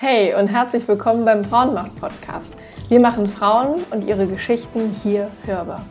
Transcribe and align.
Hey 0.00 0.32
und 0.32 0.46
herzlich 0.46 0.86
willkommen 0.86 1.24
beim 1.24 1.44
Frauenmacht-Podcast. 1.44 2.52
Wir 2.88 3.00
machen 3.00 3.26
Frauen 3.26 3.82
und 3.90 4.04
ihre 4.04 4.28
Geschichten 4.28 4.92
hier 4.92 5.28
hörbar. 5.44 5.84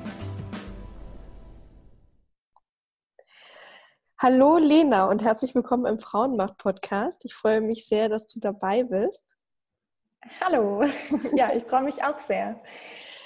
Hallo 4.17 4.59
Lena 4.59 5.09
und 5.09 5.21
herzlich 5.21 5.53
willkommen 5.53 5.85
im 5.85 5.99
Frauenmacht-Podcast. 5.99 7.25
Ich 7.25 7.33
freue 7.33 7.59
mich 7.59 7.85
sehr, 7.85 8.07
dass 8.07 8.27
du 8.27 8.39
dabei 8.39 8.83
bist. 8.83 9.35
Hallo, 10.39 10.85
ja, 11.35 11.51
ich 11.53 11.65
freue 11.65 11.83
mich 11.83 12.01
auch 12.01 12.17
sehr. 12.17 12.61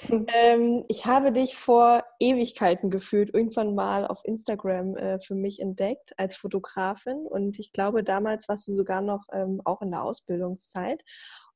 Ähm, 0.34 0.84
ich 0.88 1.06
habe 1.06 1.32
dich 1.32 1.56
vor 1.56 2.02
Ewigkeiten 2.18 2.90
gefühlt 2.90 3.32
irgendwann 3.34 3.74
mal 3.74 4.06
auf 4.06 4.24
Instagram 4.24 4.96
äh, 4.96 5.20
für 5.20 5.34
mich 5.34 5.60
entdeckt 5.60 6.12
als 6.16 6.36
Fotografin 6.36 7.26
und 7.26 7.58
ich 7.58 7.72
glaube, 7.72 8.02
damals 8.02 8.48
warst 8.48 8.66
du 8.68 8.74
sogar 8.74 9.00
noch 9.00 9.24
ähm, 9.32 9.60
auch 9.64 9.82
in 9.82 9.90
der 9.90 10.02
Ausbildungszeit. 10.02 11.02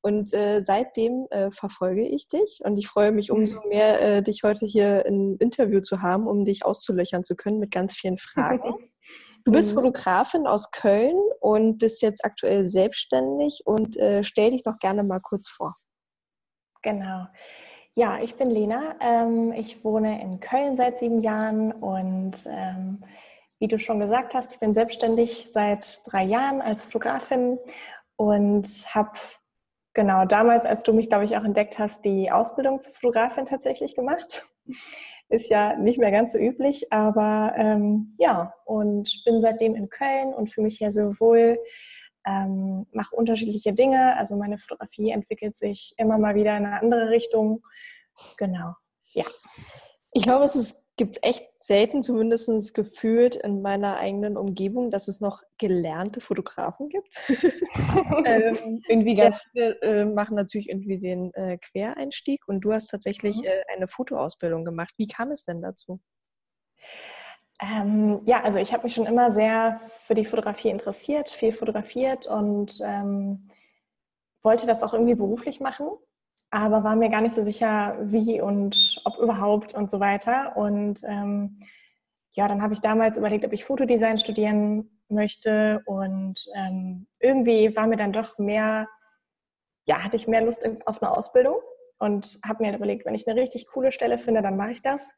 Und 0.01 0.33
äh, 0.33 0.61
seitdem 0.61 1.27
äh, 1.31 1.51
verfolge 1.51 2.07
ich 2.07 2.27
dich 2.27 2.59
und 2.63 2.77
ich 2.77 2.87
freue 2.87 3.11
mich 3.11 3.31
umso 3.31 3.61
mhm. 3.61 3.69
mehr, 3.69 4.01
äh, 4.01 4.23
dich 4.23 4.43
heute 4.43 4.65
hier 4.65 5.05
im 5.05 5.37
Interview 5.39 5.81
zu 5.81 6.01
haben, 6.01 6.27
um 6.27 6.45
dich 6.45 6.65
auszulöchern 6.65 7.23
zu 7.23 7.35
können 7.35 7.59
mit 7.59 7.71
ganz 7.71 7.95
vielen 7.95 8.17
Fragen. 8.17 8.61
Du 9.45 9.53
bist 9.53 9.69
mhm. 9.71 9.75
Fotografin 9.75 10.45
aus 10.45 10.71
Köln 10.71 11.15
und 11.39 11.77
bist 11.77 12.01
jetzt 12.01 12.25
aktuell 12.25 12.67
selbstständig 12.67 13.61
und 13.63 13.95
äh, 13.95 14.21
stell 14.25 14.51
dich 14.51 14.63
doch 14.63 14.77
gerne 14.77 15.03
mal 15.03 15.21
kurz 15.21 15.47
vor. 15.47 15.77
Genau. 16.81 17.27
Ja, 17.97 18.19
ich 18.21 18.35
bin 18.35 18.51
Lena. 18.51 18.95
Ähm, 18.99 19.51
ich 19.53 19.83
wohne 19.83 20.21
in 20.21 20.39
Köln 20.39 20.75
seit 20.75 20.99
sieben 20.99 21.19
Jahren 21.23 21.71
und 21.71 22.45
ähm, 22.45 22.99
wie 23.57 23.67
du 23.67 23.79
schon 23.79 23.99
gesagt 23.99 24.35
hast, 24.35 24.53
ich 24.53 24.59
bin 24.59 24.75
selbstständig 24.75 25.47
seit 25.51 26.01
drei 26.05 26.23
Jahren 26.23 26.61
als 26.61 26.83
Fotografin 26.83 27.57
und 28.15 28.67
habe 28.93 29.13
genau 29.95 30.25
damals, 30.25 30.67
als 30.67 30.83
du 30.83 30.93
mich, 30.93 31.09
glaube 31.09 31.25
ich, 31.25 31.37
auch 31.37 31.43
entdeckt 31.43 31.79
hast, 31.79 32.05
die 32.05 32.29
Ausbildung 32.29 32.81
zur 32.81 32.93
Fotografin 32.93 33.45
tatsächlich 33.45 33.95
gemacht. 33.95 34.43
Ist 35.29 35.49
ja 35.49 35.75
nicht 35.75 35.97
mehr 35.97 36.11
ganz 36.11 36.33
so 36.33 36.37
üblich, 36.37 36.93
aber 36.93 37.53
ähm, 37.57 38.13
ja, 38.19 38.53
und 38.65 39.23
bin 39.25 39.41
seitdem 39.41 39.73
in 39.73 39.89
Köln 39.89 40.35
und 40.35 40.51
fühle 40.51 40.65
mich 40.65 40.77
hier 40.77 40.91
so 40.91 41.19
wohl 41.19 41.57
ähm, 42.27 42.85
mache 42.91 43.15
unterschiedliche 43.15 43.73
Dinge. 43.73 44.17
Also 44.17 44.35
meine 44.35 44.57
Fotografie 44.57 45.11
entwickelt 45.11 45.55
sich 45.55 45.93
immer 45.97 46.17
mal 46.17 46.35
wieder 46.35 46.57
in 46.57 46.65
eine 46.65 46.81
andere 46.81 47.09
Richtung. 47.09 47.63
Genau, 48.37 48.73
ja. 49.13 49.25
Ich 50.11 50.23
glaube, 50.23 50.45
es 50.45 50.83
gibt 50.97 51.11
es 51.11 51.19
echt 51.21 51.45
selten, 51.63 52.01
zumindest 52.01 52.73
gefühlt 52.73 53.35
in 53.35 53.61
meiner 53.61 53.97
eigenen 53.97 54.35
Umgebung, 54.35 54.89
dass 54.89 55.07
es 55.07 55.21
noch 55.21 55.43
gelernte 55.59 56.21
Fotografen 56.21 56.89
gibt. 56.89 57.13
ähm, 58.25 58.81
irgendwie 58.87 59.15
ganz 59.15 59.43
viele 59.51 59.79
äh, 59.81 60.05
machen 60.05 60.35
natürlich 60.35 60.69
irgendwie 60.69 60.99
den 60.99 61.33
äh, 61.35 61.57
Quereinstieg 61.59 62.47
und 62.47 62.61
du 62.61 62.73
hast 62.73 62.87
tatsächlich 62.87 63.37
mhm. 63.37 63.45
äh, 63.45 63.75
eine 63.75 63.87
Fotoausbildung 63.87 64.65
gemacht. 64.65 64.93
Wie 64.97 65.07
kam 65.07 65.31
es 65.31 65.45
denn 65.45 65.61
dazu? 65.61 65.99
Ähm, 67.59 68.21
ja, 68.25 68.43
also 68.43 68.59
ich 68.59 68.71
habe 68.73 68.83
mich 68.83 68.93
schon 68.93 69.07
immer 69.07 69.31
sehr 69.31 69.79
für 70.05 70.13
die 70.13 70.25
Fotografie 70.25 70.69
interessiert, 70.69 71.29
viel 71.29 71.53
fotografiert 71.53 72.27
und 72.27 72.79
ähm, 72.83 73.49
wollte 74.43 74.67
das 74.67 74.83
auch 74.83 74.93
irgendwie 74.93 75.15
beruflich 75.15 75.59
machen, 75.59 75.87
aber 76.51 76.83
war 76.83 76.95
mir 76.95 77.09
gar 77.09 77.21
nicht 77.21 77.33
so 77.33 77.41
sicher, 77.43 77.97
wie 78.01 78.41
und 78.41 79.01
ob 79.05 79.17
überhaupt 79.17 79.73
und 79.73 79.89
so 79.89 79.99
weiter. 79.99 80.55
Und 80.55 81.01
ähm, 81.03 81.59
ja, 82.33 82.47
dann 82.47 82.61
habe 82.61 82.73
ich 82.73 82.81
damals 82.81 83.17
überlegt, 83.17 83.43
ob 83.45 83.53
ich 83.53 83.65
Fotodesign 83.65 84.19
studieren 84.19 85.01
möchte 85.09 85.81
und 85.85 86.45
ähm, 86.55 87.07
irgendwie 87.19 87.75
war 87.75 87.87
mir 87.87 87.97
dann 87.97 88.13
doch 88.13 88.37
mehr, 88.37 88.87
ja, 89.85 90.03
hatte 90.03 90.17
ich 90.17 90.27
mehr 90.27 90.41
Lust 90.41 90.67
auf 90.85 91.01
eine 91.01 91.11
Ausbildung 91.11 91.57
und 91.97 92.39
habe 92.45 92.63
mir 92.63 92.75
überlegt, 92.75 93.05
wenn 93.05 93.15
ich 93.15 93.27
eine 93.27 93.39
richtig 93.39 93.67
coole 93.67 93.91
Stelle 93.91 94.17
finde, 94.19 94.43
dann 94.43 94.57
mache 94.57 94.71
ich 94.71 94.81
das. 94.83 95.11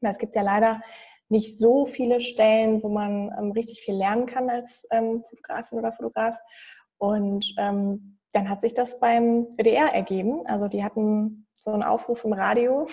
Es 0.00 0.18
gibt 0.18 0.36
ja 0.36 0.42
leider 0.42 0.82
nicht 1.34 1.58
so 1.58 1.84
viele 1.84 2.20
Stellen, 2.20 2.82
wo 2.82 2.88
man 2.88 3.34
ähm, 3.36 3.50
richtig 3.50 3.80
viel 3.80 3.96
lernen 3.96 4.26
kann 4.26 4.48
als 4.48 4.86
ähm, 4.90 5.24
Fotografin 5.28 5.78
oder 5.78 5.92
Fotograf. 5.92 6.38
Und 6.96 7.54
ähm, 7.58 8.18
dann 8.32 8.48
hat 8.48 8.60
sich 8.60 8.72
das 8.72 9.00
beim 9.00 9.48
WDR 9.56 9.92
ergeben. 9.92 10.46
Also 10.46 10.68
die 10.68 10.84
hatten 10.84 11.46
so 11.52 11.72
einen 11.72 11.82
Aufruf 11.82 12.24
im 12.24 12.32
Radio 12.32 12.86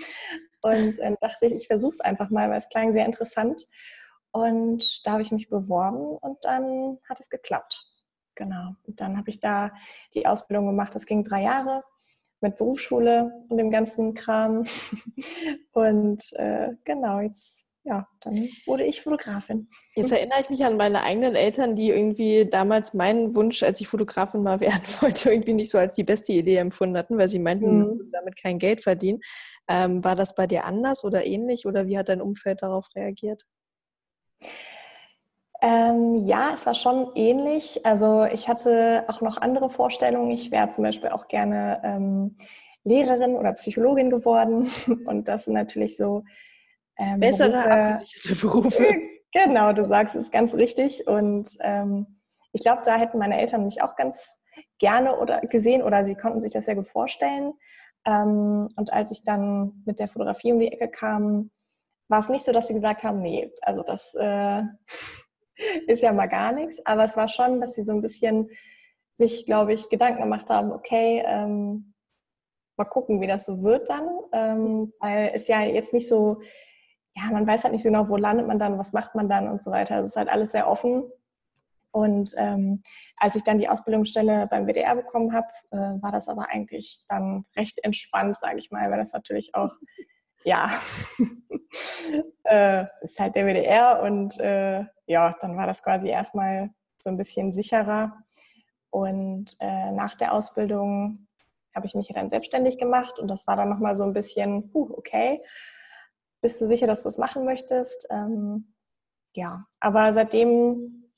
und 0.62 0.98
dann 0.98 1.16
dachte 1.20 1.46
ich, 1.46 1.54
ich 1.54 1.66
versuche 1.66 1.92
es 1.92 2.00
einfach 2.00 2.30
mal, 2.30 2.48
weil 2.50 2.58
es 2.58 2.70
klang 2.70 2.92
sehr 2.92 3.04
interessant. 3.04 3.62
Und 4.32 5.06
da 5.06 5.12
habe 5.12 5.22
ich 5.22 5.30
mich 5.30 5.50
beworben 5.50 6.16
und 6.16 6.38
dann 6.44 6.98
hat 7.06 7.20
es 7.20 7.28
geklappt. 7.28 7.84
Genau. 8.34 8.74
Und 8.84 9.00
dann 9.02 9.18
habe 9.18 9.28
ich 9.28 9.40
da 9.40 9.70
die 10.14 10.26
Ausbildung 10.26 10.66
gemacht. 10.66 10.94
Das 10.94 11.04
ging 11.04 11.22
drei 11.22 11.42
Jahre 11.42 11.84
mit 12.40 12.56
Berufsschule 12.56 13.44
und 13.50 13.58
dem 13.58 13.70
ganzen 13.70 14.14
Kram. 14.14 14.64
Und 15.72 16.32
äh, 16.32 16.70
genau, 16.84 17.20
jetzt 17.20 17.71
ja, 17.84 18.06
dann 18.20 18.48
wurde 18.66 18.84
ich 18.84 19.02
Fotografin. 19.02 19.68
Jetzt 19.96 20.12
erinnere 20.12 20.40
ich 20.40 20.50
mich 20.50 20.64
an 20.64 20.76
meine 20.76 21.02
eigenen 21.02 21.34
Eltern, 21.34 21.74
die 21.74 21.90
irgendwie 21.90 22.46
damals 22.48 22.94
meinen 22.94 23.34
Wunsch, 23.34 23.62
als 23.64 23.80
ich 23.80 23.88
Fotografin 23.88 24.42
mal 24.42 24.60
werden 24.60 24.82
wollte, 25.00 25.32
irgendwie 25.32 25.54
nicht 25.54 25.70
so 25.70 25.78
als 25.78 25.94
die 25.94 26.04
beste 26.04 26.32
Idee 26.32 26.56
empfunden 26.56 26.96
hatten, 26.96 27.18
weil 27.18 27.28
sie 27.28 27.40
meinten, 27.40 27.78
mhm. 27.78 28.10
damit 28.12 28.40
kein 28.40 28.58
Geld 28.58 28.82
verdienen. 28.82 29.20
Ähm, 29.68 30.04
war 30.04 30.14
das 30.14 30.34
bei 30.34 30.46
dir 30.46 30.64
anders 30.64 31.04
oder 31.04 31.26
ähnlich 31.26 31.66
oder 31.66 31.88
wie 31.88 31.98
hat 31.98 32.08
dein 32.08 32.20
Umfeld 32.20 32.62
darauf 32.62 32.86
reagiert? 32.94 33.44
Ähm, 35.60 36.16
ja, 36.16 36.52
es 36.54 36.66
war 36.66 36.74
schon 36.74 37.10
ähnlich. 37.16 37.84
Also 37.84 38.24
ich 38.24 38.48
hatte 38.48 39.04
auch 39.08 39.20
noch 39.20 39.38
andere 39.38 39.70
Vorstellungen. 39.70 40.30
Ich 40.30 40.50
wäre 40.52 40.70
zum 40.70 40.84
Beispiel 40.84 41.10
auch 41.10 41.26
gerne 41.26 41.80
ähm, 41.84 42.36
Lehrerin 42.84 43.34
oder 43.34 43.52
Psychologin 43.54 44.10
geworden. 44.10 44.70
Und 45.06 45.26
das 45.26 45.44
sind 45.44 45.54
natürlich 45.54 45.96
so 45.96 46.24
ähm, 47.02 47.20
Bessere 47.20 47.50
Berufe, 47.50 47.70
abgesicherte 47.70 48.34
Berufe. 48.40 48.86
Genau, 49.34 49.72
du 49.72 49.86
sagst 49.86 50.14
es 50.14 50.30
ganz 50.30 50.52
richtig. 50.52 51.06
Und 51.06 51.48
ähm, 51.60 52.20
ich 52.52 52.60
glaube, 52.60 52.82
da 52.84 52.96
hätten 52.96 53.18
meine 53.18 53.40
Eltern 53.40 53.64
mich 53.64 53.80
auch 53.80 53.96
ganz 53.96 54.38
gerne 54.78 55.18
oder 55.18 55.40
gesehen 55.40 55.82
oder 55.82 56.04
sie 56.04 56.14
konnten 56.14 56.42
sich 56.42 56.52
das 56.52 56.66
sehr 56.66 56.74
gut 56.74 56.88
vorstellen. 56.88 57.54
Ähm, 58.04 58.68
und 58.76 58.92
als 58.92 59.10
ich 59.10 59.24
dann 59.24 59.82
mit 59.86 60.00
der 60.00 60.08
Fotografie 60.08 60.52
um 60.52 60.58
die 60.58 60.70
Ecke 60.70 60.88
kam, 60.88 61.50
war 62.08 62.18
es 62.18 62.28
nicht 62.28 62.44
so, 62.44 62.52
dass 62.52 62.68
sie 62.68 62.74
gesagt 62.74 63.04
haben, 63.04 63.22
nee, 63.22 63.50
also 63.62 63.82
das 63.82 64.14
äh, 64.20 64.62
ist 65.86 66.02
ja 66.02 66.12
mal 66.12 66.26
gar 66.26 66.52
nichts. 66.52 66.84
Aber 66.84 67.04
es 67.04 67.16
war 67.16 67.28
schon, 67.28 67.60
dass 67.60 67.74
sie 67.74 67.82
so 67.82 67.92
ein 67.92 68.02
bisschen 68.02 68.50
sich, 69.16 69.46
glaube 69.46 69.72
ich, 69.72 69.88
Gedanken 69.88 70.20
gemacht 70.20 70.50
haben, 70.50 70.72
okay, 70.72 71.22
ähm, 71.24 71.94
mal 72.76 72.84
gucken, 72.84 73.22
wie 73.22 73.26
das 73.26 73.46
so 73.46 73.62
wird 73.62 73.88
dann. 73.88 74.08
Ähm, 74.32 74.92
weil 75.00 75.30
es 75.32 75.48
ja 75.48 75.62
jetzt 75.62 75.94
nicht 75.94 76.08
so 76.08 76.42
ja, 77.14 77.30
man 77.30 77.46
weiß 77.46 77.64
halt 77.64 77.72
nicht 77.72 77.82
so 77.82 77.88
genau, 77.88 78.08
wo 78.08 78.16
landet 78.16 78.46
man 78.46 78.58
dann, 78.58 78.78
was 78.78 78.92
macht 78.92 79.14
man 79.14 79.28
dann 79.28 79.48
und 79.48 79.62
so 79.62 79.70
weiter. 79.70 80.00
Das 80.00 80.10
ist 80.10 80.16
halt 80.16 80.28
alles 80.28 80.52
sehr 80.52 80.68
offen. 80.68 81.04
Und 81.90 82.32
ähm, 82.38 82.82
als 83.18 83.36
ich 83.36 83.44
dann 83.44 83.58
die 83.58 83.68
Ausbildungsstelle 83.68 84.46
beim 84.46 84.66
WDR 84.66 84.96
bekommen 84.96 85.34
habe, 85.34 85.48
äh, 85.70 86.02
war 86.02 86.10
das 86.10 86.28
aber 86.28 86.48
eigentlich 86.48 87.04
dann 87.08 87.44
recht 87.54 87.84
entspannt, 87.84 88.38
sage 88.40 88.58
ich 88.58 88.70
mal, 88.70 88.90
weil 88.90 88.98
das 88.98 89.12
natürlich 89.12 89.54
auch, 89.54 89.76
ja, 90.44 90.70
äh, 92.44 92.86
ist 93.02 93.20
halt 93.20 93.36
der 93.36 93.46
WDR 93.46 94.02
und 94.02 94.40
äh, 94.40 94.84
ja, 95.06 95.36
dann 95.40 95.56
war 95.56 95.66
das 95.66 95.82
quasi 95.82 96.08
erstmal 96.08 96.70
so 96.98 97.10
ein 97.10 97.18
bisschen 97.18 97.52
sicherer. 97.52 98.16
Und 98.90 99.56
äh, 99.60 99.90
nach 99.92 100.14
der 100.14 100.32
Ausbildung 100.32 101.26
habe 101.74 101.86
ich 101.86 101.94
mich 101.94 102.08
dann 102.08 102.30
selbstständig 102.30 102.78
gemacht 102.78 103.18
und 103.18 103.28
das 103.28 103.46
war 103.46 103.56
dann 103.56 103.68
nochmal 103.68 103.96
so 103.96 104.04
ein 104.04 104.12
bisschen, 104.12 104.70
uh, 104.74 104.94
okay, 104.96 105.42
bist 106.42 106.60
du 106.60 106.66
sicher, 106.66 106.86
dass 106.86 107.04
du 107.04 107.08
es 107.08 107.16
machen 107.16 107.46
möchtest? 107.46 108.06
Ähm, 108.10 108.74
ja, 109.34 109.64
aber 109.80 110.12
seitdem, 110.12 111.10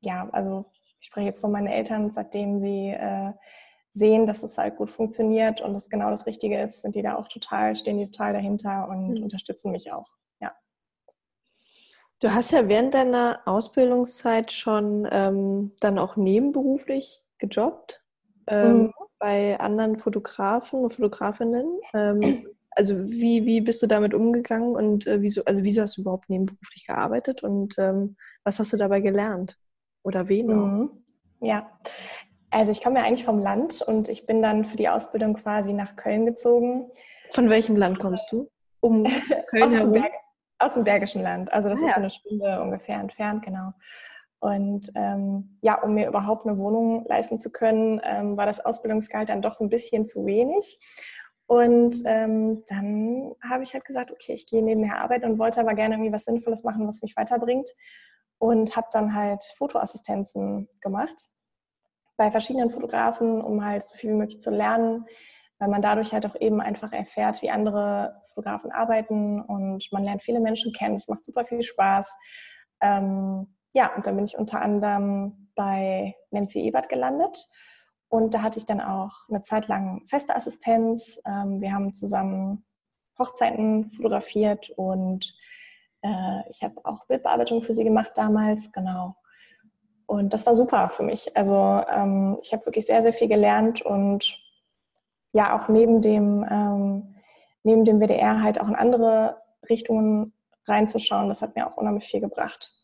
ja, 0.00 0.28
also 0.32 0.66
ich 1.00 1.06
spreche 1.06 1.26
jetzt 1.26 1.40
von 1.40 1.52
meinen 1.52 1.68
Eltern, 1.68 2.10
seitdem 2.10 2.60
sie 2.60 2.88
äh, 2.88 3.32
sehen, 3.94 4.26
dass 4.26 4.42
es 4.42 4.58
halt 4.58 4.76
gut 4.76 4.90
funktioniert 4.90 5.60
und 5.60 5.74
es 5.74 5.88
genau 5.88 6.10
das 6.10 6.26
Richtige 6.26 6.60
ist, 6.60 6.82
sind 6.82 6.94
die 6.94 7.02
da 7.02 7.16
auch 7.16 7.28
total, 7.28 7.74
stehen 7.76 7.98
die 7.98 8.10
total 8.10 8.34
dahinter 8.34 8.88
und 8.88 9.14
mhm. 9.14 9.22
unterstützen 9.22 9.70
mich 9.70 9.92
auch. 9.92 10.10
Ja. 10.40 10.52
Du 12.20 12.34
hast 12.34 12.52
ja 12.52 12.68
während 12.68 12.94
deiner 12.94 13.40
Ausbildungszeit 13.46 14.52
schon 14.52 15.08
ähm, 15.10 15.72
dann 15.80 15.98
auch 15.98 16.16
nebenberuflich 16.16 17.20
gejobbt 17.38 18.04
ähm, 18.46 18.82
mhm. 18.82 18.92
bei 19.18 19.58
anderen 19.60 19.98
Fotografen 19.98 20.80
und 20.80 20.92
Fotografinnen. 20.92 21.80
Also 22.74 23.10
wie, 23.10 23.44
wie 23.44 23.60
bist 23.60 23.82
du 23.82 23.86
damit 23.86 24.14
umgegangen 24.14 24.74
und 24.74 25.06
äh, 25.06 25.20
wieso, 25.20 25.44
also 25.44 25.62
wieso 25.62 25.82
hast 25.82 25.96
du 25.96 26.02
überhaupt 26.02 26.30
nebenberuflich 26.30 26.86
gearbeitet 26.86 27.42
und 27.42 27.78
ähm, 27.78 28.16
was 28.44 28.58
hast 28.58 28.72
du 28.72 28.76
dabei 28.76 29.00
gelernt? 29.00 29.58
Oder 30.02 30.28
wen 30.28 30.46
mhm. 30.46 30.90
Ja, 31.40 31.70
also 32.50 32.70
ich 32.70 32.82
komme 32.82 33.00
ja 33.00 33.04
eigentlich 33.04 33.24
vom 33.24 33.40
Land 33.40 33.82
und 33.82 34.08
ich 34.08 34.26
bin 34.26 34.42
dann 34.42 34.64
für 34.64 34.76
die 34.76 34.88
Ausbildung 34.88 35.34
quasi 35.34 35.72
nach 35.72 35.96
Köln 35.96 36.26
gezogen. 36.26 36.90
Von 37.30 37.48
welchem 37.50 37.76
Land 37.76 37.98
kommst 37.98 38.30
du? 38.30 38.48
Um 38.80 39.04
Köln 39.48 39.72
aus, 39.74 39.80
dem 39.80 39.92
Berg, 39.92 40.12
aus 40.58 40.74
dem 40.74 40.84
Bergischen 40.84 41.22
Land. 41.22 41.52
Also 41.52 41.68
das 41.68 41.82
ah, 41.82 41.86
ist 41.86 41.94
so 41.94 42.00
eine 42.00 42.10
Stunde 42.10 42.60
ungefähr 42.60 43.00
entfernt, 43.00 43.42
genau. 43.44 43.72
Und 44.38 44.90
ähm, 44.96 45.56
ja, 45.62 45.80
um 45.82 45.94
mir 45.94 46.08
überhaupt 46.08 46.46
eine 46.46 46.58
Wohnung 46.58 47.04
leisten 47.06 47.38
zu 47.38 47.50
können, 47.50 48.00
ähm, 48.04 48.36
war 48.36 48.44
das 48.44 48.58
Ausbildungsgehalt 48.64 49.28
dann 49.28 49.40
doch 49.40 49.60
ein 49.60 49.68
bisschen 49.68 50.04
zu 50.04 50.26
wenig. 50.26 50.78
Und 51.52 51.96
ähm, 52.06 52.64
dann 52.66 53.34
habe 53.46 53.62
ich 53.62 53.74
halt 53.74 53.84
gesagt, 53.84 54.10
okay, 54.10 54.32
ich 54.32 54.46
gehe 54.46 54.62
nebenher 54.62 55.02
arbeiten 55.02 55.26
und 55.26 55.38
wollte 55.38 55.60
aber 55.60 55.74
gerne 55.74 55.96
irgendwie 55.96 56.12
was 56.12 56.24
Sinnvolles 56.24 56.64
machen, 56.64 56.88
was 56.88 57.02
mich 57.02 57.14
weiterbringt. 57.14 57.68
Und 58.38 58.74
habe 58.74 58.86
dann 58.90 59.14
halt 59.14 59.44
Fotoassistenzen 59.58 60.66
gemacht 60.80 61.14
bei 62.16 62.30
verschiedenen 62.30 62.70
Fotografen, 62.70 63.42
um 63.42 63.62
halt 63.62 63.82
so 63.82 63.94
viel 63.98 64.12
wie 64.12 64.16
möglich 64.16 64.40
zu 64.40 64.48
lernen, 64.48 65.04
weil 65.58 65.68
man 65.68 65.82
dadurch 65.82 66.14
halt 66.14 66.24
auch 66.24 66.36
eben 66.40 66.62
einfach 66.62 66.94
erfährt, 66.94 67.42
wie 67.42 67.50
andere 67.50 68.22
Fotografen 68.28 68.72
arbeiten 68.72 69.42
und 69.42 69.86
man 69.92 70.04
lernt 70.04 70.22
viele 70.22 70.40
Menschen 70.40 70.72
kennen. 70.72 70.96
Es 70.96 71.06
macht 71.06 71.22
super 71.22 71.44
viel 71.44 71.62
Spaß. 71.62 72.10
Ähm, 72.80 73.54
ja, 73.74 73.94
und 73.94 74.06
dann 74.06 74.16
bin 74.16 74.24
ich 74.24 74.38
unter 74.38 74.62
anderem 74.62 75.50
bei 75.54 76.14
Nancy 76.30 76.62
Ebert 76.62 76.88
gelandet. 76.88 77.46
Und 78.12 78.34
da 78.34 78.42
hatte 78.42 78.58
ich 78.58 78.66
dann 78.66 78.82
auch 78.82 79.26
eine 79.30 79.40
Zeit 79.40 79.68
lang 79.68 80.02
feste 80.06 80.36
Assistenz. 80.36 81.18
Ähm, 81.24 81.62
wir 81.62 81.72
haben 81.72 81.94
zusammen 81.94 82.62
Hochzeiten 83.18 83.90
fotografiert 83.92 84.68
und 84.76 85.34
äh, 86.02 86.50
ich 86.50 86.62
habe 86.62 86.74
auch 86.84 87.06
Bildbearbeitung 87.06 87.62
für 87.62 87.72
sie 87.72 87.84
gemacht 87.84 88.12
damals, 88.14 88.70
genau. 88.70 89.16
Und 90.04 90.34
das 90.34 90.44
war 90.44 90.54
super 90.54 90.90
für 90.90 91.04
mich. 91.04 91.34
Also 91.34 91.54
ähm, 91.88 92.38
ich 92.42 92.52
habe 92.52 92.66
wirklich 92.66 92.84
sehr, 92.84 93.02
sehr 93.02 93.14
viel 93.14 93.28
gelernt 93.28 93.80
und 93.80 94.38
ja, 95.32 95.56
auch 95.56 95.68
neben 95.68 96.02
dem, 96.02 96.46
ähm, 96.50 97.14
neben 97.62 97.86
dem 97.86 97.98
WDR 97.98 98.42
halt 98.42 98.60
auch 98.60 98.68
in 98.68 98.74
andere 98.76 99.38
Richtungen 99.70 100.34
reinzuschauen, 100.68 101.28
das 101.28 101.40
hat 101.40 101.56
mir 101.56 101.66
auch 101.66 101.78
unheimlich 101.78 102.04
viel 102.04 102.20
gebracht. 102.20 102.74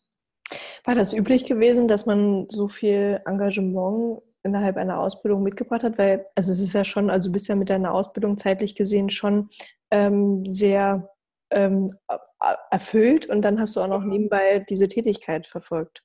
War 0.85 0.95
das 0.95 1.13
üblich 1.13 1.45
gewesen, 1.45 1.87
dass 1.87 2.07
man 2.07 2.47
so 2.49 2.69
viel 2.69 3.21
Engagement 3.27 4.23
innerhalb 4.49 4.77
einer 4.77 4.99
Ausbildung 5.01 5.43
mitgebracht 5.43 5.83
hat? 5.83 5.99
Weil, 5.99 6.25
also 6.35 6.53
es 6.53 6.61
ist 6.61 6.73
ja 6.73 6.85
schon, 6.85 7.11
also 7.11 7.29
du 7.29 7.33
bist 7.33 7.49
ja 7.49 7.55
mit 7.55 7.71
deiner 7.71 7.93
Ausbildung 7.95 8.37
zeitlich 8.37 8.75
gesehen 8.75 9.11
schon 9.11 9.49
ähm, 9.91 10.45
sehr 10.47 11.09
ähm, 11.51 11.95
erfüllt 12.71 13.27
und 13.27 13.43
dann 13.43 13.61
hast 13.61 13.77
du 13.77 13.81
auch 13.81 13.89
noch 13.89 14.03
mhm. 14.03 14.11
nebenbei 14.11 14.65
diese 14.69 14.89
Tätigkeit 14.89 15.47
verfolgt. 15.47 16.03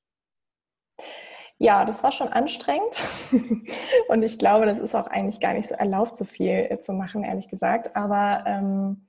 Ja, 1.59 1.85
das 1.85 2.03
war 2.03 2.11
schon 2.11 2.27
anstrengend. 2.27 3.03
Und 4.09 4.23
ich 4.23 4.37
glaube, 4.37 4.65
das 4.65 4.79
ist 4.79 4.95
auch 4.95 5.07
eigentlich 5.07 5.39
gar 5.39 5.53
nicht 5.53 5.69
so 5.69 5.75
erlaubt, 5.75 6.17
so 6.17 6.25
viel 6.25 6.67
äh, 6.69 6.79
zu 6.79 6.91
machen, 6.93 7.23
ehrlich 7.23 7.47
gesagt. 7.47 7.95
Aber 7.95 8.43
ähm, 8.45 9.07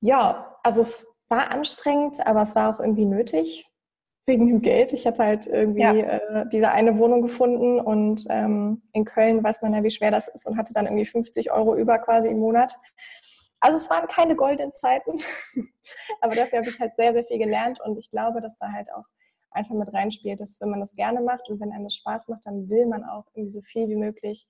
ja, 0.00 0.56
also 0.62 0.82
es 0.82 1.16
war 1.28 1.50
anstrengend, 1.50 2.24
aber 2.24 2.42
es 2.42 2.54
war 2.54 2.72
auch 2.72 2.80
irgendwie 2.80 3.06
nötig 3.06 3.71
wegen 4.26 4.46
dem 4.46 4.62
Geld. 4.62 4.92
Ich 4.92 5.06
hatte 5.06 5.24
halt 5.24 5.46
irgendwie 5.46 5.80
ja. 5.80 5.92
äh, 5.94 6.46
diese 6.50 6.70
eine 6.70 6.98
Wohnung 6.98 7.22
gefunden 7.22 7.80
und 7.80 8.24
ähm, 8.30 8.82
in 8.92 9.04
Köln 9.04 9.42
weiß 9.42 9.62
man 9.62 9.74
ja, 9.74 9.82
wie 9.82 9.90
schwer 9.90 10.10
das 10.10 10.28
ist 10.28 10.46
und 10.46 10.56
hatte 10.56 10.72
dann 10.72 10.86
irgendwie 10.86 11.06
50 11.06 11.50
Euro 11.50 11.74
über 11.76 11.98
quasi 11.98 12.28
im 12.28 12.38
Monat. 12.38 12.74
Also 13.60 13.76
es 13.76 13.90
waren 13.90 14.08
keine 14.08 14.36
goldenen 14.36 14.72
Zeiten, 14.72 15.18
aber 16.20 16.34
dafür 16.34 16.58
habe 16.58 16.68
ich 16.68 16.80
halt 16.80 16.96
sehr, 16.96 17.12
sehr 17.12 17.24
viel 17.24 17.38
gelernt 17.38 17.80
und 17.80 17.98
ich 17.98 18.10
glaube, 18.10 18.40
dass 18.40 18.56
da 18.56 18.72
halt 18.72 18.92
auch 18.92 19.04
einfach 19.50 19.74
mit 19.74 19.92
reinspielt, 19.92 20.40
dass 20.40 20.60
wenn 20.60 20.70
man 20.70 20.80
das 20.80 20.94
gerne 20.94 21.20
macht 21.20 21.48
und 21.48 21.60
wenn 21.60 21.72
einem 21.72 21.84
das 21.84 21.94
Spaß 21.94 22.28
macht, 22.28 22.42
dann 22.44 22.68
will 22.68 22.86
man 22.86 23.04
auch 23.04 23.26
irgendwie 23.34 23.52
so 23.52 23.62
viel 23.62 23.88
wie 23.88 23.96
möglich 23.96 24.46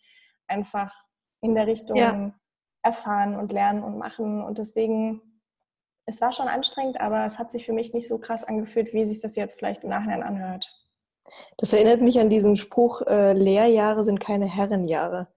einfach 0.46 0.94
in 1.40 1.54
der 1.54 1.66
Richtung 1.66 1.96
ja. 1.96 2.32
erfahren 2.82 3.36
und 3.36 3.52
lernen 3.52 3.82
und 3.82 3.98
machen. 3.98 4.42
Und 4.42 4.58
deswegen, 4.58 5.20
es 6.06 6.20
war 6.20 6.32
schon 6.32 6.48
anstrengend, 6.48 7.00
aber 7.00 7.24
es 7.26 7.38
hat 7.38 7.50
sich 7.50 7.64
für 7.64 7.72
mich 7.72 7.94
nicht 7.94 8.08
so 8.08 8.18
krass 8.18 8.44
angefühlt, 8.44 8.92
wie 8.92 9.04
sich 9.04 9.20
das 9.20 9.36
jetzt 9.36 9.58
vielleicht 9.58 9.84
im 9.84 9.90
Nachhinein 9.90 10.22
anhört. 10.22 10.68
Das 11.56 11.72
erinnert 11.72 12.00
mich 12.00 12.18
an 12.18 12.30
diesen 12.30 12.56
Spruch, 12.56 13.02
äh, 13.02 13.32
Lehrjahre 13.32 14.04
sind 14.04 14.20
keine 14.20 14.46
Herrenjahre. 14.46 15.28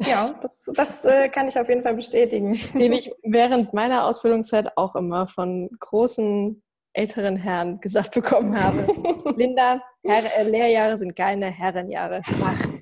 Ja, 0.00 0.34
das, 0.42 0.70
das 0.74 1.04
äh, 1.04 1.28
kann 1.28 1.48
ich 1.48 1.58
auf 1.58 1.68
jeden 1.68 1.82
Fall 1.82 1.94
bestätigen. 1.94 2.52
Den 2.74 2.92
ich 2.92 3.12
während 3.22 3.72
meiner 3.74 4.04
Ausbildungszeit 4.04 4.76
auch 4.76 4.94
immer 4.94 5.26
von 5.26 5.68
großen 5.78 6.62
älteren 6.92 7.36
Herren 7.36 7.80
gesagt 7.80 8.14
bekommen 8.14 8.60
habe. 8.60 8.86
Linda, 9.36 9.80
Herr, 10.04 10.38
äh, 10.38 10.42
Lehrjahre 10.48 10.98
sind 10.98 11.14
keine 11.14 11.46
Herrenjahre. 11.46 12.22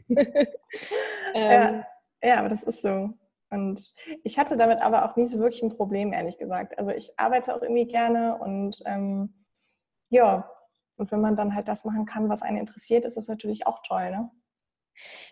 Ähm, 1.35 1.85
ja, 2.23 2.29
ja, 2.29 2.39
aber 2.39 2.49
das 2.49 2.62
ist 2.62 2.81
so. 2.81 3.11
Und 3.50 3.93
ich 4.25 4.38
hatte 4.38 4.56
damit 4.56 4.81
aber 4.81 5.04
auch 5.04 5.16
nie 5.16 5.26
so 5.26 5.38
wirklich 5.38 5.62
ein 5.62 5.76
Problem, 5.76 6.12
ehrlich 6.12 6.38
gesagt. 6.38 6.78
Also 6.78 6.90
ich 6.90 7.19
arbeite 7.19 7.54
auch 7.54 7.62
irgendwie 7.62 7.87
gerne 7.87 8.37
und 8.38 8.82
ähm, 8.87 9.44
ja, 10.08 10.50
und 10.96 11.12
wenn 11.12 11.20
man 11.20 11.37
dann 11.37 11.54
halt 11.54 11.69
das 11.69 11.84
machen 11.84 12.06
kann, 12.06 12.28
was 12.28 12.43
einen 12.43 12.56
interessiert, 12.56 13.04
ist 13.04 13.16
das 13.16 13.28
natürlich 13.28 13.66
auch 13.66 13.82
toll, 13.87 14.10
ne? 14.10 14.31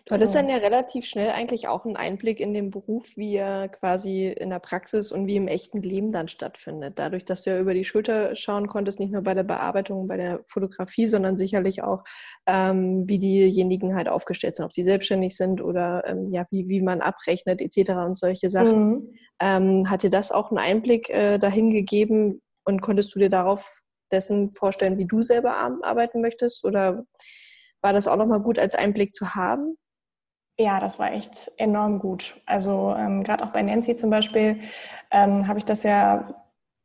Du 0.05 0.13
hattest 0.13 0.35
dann 0.35 0.49
ja 0.49 0.57
relativ 0.57 1.05
schnell 1.05 1.31
eigentlich 1.31 1.67
auch 1.67 1.85
einen 1.85 1.95
Einblick 1.95 2.39
in 2.39 2.53
den 2.53 2.69
Beruf, 2.69 3.17
wie 3.17 3.35
er 3.35 3.69
quasi 3.69 4.27
in 4.27 4.49
der 4.51 4.59
Praxis 4.59 5.11
und 5.11 5.27
wie 5.27 5.35
im 5.35 5.47
echten 5.47 5.81
Leben 5.81 6.11
dann 6.11 6.27
stattfindet. 6.27 6.99
Dadurch, 6.99 7.25
dass 7.25 7.43
du 7.43 7.49
ja 7.49 7.59
über 7.59 7.73
die 7.73 7.83
Schulter 7.83 8.35
schauen 8.35 8.67
konntest, 8.67 8.99
nicht 8.99 9.11
nur 9.11 9.23
bei 9.23 9.33
der 9.33 9.43
Bearbeitung, 9.43 10.07
bei 10.07 10.17
der 10.17 10.41
Fotografie, 10.45 11.07
sondern 11.07 11.37
sicherlich 11.37 11.83
auch, 11.83 12.03
ähm, 12.45 13.07
wie 13.07 13.19
diejenigen 13.19 13.95
halt 13.95 14.07
aufgestellt 14.07 14.55
sind, 14.55 14.65
ob 14.65 14.73
sie 14.73 14.83
selbstständig 14.83 15.35
sind 15.35 15.61
oder 15.61 16.03
ähm, 16.05 16.25
ja, 16.27 16.45
wie, 16.51 16.67
wie 16.67 16.81
man 16.81 17.01
abrechnet 17.01 17.61
etc. 17.61 17.91
und 18.05 18.17
solche 18.17 18.49
Sachen. 18.49 18.89
Mhm. 18.89 19.13
Ähm, 19.39 19.89
hat 19.89 20.03
dir 20.03 20.09
das 20.09 20.31
auch 20.31 20.51
einen 20.51 20.59
Einblick 20.59 21.09
äh, 21.09 21.39
dahin 21.39 21.71
gegeben 21.71 22.41
und 22.63 22.81
konntest 22.81 23.13
du 23.15 23.19
dir 23.19 23.29
darauf 23.29 23.81
dessen 24.11 24.53
vorstellen, 24.53 24.97
wie 24.97 25.05
du 25.05 25.23
selber 25.23 25.55
arbeiten 25.55 26.21
möchtest 26.21 26.63
oder 26.63 27.05
war 27.85 27.93
das 27.93 28.07
auch 28.07 28.15
nochmal 28.15 28.39
gut 28.39 28.57
als 28.57 28.73
Einblick 28.73 29.13
zu 29.13 29.35
haben? 29.35 29.77
Ja, 30.57 30.79
das 30.79 30.97
war 30.97 31.11
echt 31.11 31.51
enorm 31.57 31.99
gut. 31.99 32.41
Also 32.47 32.95
ähm, 32.97 33.23
gerade 33.23 33.43
auch 33.43 33.51
bei 33.51 33.61
Nancy 33.61 33.95
zum 33.95 34.09
Beispiel 34.09 34.59
ähm, 35.11 35.47
habe 35.47 35.59
ich 35.59 35.65
das 35.65 35.83
ja 35.83 36.33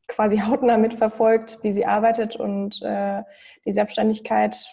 quasi 0.08 0.38
hautnah 0.46 0.76
mitverfolgt, 0.76 1.58
wie 1.62 1.72
sie 1.72 1.86
arbeitet 1.86 2.36
und 2.36 2.82
äh, 2.82 3.22
die 3.64 3.72
Selbstständigkeit, 3.72 4.68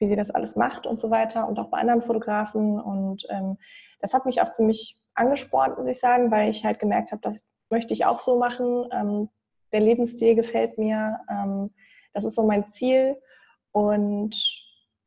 wie 0.00 0.08
sie 0.08 0.16
das 0.16 0.32
alles 0.32 0.56
macht 0.56 0.88
und 0.88 0.98
so 0.98 1.08
weiter 1.12 1.46
und 1.46 1.60
auch 1.60 1.68
bei 1.68 1.78
anderen 1.78 2.02
Fotografen. 2.02 2.80
Und 2.80 3.28
ähm, 3.30 3.56
das 4.00 4.12
hat 4.12 4.26
mich 4.26 4.42
auch 4.42 4.50
ziemlich 4.50 5.00
angespornt, 5.14 5.78
muss 5.78 5.86
ich 5.86 6.00
sagen, 6.00 6.32
weil 6.32 6.50
ich 6.50 6.64
halt 6.64 6.80
gemerkt 6.80 7.12
habe, 7.12 7.22
das 7.22 7.46
möchte 7.68 7.94
ich 7.94 8.06
auch 8.06 8.18
so 8.18 8.40
machen. 8.40 8.88
Ähm, 8.90 9.28
der 9.70 9.82
Lebensstil 9.82 10.34
gefällt 10.34 10.78
mir. 10.78 11.20
Ähm, 11.30 11.70
das 12.12 12.24
ist 12.24 12.34
so 12.34 12.44
mein 12.44 12.72
Ziel. 12.72 13.22
Und 13.70 14.59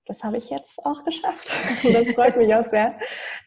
das 0.05 0.23
habe 0.23 0.37
ich 0.37 0.49
jetzt 0.49 0.85
auch 0.85 1.03
geschafft. 1.03 1.53
das 1.83 2.09
freut 2.09 2.37
mich 2.37 2.53
auch 2.53 2.65
sehr. 2.65 2.97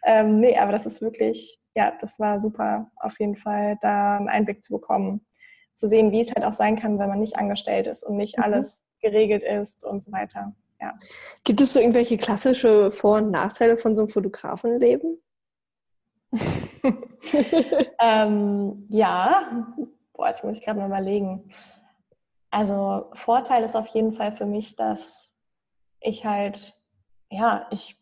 Ähm, 0.05 0.41
nee, 0.41 0.57
aber 0.59 0.73
das 0.73 0.87
ist 0.87 1.01
wirklich, 1.01 1.61
ja, 1.75 1.93
das 2.01 2.19
war 2.19 2.41
super, 2.41 2.91
auf 2.97 3.19
jeden 3.21 3.37
Fall 3.37 3.77
da 3.81 4.17
einen 4.17 4.29
Einblick 4.29 4.63
zu 4.63 4.73
bekommen. 4.73 5.27
Zu 5.75 5.89
sehen, 5.89 6.11
wie 6.11 6.21
es 6.21 6.35
halt 6.35 6.45
auch 6.45 6.55
sein 6.55 6.77
kann, 6.77 6.99
wenn 6.99 7.09
man 7.09 7.21
nicht 7.21 7.37
angestellt 7.37 7.87
ist 7.87 8.03
und 8.03 8.17
nicht 8.17 8.39
mhm. 8.39 8.45
alles 8.45 8.83
geregelt 9.01 9.43
ist 9.43 9.85
und 9.85 10.03
so 10.03 10.11
weiter. 10.11 10.55
Ja. 10.81 10.93
Gibt 11.45 11.61
es 11.61 11.73
so 11.73 11.81
irgendwelche 11.81 12.17
klassische 12.17 12.91
Vor- 12.91 13.19
und 13.19 13.31
Nachteile 13.31 13.77
von 13.77 13.95
so 13.95 14.03
einem 14.03 14.11
Fotografenleben? 14.11 15.19
ähm, 18.01 18.87
ja, 18.89 19.67
boah, 20.13 20.29
jetzt 20.29 20.45
muss 20.45 20.59
ich 20.59 20.65
gerade 20.65 20.81
mal 20.81 20.87
überlegen. 20.87 21.51
Also 22.51 23.11
Vorteil 23.15 23.65
ist 23.65 23.77
auf 23.77 23.87
jeden 23.89 24.13
Fall 24.13 24.33
für 24.33 24.47
mich, 24.47 24.77
dass 24.77 25.26
ich 26.07 26.25
halt, 26.25 26.75
ja, 27.31 27.67
ich 27.71 27.97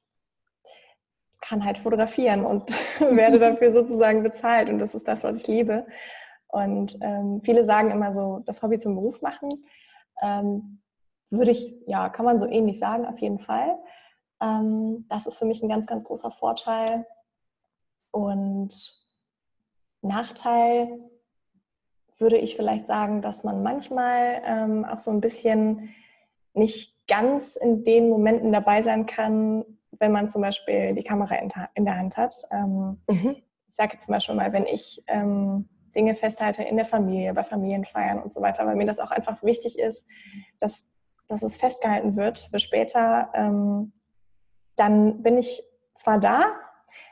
kann 1.40 1.64
halt 1.64 1.78
fotografieren 1.78 2.44
und 2.44 2.70
werde 3.00 3.38
dafür 3.38 3.70
sozusagen 3.72 4.22
bezahlt 4.22 4.68
und 4.68 4.78
das 4.78 4.94
ist 4.94 5.08
das, 5.08 5.24
was 5.24 5.42
ich 5.42 5.46
liebe. 5.46 5.86
Und 6.48 6.96
ähm, 7.02 7.40
viele 7.42 7.64
sagen 7.64 7.90
immer 7.90 8.12
so, 8.12 8.42
das 8.46 8.62
Hobby 8.62 8.78
zum 8.78 8.94
Beruf 8.94 9.22
machen. 9.22 9.48
Ähm, 10.22 10.80
würde 11.30 11.50
ich, 11.50 11.74
ja, 11.86 12.08
kann 12.08 12.24
man 12.24 12.38
so 12.38 12.46
ähnlich 12.46 12.78
sagen, 12.78 13.06
auf 13.06 13.18
jeden 13.18 13.40
Fall. 13.40 13.76
Ähm, 14.40 15.06
das 15.08 15.26
ist 15.26 15.36
für 15.36 15.46
mich 15.46 15.62
ein 15.62 15.68
ganz, 15.68 15.86
ganz 15.86 16.04
großer 16.04 16.30
Vorteil. 16.30 17.06
Und 18.12 18.72
Nachteil 20.02 21.00
würde 22.18 22.38
ich 22.38 22.54
vielleicht 22.54 22.86
sagen, 22.86 23.22
dass 23.22 23.42
man 23.42 23.62
manchmal 23.62 24.40
ähm, 24.44 24.84
auch 24.84 24.98
so 24.98 25.10
ein 25.10 25.20
bisschen 25.20 25.94
nicht 26.54 26.96
ganz 27.06 27.56
in 27.56 27.84
den 27.84 28.08
Momenten 28.08 28.52
dabei 28.52 28.82
sein 28.82 29.06
kann, 29.06 29.64
wenn 29.98 30.12
man 30.12 30.28
zum 30.28 30.42
Beispiel 30.42 30.94
die 30.94 31.04
Kamera 31.04 31.36
in 31.74 31.84
der 31.84 31.96
Hand 31.96 32.16
hat. 32.16 32.34
Ähm, 32.50 33.00
mhm. 33.08 33.36
Ich 33.68 33.76
sage 33.76 33.94
jetzt 33.94 34.06
zum 34.06 34.14
Beispiel 34.14 34.34
mal, 34.34 34.52
wenn 34.52 34.66
ich 34.66 35.02
ähm, 35.06 35.68
Dinge 35.94 36.14
festhalte 36.14 36.62
in 36.62 36.76
der 36.76 36.84
Familie, 36.84 37.34
bei 37.34 37.44
Familienfeiern 37.44 38.22
und 38.22 38.32
so 38.32 38.40
weiter, 38.40 38.66
weil 38.66 38.76
mir 38.76 38.86
das 38.86 39.00
auch 39.00 39.10
einfach 39.10 39.42
wichtig 39.42 39.78
ist, 39.78 40.06
dass, 40.58 40.88
dass 41.28 41.42
es 41.42 41.56
festgehalten 41.56 42.16
wird 42.16 42.38
für 42.50 42.58
später, 42.58 43.30
ähm, 43.34 43.92
dann 44.76 45.22
bin 45.22 45.38
ich 45.38 45.62
zwar 45.94 46.18
da, 46.18 46.52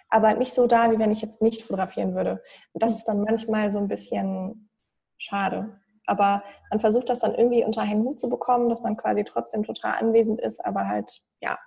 aber 0.08 0.34
nicht 0.34 0.52
so 0.52 0.66
da, 0.66 0.90
wie 0.90 0.99
wenn 0.99 1.12
ich 1.12 1.22
jetzt 1.22 1.40
nicht 1.40 1.62
fotografieren 1.62 2.14
würde. 2.14 2.42
Und 2.72 2.82
das 2.82 2.94
ist 2.94 3.04
dann 3.04 3.22
manchmal 3.22 3.72
so 3.72 3.78
ein 3.78 3.88
bisschen 3.88 4.68
schade. 5.16 5.80
Aber 6.12 6.45
man 6.71 6.78
versucht 6.78 7.09
das 7.09 7.21
dann 7.21 7.35
irgendwie 7.35 7.64
unter 7.64 7.81
einen 7.81 8.04
Hut 8.04 8.21
zu 8.21 8.28
bekommen, 8.28 8.69
dass 8.69 8.83
man 8.83 8.97
quasi 8.97 9.25
trotzdem 9.25 9.62
total 9.62 9.95
anwesend 9.95 10.40
ist, 10.40 10.64
aber 10.64 10.87
halt, 10.87 11.23
ja, 11.40 11.59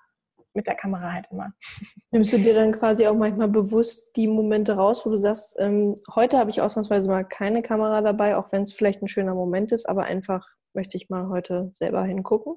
mit 0.54 0.68
der 0.68 0.75
Kamera 0.75 1.12
halt 1.12 1.28
immer. 1.32 1.52
Nimmst 2.12 2.32
du 2.32 2.38
dir 2.38 2.54
dann 2.54 2.72
quasi 2.72 3.08
auch 3.08 3.16
manchmal 3.16 3.50
bewusst 3.50 4.16
die 4.16 4.28
Momente 4.28 4.75
raus, 4.75 5.06
wo 5.06 5.10
du 5.10 5.18
sagst, 5.18 5.58
ähm, 5.60 5.96
heute 6.14 6.38
habe 6.38 6.52
ich 6.52 6.62
ausnahmsweise 6.62 7.10
mal 7.10 7.25
keine 7.25 7.62
Kamera 7.64 8.02
dabei, 8.02 8.38
auch 8.38 8.52
wenn 8.52 8.62
es 8.62 8.72
vielleicht 8.72 9.02
ein 9.02 9.08
schöner 9.08 9.34
Moment 9.34 9.72
ist, 9.72 9.90
aber 9.90 10.04
einfach 10.04 10.48
möchte 10.74 10.96
ich 10.96 11.10
mal 11.10 11.28
heute 11.30 11.70
selber 11.72 12.04
hingucken? 12.04 12.56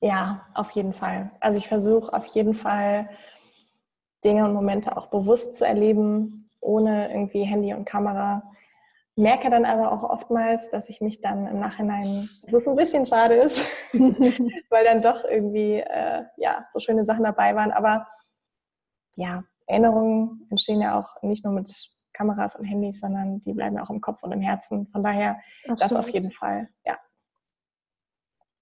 Ja, 0.00 0.46
auf 0.54 0.70
jeden 0.72 0.94
Fall. 0.94 1.30
Also 1.40 1.58
ich 1.58 1.68
versuche 1.68 2.12
auf 2.12 2.26
jeden 2.26 2.54
Fall 2.54 3.08
Dinge 4.24 4.44
und 4.44 4.54
Momente 4.54 4.96
auch 4.96 5.06
bewusst 5.06 5.56
zu 5.56 5.64
erleben, 5.64 6.48
ohne 6.60 7.10
irgendwie 7.10 7.44
Handy 7.44 7.74
und 7.74 7.84
Kamera. 7.84 8.42
Merke 9.16 9.50
dann 9.50 9.66
aber 9.66 9.92
auch 9.92 10.02
oftmals, 10.02 10.70
dass 10.70 10.88
ich 10.88 11.00
mich 11.00 11.20
dann 11.20 11.46
im 11.46 11.60
Nachhinein, 11.60 12.28
dass 12.44 12.54
es 12.54 12.68
ein 12.68 12.76
bisschen 12.76 13.04
schade 13.04 13.34
ist, 13.34 13.62
weil 13.92 14.84
dann 14.84 15.02
doch 15.02 15.24
irgendwie 15.24 15.80
äh, 15.80 16.24
ja, 16.38 16.64
so 16.72 16.80
schöne 16.80 17.04
Sachen 17.04 17.24
dabei 17.24 17.54
waren. 17.54 17.72
Aber 17.72 18.06
ja, 19.16 19.44
Erinnerungen 19.66 20.46
entstehen 20.50 20.80
ja 20.80 20.98
auch 20.98 21.22
nicht 21.22 21.44
nur 21.44 21.52
mit 21.52 21.70
Kameras 22.14 22.56
und 22.56 22.64
Handys, 22.64 23.00
sondern 23.00 23.42
die 23.44 23.52
bleiben 23.52 23.78
auch 23.78 23.90
im 23.90 24.00
Kopf 24.00 24.22
und 24.22 24.32
im 24.32 24.40
Herzen. 24.40 24.86
Von 24.88 25.02
daher 25.02 25.38
Absolut. 25.68 25.80
das 25.80 25.92
auf 25.92 26.08
jeden 26.08 26.30
Fall, 26.30 26.68
ja. 26.86 26.98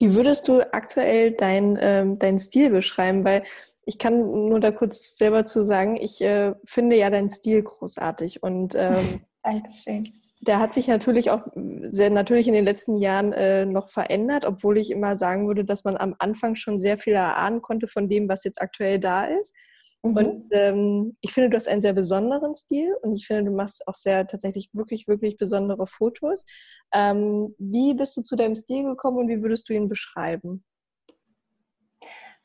Wie 0.00 0.14
würdest 0.14 0.48
du 0.48 0.62
aktuell 0.72 1.32
deinen 1.32 1.78
ähm, 1.80 2.18
dein 2.18 2.38
Stil 2.38 2.70
beschreiben? 2.70 3.22
Weil 3.24 3.42
ich 3.84 3.98
kann 3.98 4.48
nur 4.48 4.58
da 4.58 4.72
kurz 4.72 5.16
selber 5.16 5.44
zu 5.44 5.62
sagen, 5.62 5.96
ich 5.96 6.22
äh, 6.22 6.54
finde 6.64 6.96
ja 6.96 7.10
deinen 7.10 7.28
Stil 7.28 7.62
großartig 7.62 8.42
und 8.42 8.74
ähm, 8.74 9.26
Dankeschön. 9.42 10.19
Der 10.40 10.58
hat 10.58 10.72
sich 10.72 10.88
natürlich 10.88 11.30
auch 11.30 11.46
sehr 11.82 12.10
natürlich 12.10 12.48
in 12.48 12.54
den 12.54 12.64
letzten 12.64 12.96
Jahren 12.96 13.32
äh, 13.32 13.66
noch 13.66 13.88
verändert, 13.88 14.46
obwohl 14.46 14.78
ich 14.78 14.90
immer 14.90 15.16
sagen 15.16 15.46
würde, 15.46 15.64
dass 15.64 15.84
man 15.84 15.98
am 15.98 16.14
Anfang 16.18 16.54
schon 16.54 16.78
sehr 16.78 16.96
viel 16.96 17.12
erahnen 17.12 17.60
konnte 17.60 17.88
von 17.88 18.08
dem, 18.08 18.28
was 18.28 18.44
jetzt 18.44 18.60
aktuell 18.60 18.98
da 18.98 19.24
ist. 19.24 19.54
Mhm. 20.02 20.16
Und 20.16 20.44
ähm, 20.52 21.16
ich 21.20 21.32
finde, 21.32 21.50
du 21.50 21.56
hast 21.56 21.68
einen 21.68 21.82
sehr 21.82 21.92
besonderen 21.92 22.54
Stil 22.54 22.94
und 23.02 23.12
ich 23.12 23.26
finde, 23.26 23.50
du 23.50 23.56
machst 23.56 23.86
auch 23.86 23.94
sehr 23.94 24.26
tatsächlich 24.26 24.70
wirklich, 24.72 25.06
wirklich 25.08 25.36
besondere 25.36 25.86
Fotos. 25.86 26.46
Ähm, 26.92 27.54
wie 27.58 27.94
bist 27.94 28.16
du 28.16 28.22
zu 28.22 28.36
deinem 28.36 28.56
Stil 28.56 28.84
gekommen 28.84 29.18
und 29.18 29.28
wie 29.28 29.42
würdest 29.42 29.68
du 29.68 29.74
ihn 29.74 29.88
beschreiben? 29.88 30.64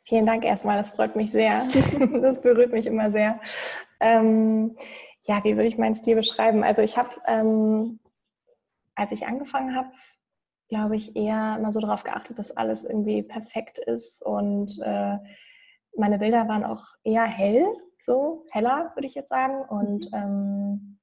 Vielen 0.08 0.26
Dank 0.26 0.46
erstmal, 0.46 0.78
das 0.78 0.90
freut 0.90 1.16
mich 1.16 1.32
sehr. 1.32 1.68
das 2.22 2.42
berührt 2.42 2.72
mich 2.72 2.86
immer 2.86 3.10
sehr. 3.10 3.40
Ähm, 4.00 4.76
ja, 5.26 5.44
wie 5.44 5.56
würde 5.56 5.68
ich 5.68 5.78
meinen 5.78 5.96
Stil 5.96 6.16
beschreiben? 6.16 6.64
Also 6.64 6.82
ich 6.82 6.98
habe, 6.98 7.10
ähm, 7.26 8.00
als 8.96 9.12
ich 9.12 9.28
angefangen 9.28 9.76
habe, 9.76 9.92
glaube 10.70 10.96
ich, 10.96 11.16
eher 11.16 11.58
immer 11.60 11.72
so 11.72 11.80
darauf 11.80 12.04
geachtet, 12.04 12.40
dass 12.40 12.56
alles 12.56 12.86
irgendwie 12.86 13.24
perfekt 13.24 13.78
ist 13.78 14.24
und 14.24 14.80
äh, 14.84 15.18
meine 15.98 16.18
Bilder 16.18 16.48
waren 16.48 16.64
auch 16.64 16.84
eher 17.04 17.24
hell, 17.24 17.66
so 18.00 18.46
heller, 18.52 18.92
würde 18.96 19.08
ich 19.08 19.16
jetzt 19.16 19.30
sagen. 19.30 19.62
Und 19.68 20.12
mhm. 20.12 20.18
ähm, 20.18 21.00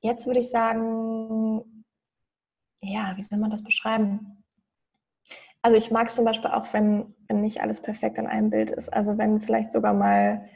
jetzt 0.00 0.26
würde 0.26 0.40
ich 0.40 0.50
sagen, 0.50 1.84
ja, 2.80 3.12
wie 3.16 3.22
soll 3.22 3.38
man 3.38 3.50
das 3.50 3.62
beschreiben? 3.62 4.44
Also 5.62 5.78
ich 5.78 5.90
mag 5.90 6.08
es 6.08 6.14
zum 6.14 6.24
Beispiel 6.24 6.50
auch, 6.50 6.72
wenn, 6.74 7.14
wenn 7.28 7.40
nicht 7.40 7.62
alles 7.62 7.80
perfekt 7.80 8.18
an 8.18 8.26
einem 8.26 8.50
Bild 8.50 8.70
ist. 8.70 8.90
Also 8.90 9.16
wenn 9.16 9.40
vielleicht 9.40 9.72
sogar 9.72 9.94
mal 9.94 10.48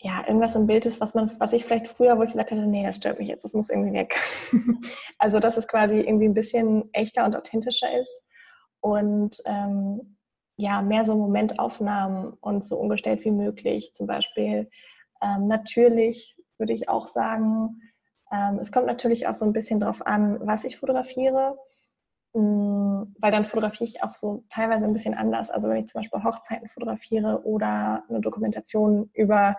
ja, 0.00 0.24
irgendwas 0.26 0.54
im 0.54 0.66
Bild 0.66 0.86
ist, 0.86 1.00
was 1.00 1.14
man, 1.14 1.32
was 1.38 1.52
ich 1.52 1.64
vielleicht 1.64 1.88
früher, 1.88 2.16
wo 2.18 2.22
ich 2.22 2.30
gesagt 2.30 2.52
hätte, 2.52 2.66
nee, 2.66 2.84
das 2.84 2.96
stört 2.96 3.18
mich 3.18 3.28
jetzt, 3.28 3.44
das 3.44 3.54
muss 3.54 3.68
irgendwie 3.68 3.92
weg. 3.92 4.16
also 5.18 5.40
dass 5.40 5.56
es 5.56 5.66
quasi 5.66 5.98
irgendwie 5.98 6.26
ein 6.26 6.34
bisschen 6.34 6.88
echter 6.92 7.24
und 7.24 7.34
authentischer 7.34 7.98
ist. 7.98 8.24
Und 8.80 9.38
ähm, 9.44 10.16
ja, 10.56 10.82
mehr 10.82 11.04
so 11.04 11.16
Momentaufnahmen 11.16 12.32
und 12.40 12.64
so 12.64 12.76
ungestellt 12.76 13.24
wie 13.24 13.32
möglich. 13.32 13.92
Zum 13.92 14.06
Beispiel 14.06 14.70
ähm, 15.20 15.48
natürlich 15.48 16.36
würde 16.58 16.72
ich 16.72 16.88
auch 16.88 17.08
sagen, 17.08 17.80
ähm, 18.32 18.58
es 18.60 18.70
kommt 18.70 18.86
natürlich 18.86 19.26
auch 19.26 19.34
so 19.34 19.44
ein 19.44 19.52
bisschen 19.52 19.80
drauf 19.80 20.06
an, 20.06 20.38
was 20.46 20.64
ich 20.64 20.76
fotografiere, 20.76 21.56
ähm, 22.34 23.16
weil 23.18 23.32
dann 23.32 23.46
fotografiere 23.46 23.88
ich 23.88 24.02
auch 24.02 24.14
so 24.14 24.44
teilweise 24.48 24.86
ein 24.86 24.92
bisschen 24.92 25.14
anders. 25.14 25.50
Also 25.50 25.68
wenn 25.68 25.78
ich 25.78 25.86
zum 25.86 26.00
Beispiel 26.00 26.22
Hochzeiten 26.22 26.68
fotografiere 26.68 27.44
oder 27.44 28.04
eine 28.08 28.20
Dokumentation 28.20 29.10
über 29.14 29.56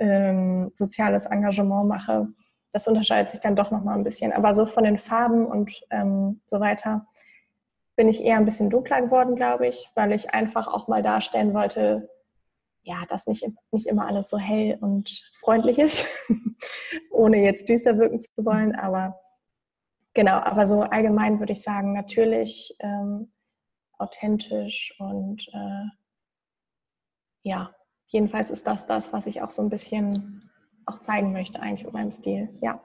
ähm, 0.00 0.72
soziales 0.74 1.26
Engagement 1.26 1.86
mache, 1.86 2.28
das 2.72 2.88
unterscheidet 2.88 3.30
sich 3.30 3.40
dann 3.40 3.56
doch 3.56 3.70
nochmal 3.70 3.96
ein 3.96 4.04
bisschen. 4.04 4.32
Aber 4.32 4.54
so 4.54 4.66
von 4.66 4.84
den 4.84 4.98
Farben 4.98 5.46
und 5.46 5.72
ähm, 5.90 6.40
so 6.46 6.60
weiter 6.60 7.06
bin 7.96 8.08
ich 8.08 8.24
eher 8.24 8.36
ein 8.36 8.44
bisschen 8.44 8.70
dunkler 8.70 9.02
geworden, 9.02 9.34
glaube 9.34 9.66
ich, 9.66 9.90
weil 9.94 10.12
ich 10.12 10.32
einfach 10.32 10.68
auch 10.68 10.88
mal 10.88 11.02
darstellen 11.02 11.52
wollte, 11.52 12.08
ja, 12.82 13.04
dass 13.08 13.26
nicht, 13.26 13.46
nicht 13.72 13.86
immer 13.86 14.06
alles 14.06 14.30
so 14.30 14.38
hell 14.38 14.78
und 14.80 15.10
freundlich 15.38 15.78
ist, 15.78 16.06
ohne 17.10 17.38
jetzt 17.38 17.68
düster 17.68 17.98
wirken 17.98 18.20
zu 18.20 18.30
wollen. 18.38 18.74
Aber 18.74 19.20
genau, 20.14 20.36
aber 20.36 20.66
so 20.66 20.80
allgemein 20.80 21.40
würde 21.40 21.52
ich 21.52 21.62
sagen, 21.62 21.92
natürlich 21.92 22.74
ähm, 22.78 23.32
authentisch 23.98 24.94
und 24.98 25.46
äh, 25.52 25.84
ja, 27.42 27.74
jedenfalls 28.10 28.50
ist 28.50 28.66
das 28.66 28.86
das, 28.86 29.12
was 29.12 29.26
ich 29.26 29.42
auch 29.42 29.50
so 29.50 29.62
ein 29.62 29.70
bisschen 29.70 30.50
auch 30.86 31.00
zeigen 31.00 31.32
möchte 31.32 31.60
eigentlich 31.60 31.84
mit 31.84 31.94
meinem 31.94 32.12
Stil. 32.12 32.48
Ja. 32.60 32.80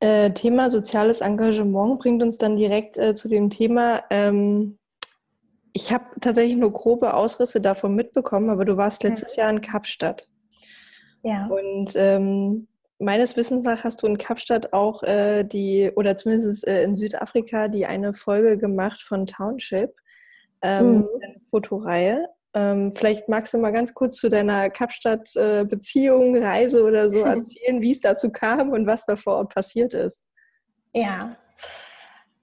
Äh, 0.00 0.30
Thema 0.32 0.70
soziales 0.70 1.20
Engagement 1.20 1.98
bringt 1.98 2.22
uns 2.22 2.38
dann 2.38 2.56
direkt 2.56 2.96
äh, 2.96 3.14
zu 3.14 3.28
dem 3.28 3.50
Thema. 3.50 4.02
Ähm, 4.10 4.78
ich 5.72 5.92
habe 5.92 6.04
tatsächlich 6.20 6.56
nur 6.56 6.72
grobe 6.72 7.14
Ausrisse 7.14 7.60
davon 7.60 7.94
mitbekommen, 7.94 8.50
aber 8.50 8.64
du 8.64 8.76
warst 8.76 9.02
letztes 9.02 9.36
ja. 9.36 9.44
Jahr 9.44 9.52
in 9.52 9.60
Kapstadt. 9.60 10.28
Ja. 11.22 11.46
Und 11.46 11.92
ähm, 11.96 12.66
meines 12.98 13.36
Wissens 13.36 13.64
nach 13.64 13.84
hast 13.84 14.02
du 14.02 14.06
in 14.06 14.18
Kapstadt 14.18 14.72
auch 14.72 15.02
äh, 15.02 15.44
die, 15.44 15.90
oder 15.94 16.16
zumindest 16.16 16.66
äh, 16.66 16.82
in 16.82 16.96
Südafrika, 16.96 17.68
die 17.68 17.86
eine 17.86 18.12
Folge 18.12 18.58
gemacht 18.58 19.00
von 19.00 19.26
Township, 19.26 19.94
ähm, 20.62 20.98
mhm. 20.98 21.08
eine 21.22 21.40
Fotoreihe. 21.50 22.28
Ähm, 22.52 22.92
vielleicht 22.94 23.28
magst 23.28 23.54
du 23.54 23.58
mal 23.58 23.72
ganz 23.72 23.94
kurz 23.94 24.16
zu 24.16 24.28
deiner 24.28 24.70
Kapstadt-Beziehung, 24.70 26.34
äh, 26.36 26.44
Reise 26.44 26.84
oder 26.84 27.08
so 27.10 27.18
erzählen, 27.24 27.80
wie 27.80 27.92
es 27.92 28.00
dazu 28.00 28.30
kam 28.30 28.70
und 28.70 28.86
was 28.86 29.06
da 29.06 29.16
vor 29.16 29.36
Ort 29.36 29.54
passiert 29.54 29.94
ist. 29.94 30.24
Ja, 30.92 31.30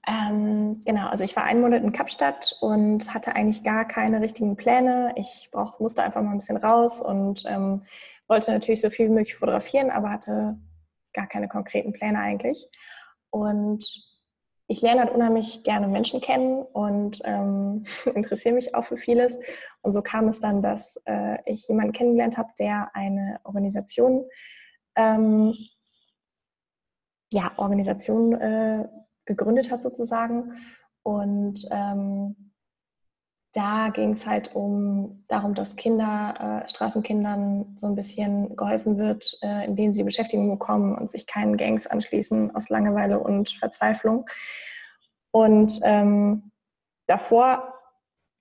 ähm, 0.07 0.77
genau. 0.85 1.07
Also 1.07 1.25
ich 1.25 1.35
war 1.35 1.43
einen 1.43 1.59
Monat 1.59 1.83
in 1.83 1.91
Kapstadt 1.91 2.55
und 2.61 3.13
hatte 3.13 3.35
eigentlich 3.35 3.63
gar 3.63 3.85
keine 3.85 4.21
richtigen 4.21 4.55
Pläne. 4.55 5.11
Ich 5.17 5.49
brauch, 5.51 5.79
musste 5.79 6.01
einfach 6.01 6.21
mal 6.21 6.31
ein 6.31 6.39
bisschen 6.39 6.57
raus 6.57 7.01
und 7.01 7.43
ähm, 7.45 7.85
wollte 8.27 8.51
natürlich 8.51 8.79
so 8.79 8.89
viel 8.89 9.07
wie 9.07 9.13
möglich 9.13 9.35
fotografieren, 9.35 9.91
aber 9.91 10.09
hatte 10.09 10.57
gar 11.13 11.27
keine 11.27 11.49
konkreten 11.49 11.91
Pläne 11.91 12.19
eigentlich. 12.19 12.69
Und 13.31 13.85
ich 14.67 14.81
lerne 14.81 15.01
halt 15.01 15.13
unheimlich 15.13 15.63
gerne 15.63 15.87
Menschen 15.87 16.19
kennen 16.19 16.61
und 16.61 17.21
ähm, 17.23 17.85
interessiere 18.15 18.55
mich 18.55 18.75
auch 18.75 18.83
für 18.83 18.97
vieles. 18.97 19.37
Und 19.81 19.93
so 19.93 20.01
kam 20.01 20.27
es 20.27 20.39
dann, 20.39 20.61
dass 20.61 21.01
äh, 21.05 21.37
ich 21.45 21.67
jemanden 21.67 21.93
kennengelernt 21.93 22.37
habe, 22.37 22.49
der 22.59 22.93
eine 22.93 23.39
Organisation, 23.43 24.25
ähm, 24.95 25.53
ja, 27.31 27.51
Organisation 27.57 28.33
äh, 28.33 28.87
gegründet 29.25 29.71
hat 29.71 29.81
sozusagen. 29.81 30.53
Und 31.03 31.65
ähm, 31.71 32.46
da 33.53 33.89
ging 33.89 34.11
es 34.11 34.27
halt 34.27 34.53
um 34.55 35.23
darum, 35.27 35.55
dass 35.55 35.75
Kinder, 35.75 36.63
äh, 36.65 36.69
Straßenkindern 36.69 37.75
so 37.75 37.87
ein 37.87 37.95
bisschen 37.95 38.55
geholfen 38.55 38.97
wird, 38.97 39.37
äh, 39.41 39.65
indem 39.65 39.93
sie 39.93 40.03
Beschäftigung 40.03 40.49
bekommen 40.49 40.95
und 40.95 41.09
sich 41.09 41.27
keinen 41.27 41.57
Gangs 41.57 41.87
anschließen 41.87 42.55
aus 42.55 42.69
Langeweile 42.69 43.19
und 43.19 43.49
Verzweiflung. 43.49 44.25
Und 45.31 45.79
ähm, 45.83 46.51
davor 47.07 47.73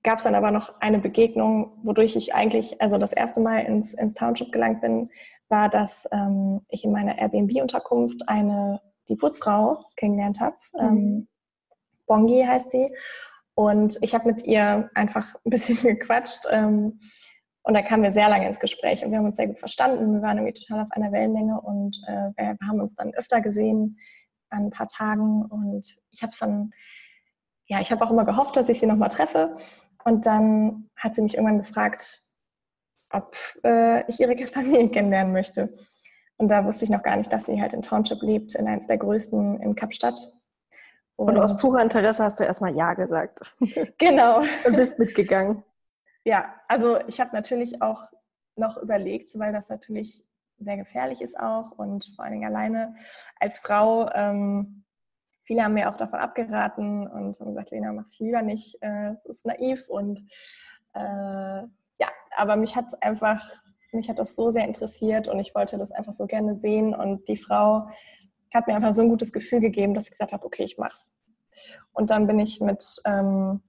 gab 0.02 0.18
es 0.18 0.24
dann 0.24 0.34
aber 0.34 0.50
noch 0.50 0.80
eine 0.80 0.98
Begegnung, 0.98 1.72
wodurch 1.82 2.16
ich 2.16 2.34
eigentlich, 2.34 2.80
also 2.80 2.98
das 2.98 3.12
erste 3.12 3.40
Mal 3.40 3.60
ins, 3.60 3.94
ins 3.94 4.14
Township 4.14 4.52
gelangt 4.52 4.80
bin, 4.80 5.10
war, 5.48 5.68
dass 5.68 6.08
ähm, 6.12 6.60
ich 6.68 6.84
in 6.84 6.92
meiner 6.92 7.18
Airbnb-Unterkunft 7.18 8.28
eine, 8.28 8.80
die 9.08 9.16
Putzfrau 9.16 9.84
kennengelernt 9.96 10.40
habe. 10.40 10.56
Mhm. 10.74 10.80
Ähm, 10.80 11.28
Bongi 12.06 12.44
heißt 12.44 12.70
sie. 12.70 12.94
Und 13.56 13.96
ich 14.02 14.14
habe 14.14 14.26
mit 14.26 14.44
ihr 14.44 14.90
einfach 14.94 15.34
ein 15.44 15.50
bisschen 15.50 15.76
gequatscht. 15.82 16.44
Ähm, 16.50 17.00
und 17.62 17.74
da 17.74 17.82
kamen 17.82 18.02
wir 18.02 18.12
sehr 18.12 18.28
lange 18.28 18.46
ins 18.46 18.60
Gespräch 18.60 19.04
und 19.04 19.10
wir 19.10 19.18
haben 19.18 19.24
uns 19.24 19.36
sehr 19.36 19.48
gut 19.48 19.58
verstanden. 19.58 20.14
Wir 20.14 20.22
waren 20.22 20.36
irgendwie 20.38 20.60
total 20.60 20.84
auf 20.84 20.92
einer 20.92 21.10
Wellenlänge 21.10 21.60
und 21.60 22.00
äh, 22.06 22.30
wir 22.36 22.56
haben 22.64 22.80
uns 22.80 22.94
dann 22.94 23.12
öfter 23.14 23.40
gesehen 23.40 23.98
an 24.50 24.66
ein 24.66 24.70
paar 24.70 24.86
Tagen. 24.86 25.46
Und 25.46 25.96
ich 26.12 26.22
habe 26.22 26.30
es 26.32 26.38
dann, 26.38 26.70
ja, 27.66 27.80
ich 27.80 27.90
habe 27.90 28.04
auch 28.04 28.10
immer 28.10 28.26
gehofft, 28.26 28.56
dass 28.56 28.68
ich 28.68 28.78
sie 28.78 28.86
nochmal 28.86 29.08
treffe. 29.08 29.56
Und 30.04 30.26
dann 30.26 30.90
hat 30.94 31.16
sie 31.16 31.22
mich 31.22 31.34
irgendwann 31.34 31.58
gefragt, 31.58 32.20
ob 33.10 33.36
äh, 33.64 34.08
ich 34.08 34.20
ihre 34.20 34.36
Familie 34.46 34.90
kennenlernen 34.90 35.32
möchte. 35.32 35.74
Und 36.36 36.48
da 36.48 36.64
wusste 36.66 36.84
ich 36.84 36.90
noch 36.90 37.02
gar 37.02 37.16
nicht, 37.16 37.32
dass 37.32 37.46
sie 37.46 37.60
halt 37.60 37.72
in 37.72 37.82
Township 37.82 38.20
lebt, 38.20 38.54
in 38.54 38.68
eines 38.68 38.86
der 38.86 38.98
größten 38.98 39.60
in 39.62 39.74
Kapstadt. 39.74 40.18
Und, 41.16 41.30
und 41.30 41.38
aus 41.38 41.56
purer 41.56 41.82
Interesse 41.82 42.22
hast 42.24 42.38
du 42.38 42.44
erstmal 42.44 42.76
Ja 42.76 42.94
gesagt. 42.94 43.54
Genau. 43.98 44.42
und 44.64 44.76
bist 44.76 44.98
mitgegangen. 44.98 45.64
Ja, 46.24 46.54
also 46.68 46.98
ich 47.06 47.20
habe 47.20 47.34
natürlich 47.34 47.80
auch 47.80 48.10
noch 48.56 48.76
überlegt, 48.76 49.30
weil 49.38 49.52
das 49.52 49.68
natürlich 49.68 50.24
sehr 50.58 50.76
gefährlich 50.76 51.20
ist 51.20 51.38
auch 51.38 51.72
und 51.72 52.12
vor 52.16 52.24
allen 52.24 52.34
Dingen 52.34 52.48
alleine 52.48 52.94
als 53.38 53.58
Frau. 53.58 54.10
Ähm, 54.12 54.84
viele 55.44 55.62
haben 55.62 55.74
mir 55.74 55.88
auch 55.88 55.96
davon 55.96 56.18
abgeraten 56.18 57.06
und 57.06 57.38
haben 57.38 57.48
gesagt, 57.48 57.70
Lena, 57.70 57.92
mach 57.92 58.04
es 58.04 58.18
lieber 58.18 58.42
nicht, 58.42 58.76
äh, 58.82 59.10
es 59.10 59.24
ist 59.24 59.46
naiv 59.46 59.88
und 59.88 60.20
äh, 60.94 60.98
ja, 61.98 62.08
aber 62.36 62.56
mich 62.56 62.76
hat 62.76 63.02
einfach, 63.02 63.42
mich 63.92 64.08
hat 64.08 64.18
das 64.18 64.34
so 64.34 64.50
sehr 64.50 64.64
interessiert 64.64 65.28
und 65.28 65.38
ich 65.38 65.54
wollte 65.54 65.78
das 65.78 65.92
einfach 65.92 66.12
so 66.12 66.26
gerne 66.26 66.54
sehen 66.54 66.94
und 66.94 67.28
die 67.28 67.36
Frau 67.36 67.88
hat 68.54 68.66
mir 68.66 68.74
einfach 68.74 68.92
so 68.92 69.02
ein 69.02 69.08
gutes 69.08 69.32
Gefühl 69.32 69.60
gegeben, 69.60 69.94
dass 69.94 70.04
ich 70.04 70.10
gesagt 70.10 70.32
habe, 70.32 70.44
okay, 70.44 70.64
ich 70.64 70.78
mach's. 70.78 71.16
Und 71.92 72.10
dann 72.10 72.26
bin 72.26 72.38
ich 72.38 72.60
mit, 72.60 72.84
ähm, 73.04 73.62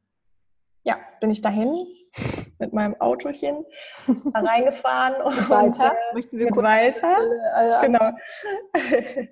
ja, 0.83 0.97
bin 1.19 1.29
ich 1.29 1.41
dahin 1.41 1.87
mit 2.59 2.73
meinem 2.73 2.99
Autochen 2.99 3.65
da 4.07 4.39
reingefahren 4.39 5.21
und 5.21 5.49
weiter. 5.49 5.93
Äh, 5.93 6.13
Möchten 6.13 6.37
wir 6.37 6.45
mit 6.45 6.55
Walter. 6.55 7.15
Äh, 7.55 7.85
genau. 7.85 8.11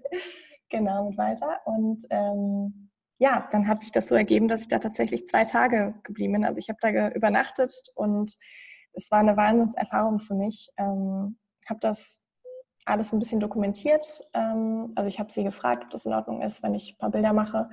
genau, 0.69 1.09
mit 1.09 1.17
Walter. 1.17 1.61
Und 1.65 2.05
ähm, 2.09 2.89
ja, 3.17 3.47
dann 3.51 3.67
hat 3.67 3.81
sich 3.81 3.91
das 3.91 4.07
so 4.07 4.15
ergeben, 4.15 4.47
dass 4.47 4.61
ich 4.61 4.67
da 4.67 4.79
tatsächlich 4.79 5.25
zwei 5.27 5.45
Tage 5.45 5.95
geblieben 6.03 6.33
bin. 6.33 6.45
Also 6.45 6.59
ich 6.59 6.69
habe 6.69 6.79
da 6.81 7.09
übernachtet 7.09 7.71
und 7.95 8.35
es 8.93 9.11
war 9.11 9.19
eine 9.19 9.37
Wahnsinnserfahrung 9.37 10.19
für 10.19 10.35
mich. 10.35 10.69
Ähm, 10.77 11.37
habe 11.67 11.79
das 11.79 12.24
alles 12.85 13.11
ein 13.11 13.19
bisschen 13.19 13.39
dokumentiert. 13.39 14.29
Ähm, 14.33 14.93
also 14.95 15.09
ich 15.09 15.19
habe 15.19 15.31
sie 15.31 15.43
gefragt, 15.43 15.83
ob 15.83 15.89
das 15.89 16.05
in 16.05 16.13
Ordnung 16.13 16.41
ist, 16.41 16.63
wenn 16.63 16.75
ich 16.75 16.93
ein 16.93 16.97
paar 16.97 17.11
Bilder 17.11 17.33
mache. 17.33 17.69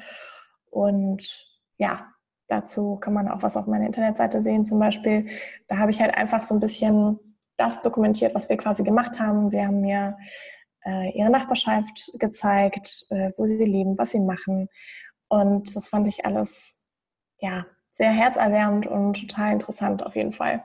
Und 0.70 1.46
ja, 1.76 2.08
dazu 2.48 2.96
kann 2.96 3.12
man 3.12 3.28
auch 3.28 3.42
was 3.42 3.56
auf 3.56 3.66
meiner 3.66 3.86
Internetseite 3.86 4.40
sehen 4.40 4.64
zum 4.64 4.78
Beispiel. 4.78 5.26
Da 5.68 5.78
habe 5.78 5.90
ich 5.90 6.00
halt 6.00 6.14
einfach 6.14 6.42
so 6.42 6.54
ein 6.54 6.60
bisschen 6.60 7.18
das 7.56 7.82
dokumentiert, 7.82 8.34
was 8.34 8.48
wir 8.48 8.56
quasi 8.56 8.82
gemacht 8.82 9.20
haben. 9.20 9.50
Sie 9.50 9.60
haben 9.60 9.80
mir 9.80 10.16
äh, 10.84 11.10
ihre 11.16 11.30
Nachbarschaft 11.30 12.10
gezeigt, 12.18 13.06
äh, 13.10 13.32
wo 13.36 13.46
sie 13.46 13.64
leben, 13.64 13.98
was 13.98 14.10
sie 14.10 14.20
machen. 14.20 14.68
Und 15.28 15.74
das 15.76 15.88
fand 15.88 16.08
ich 16.08 16.24
alles 16.24 16.82
ja 17.38 17.66
sehr 17.92 18.10
herzerwärmend 18.10 18.86
und 18.86 19.28
total 19.28 19.52
interessant 19.52 20.04
auf 20.04 20.16
jeden 20.16 20.32
Fall. 20.32 20.64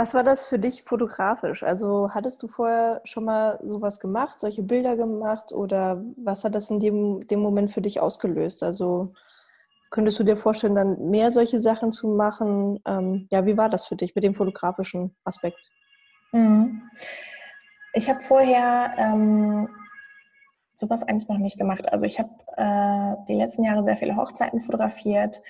Was 0.00 0.14
war 0.14 0.24
das 0.24 0.46
für 0.46 0.58
dich 0.58 0.82
fotografisch? 0.82 1.62
Also 1.62 2.14
hattest 2.14 2.42
du 2.42 2.48
vorher 2.48 3.02
schon 3.04 3.26
mal 3.26 3.60
sowas 3.62 4.00
gemacht, 4.00 4.40
solche 4.40 4.62
Bilder 4.62 4.96
gemacht 4.96 5.52
oder 5.52 6.02
was 6.16 6.42
hat 6.42 6.54
das 6.54 6.70
in 6.70 6.80
dem, 6.80 7.26
dem 7.26 7.40
Moment 7.40 7.70
für 7.70 7.82
dich 7.82 8.00
ausgelöst? 8.00 8.62
Also 8.62 9.12
könntest 9.90 10.18
du 10.18 10.24
dir 10.24 10.38
vorstellen, 10.38 10.74
dann 10.74 11.10
mehr 11.10 11.30
solche 11.30 11.60
Sachen 11.60 11.92
zu 11.92 12.08
machen? 12.08 12.80
Ähm, 12.86 13.28
ja, 13.30 13.44
wie 13.44 13.58
war 13.58 13.68
das 13.68 13.86
für 13.86 13.94
dich 13.94 14.14
mit 14.14 14.24
dem 14.24 14.34
fotografischen 14.34 15.14
Aspekt? 15.24 15.70
Mhm. 16.32 16.80
Ich 17.92 18.08
habe 18.08 18.20
vorher 18.20 18.94
ähm, 18.96 19.68
sowas 20.76 21.02
eigentlich 21.02 21.28
noch 21.28 21.36
nicht 21.36 21.58
gemacht. 21.58 21.92
Also 21.92 22.06
ich 22.06 22.18
habe 22.18 22.30
äh, 22.56 23.22
die 23.28 23.34
letzten 23.34 23.64
Jahre 23.64 23.82
sehr 23.82 23.98
viele 23.98 24.16
Hochzeiten 24.16 24.62
fotografiert, 24.62 25.42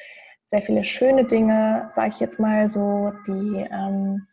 sehr 0.45 0.61
viele 0.61 0.83
schöne 0.83 1.25
Dinge, 1.25 1.89
sage 1.93 2.11
ich 2.15 2.19
jetzt 2.19 2.41
mal 2.41 2.69
so, 2.69 3.13
die 3.29 3.65
ähm, 3.71 4.27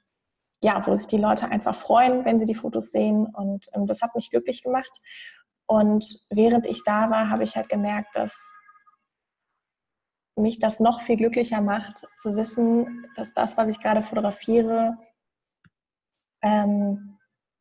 ja, 0.61 0.85
wo 0.85 0.95
sich 0.95 1.07
die 1.07 1.17
Leute 1.17 1.49
einfach 1.49 1.75
freuen, 1.75 2.25
wenn 2.25 2.39
sie 2.39 2.45
die 2.45 2.55
Fotos 2.55 2.91
sehen. 2.91 3.27
Und 3.27 3.67
ähm, 3.73 3.87
das 3.87 4.01
hat 4.01 4.15
mich 4.15 4.29
glücklich 4.29 4.63
gemacht. 4.63 4.91
Und 5.67 6.25
während 6.29 6.65
ich 6.65 6.83
da 6.83 7.09
war, 7.09 7.29
habe 7.29 7.43
ich 7.43 7.55
halt 7.55 7.69
gemerkt, 7.69 8.15
dass 8.15 8.59
mich 10.35 10.59
das 10.59 10.79
noch 10.79 11.01
viel 11.01 11.17
glücklicher 11.17 11.61
macht, 11.61 12.05
zu 12.19 12.35
wissen, 12.35 13.07
dass 13.15 13.33
das, 13.33 13.57
was 13.57 13.69
ich 13.69 13.79
gerade 13.79 14.01
fotografiere, 14.01 14.97
ähm, 16.41 17.17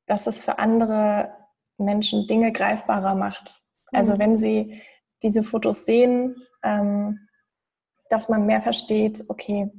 dass 0.07 0.27
es 0.27 0.41
für 0.41 0.59
andere 0.59 1.35
Menschen 1.79 2.27
Dinge 2.27 2.53
greifbarer 2.53 3.15
macht. 3.15 3.61
Also 3.93 4.15
mhm. 4.15 4.19
wenn 4.19 4.37
sie 4.37 4.83
diese 5.23 5.43
Fotos 5.43 5.85
sehen, 5.85 6.37
ähm, 6.63 7.29
dass 8.09 8.29
man 8.29 8.47
mehr 8.47 8.63
versteht, 8.63 9.25
okay, 9.29 9.71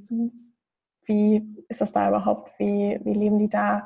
wie 1.06 1.57
ist 1.70 1.82
das 1.82 1.92
da 1.92 2.10
überhaupt, 2.10 2.58
wie, 2.60 3.00
wie 3.04 3.14
leben 3.14 3.38
die 3.38 3.50
da? 3.50 3.86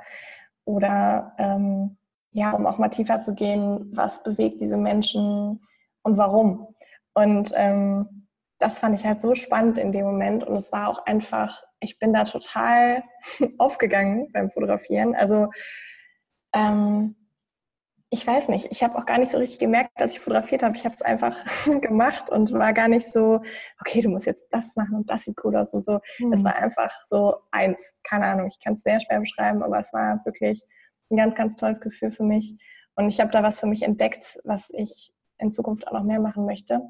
Oder 0.66 1.34
ähm, 1.38 1.98
ja, 2.32 2.52
um 2.52 2.66
auch 2.66 2.78
mal 2.78 2.90
tiefer 2.90 3.22
zu 3.22 3.36
gehen, 3.36 3.90
was 3.94 4.24
bewegt 4.24 4.62
diese 4.62 4.78
Menschen 4.78 5.62
und 6.04 6.18
warum? 6.18 6.76
Und 7.14 7.52
ähm, 7.56 8.28
das 8.60 8.78
fand 8.78 8.98
ich 8.98 9.06
halt 9.06 9.20
so 9.20 9.36
spannend 9.36 9.78
in 9.78 9.92
dem 9.92 10.06
Moment 10.06 10.44
und 10.44 10.56
es 10.56 10.72
war 10.72 10.88
auch 10.88 11.06
einfach, 11.06 11.64
ich 11.80 11.98
bin 12.00 12.14
da 12.14 12.26
total 12.26 13.04
aufgegangen 13.58 14.32
beim 14.32 14.52
Fotografieren. 14.52 15.16
Also 15.16 15.50
ähm, 16.54 17.16
ich 18.14 18.28
weiß 18.28 18.50
nicht, 18.50 18.68
ich 18.72 18.84
habe 18.84 18.98
auch 18.98 19.06
gar 19.06 19.18
nicht 19.20 19.32
so 19.32 19.38
richtig 19.38 19.60
gemerkt, 19.60 19.92
dass 19.96 20.12
ich 20.12 20.20
fotografiert 20.20 20.64
habe. 20.64 20.76
Ich 20.76 20.84
habe 20.84 20.94
es 20.94 21.02
einfach 21.02 21.34
gemacht 21.82 22.30
und 22.30 22.52
war 22.52 22.74
gar 22.74 22.90
nicht 22.90 23.10
so, 23.10 23.42
okay, 23.80 24.02
du 24.02 24.10
musst 24.10 24.26
jetzt 24.26 24.48
das 24.52 24.76
machen 24.76 24.98
und 24.98 25.10
das 25.10 25.24
sieht 25.24 25.38
cool 25.46 25.56
aus 25.56 25.74
und 25.74 25.86
so. 25.86 26.00
Mhm. 26.20 26.34
Es 26.34 26.44
war 26.44 26.54
einfach 26.58 26.92
so 27.06 27.38
eins, 27.52 27.94
keine 28.04 28.26
Ahnung, 28.26 28.48
ich 28.48 28.60
kann 28.60 28.74
es 28.74 28.84
sehr 28.84 29.00
schwer 29.00 29.22
beschreiben, 29.22 29.64
aber 29.64 29.80
es 29.80 29.94
war 29.94 30.20
wirklich 30.26 30.62
ein 31.10 31.16
ganz, 31.16 31.36
ganz 31.36 31.56
tolles 31.56 31.80
Gefühl 31.80 32.12
für 32.12 32.24
mich. 32.24 32.62
Und 32.96 33.08
ich 33.08 33.22
habe 33.22 33.32
da 33.32 33.44
was 33.44 33.62
für 33.62 33.68
mich 33.68 33.84
entdeckt, 33.84 34.42
was 34.44 34.70
ich 34.74 35.14
in 35.38 35.54
Zukunft 35.54 35.88
auch 35.88 35.94
noch 35.94 36.04
mehr 36.04 36.20
machen 36.20 36.46
möchte. 36.46 36.82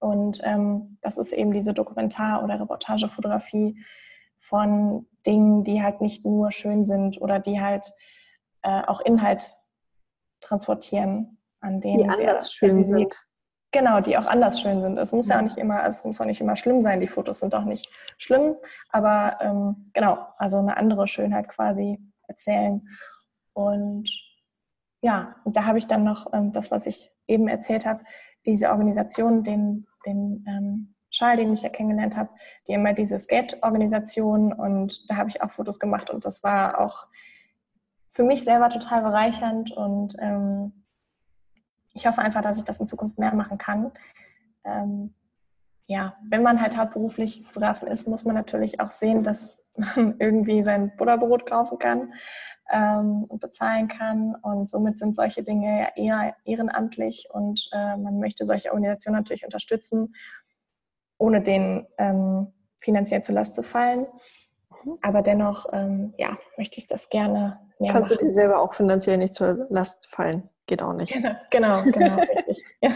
Und 0.00 0.40
ähm, 0.42 0.98
das 1.02 1.18
ist 1.18 1.32
eben 1.32 1.52
diese 1.52 1.72
Dokumentar- 1.72 2.42
oder 2.42 2.58
Reportagefotografie 2.58 3.80
von 4.40 5.06
Dingen, 5.24 5.62
die 5.62 5.84
halt 5.84 6.00
nicht 6.00 6.24
nur 6.24 6.50
schön 6.50 6.84
sind 6.84 7.20
oder 7.20 7.38
die 7.38 7.60
halt 7.60 7.92
äh, 8.62 8.82
auch 8.88 9.00
Inhalt 9.00 9.54
transportieren, 10.46 11.38
an 11.60 11.80
denen 11.80 11.98
die 11.98 12.08
anders 12.08 12.52
schön 12.52 12.84
sind. 12.84 13.14
Genau, 13.72 14.00
die 14.00 14.16
auch 14.16 14.26
anders 14.26 14.60
schön 14.60 14.80
sind. 14.80 14.96
Es 14.96 15.12
muss 15.12 15.28
ja. 15.28 15.34
ja 15.34 15.40
auch 15.40 15.44
nicht 15.44 15.58
immer, 15.58 15.84
es 15.84 16.04
muss 16.04 16.20
auch 16.20 16.24
nicht 16.24 16.40
immer 16.40 16.56
schlimm 16.56 16.80
sein. 16.82 17.00
Die 17.00 17.08
Fotos 17.08 17.40
sind 17.40 17.54
auch 17.54 17.64
nicht 17.64 17.88
schlimm, 18.16 18.56
aber 18.90 19.38
ähm, 19.40 19.90
genau, 19.92 20.18
also 20.38 20.58
eine 20.58 20.76
andere 20.76 21.08
Schönheit 21.08 21.48
quasi 21.48 21.98
erzählen. 22.28 22.88
Und 23.52 24.10
ja, 25.02 25.36
da 25.44 25.64
habe 25.64 25.78
ich 25.78 25.86
dann 25.86 26.04
noch 26.04 26.32
ähm, 26.32 26.52
das, 26.52 26.70
was 26.70 26.86
ich 26.86 27.10
eben 27.26 27.48
erzählt 27.48 27.86
habe, 27.86 28.00
diese 28.46 28.70
Organisation, 28.70 29.42
den, 29.42 29.86
den 30.06 30.44
ähm, 30.48 30.94
Schal, 31.10 31.36
den 31.36 31.52
ich 31.52 31.62
ja 31.62 31.68
kennengelernt 31.68 32.16
habe, 32.16 32.30
die 32.68 32.72
immer 32.72 32.92
diese 32.92 33.18
Skate-Organisation 33.18 34.52
und 34.52 35.08
da 35.10 35.16
habe 35.16 35.28
ich 35.28 35.42
auch 35.42 35.50
Fotos 35.50 35.78
gemacht 35.78 36.10
und 36.10 36.24
das 36.24 36.42
war 36.42 36.80
auch 36.80 37.06
für 38.16 38.24
mich 38.24 38.44
selber 38.44 38.70
total 38.70 39.02
bereichernd 39.02 39.72
und 39.72 40.16
ähm, 40.18 40.72
ich 41.92 42.06
hoffe 42.06 42.22
einfach, 42.22 42.40
dass 42.40 42.56
ich 42.56 42.64
das 42.64 42.80
in 42.80 42.86
Zukunft 42.86 43.18
mehr 43.18 43.34
machen 43.34 43.58
kann. 43.58 43.92
Ähm, 44.64 45.14
ja, 45.86 46.16
wenn 46.26 46.42
man 46.42 46.62
halt 46.62 46.78
hauptberuflich 46.78 47.42
Fotografin 47.42 47.88
ist, 47.88 48.08
muss 48.08 48.24
man 48.24 48.34
natürlich 48.34 48.80
auch 48.80 48.90
sehen, 48.90 49.22
dass 49.22 49.66
man 49.96 50.16
irgendwie 50.18 50.64
sein 50.64 50.96
Butterbrot 50.96 51.44
kaufen 51.44 51.78
kann 51.78 52.14
ähm, 52.70 53.24
und 53.28 53.38
bezahlen 53.38 53.86
kann. 53.86 54.34
Und 54.36 54.70
somit 54.70 54.98
sind 54.98 55.14
solche 55.14 55.42
Dinge 55.42 55.80
ja 55.82 55.88
eher 55.94 56.36
ehrenamtlich 56.46 57.28
und 57.30 57.68
äh, 57.72 57.98
man 57.98 58.18
möchte 58.18 58.46
solche 58.46 58.70
Organisationen 58.70 59.18
natürlich 59.18 59.44
unterstützen, 59.44 60.14
ohne 61.18 61.42
denen 61.42 61.86
ähm, 61.98 62.54
finanziell 62.78 63.22
zur 63.22 63.34
Last 63.34 63.54
zu 63.54 63.62
fallen. 63.62 64.06
Aber 65.02 65.22
dennoch, 65.22 65.66
ähm, 65.72 66.14
ja, 66.16 66.36
möchte 66.56 66.78
ich 66.78 66.86
das 66.86 67.08
gerne 67.08 67.60
mehr 67.78 67.92
Kannst 67.92 68.10
machen. 68.10 68.20
du 68.20 68.26
dir 68.26 68.32
selber 68.32 68.60
auch 68.60 68.74
finanziell 68.74 69.18
nicht 69.18 69.34
zur 69.34 69.66
Last 69.70 70.06
fallen? 70.06 70.48
Geht 70.66 70.82
auch 70.82 70.92
nicht. 70.92 71.12
Genau, 71.12 71.34
genau, 71.50 71.82
genau 71.84 72.16
richtig. 72.36 72.64
Ja. 72.80 72.90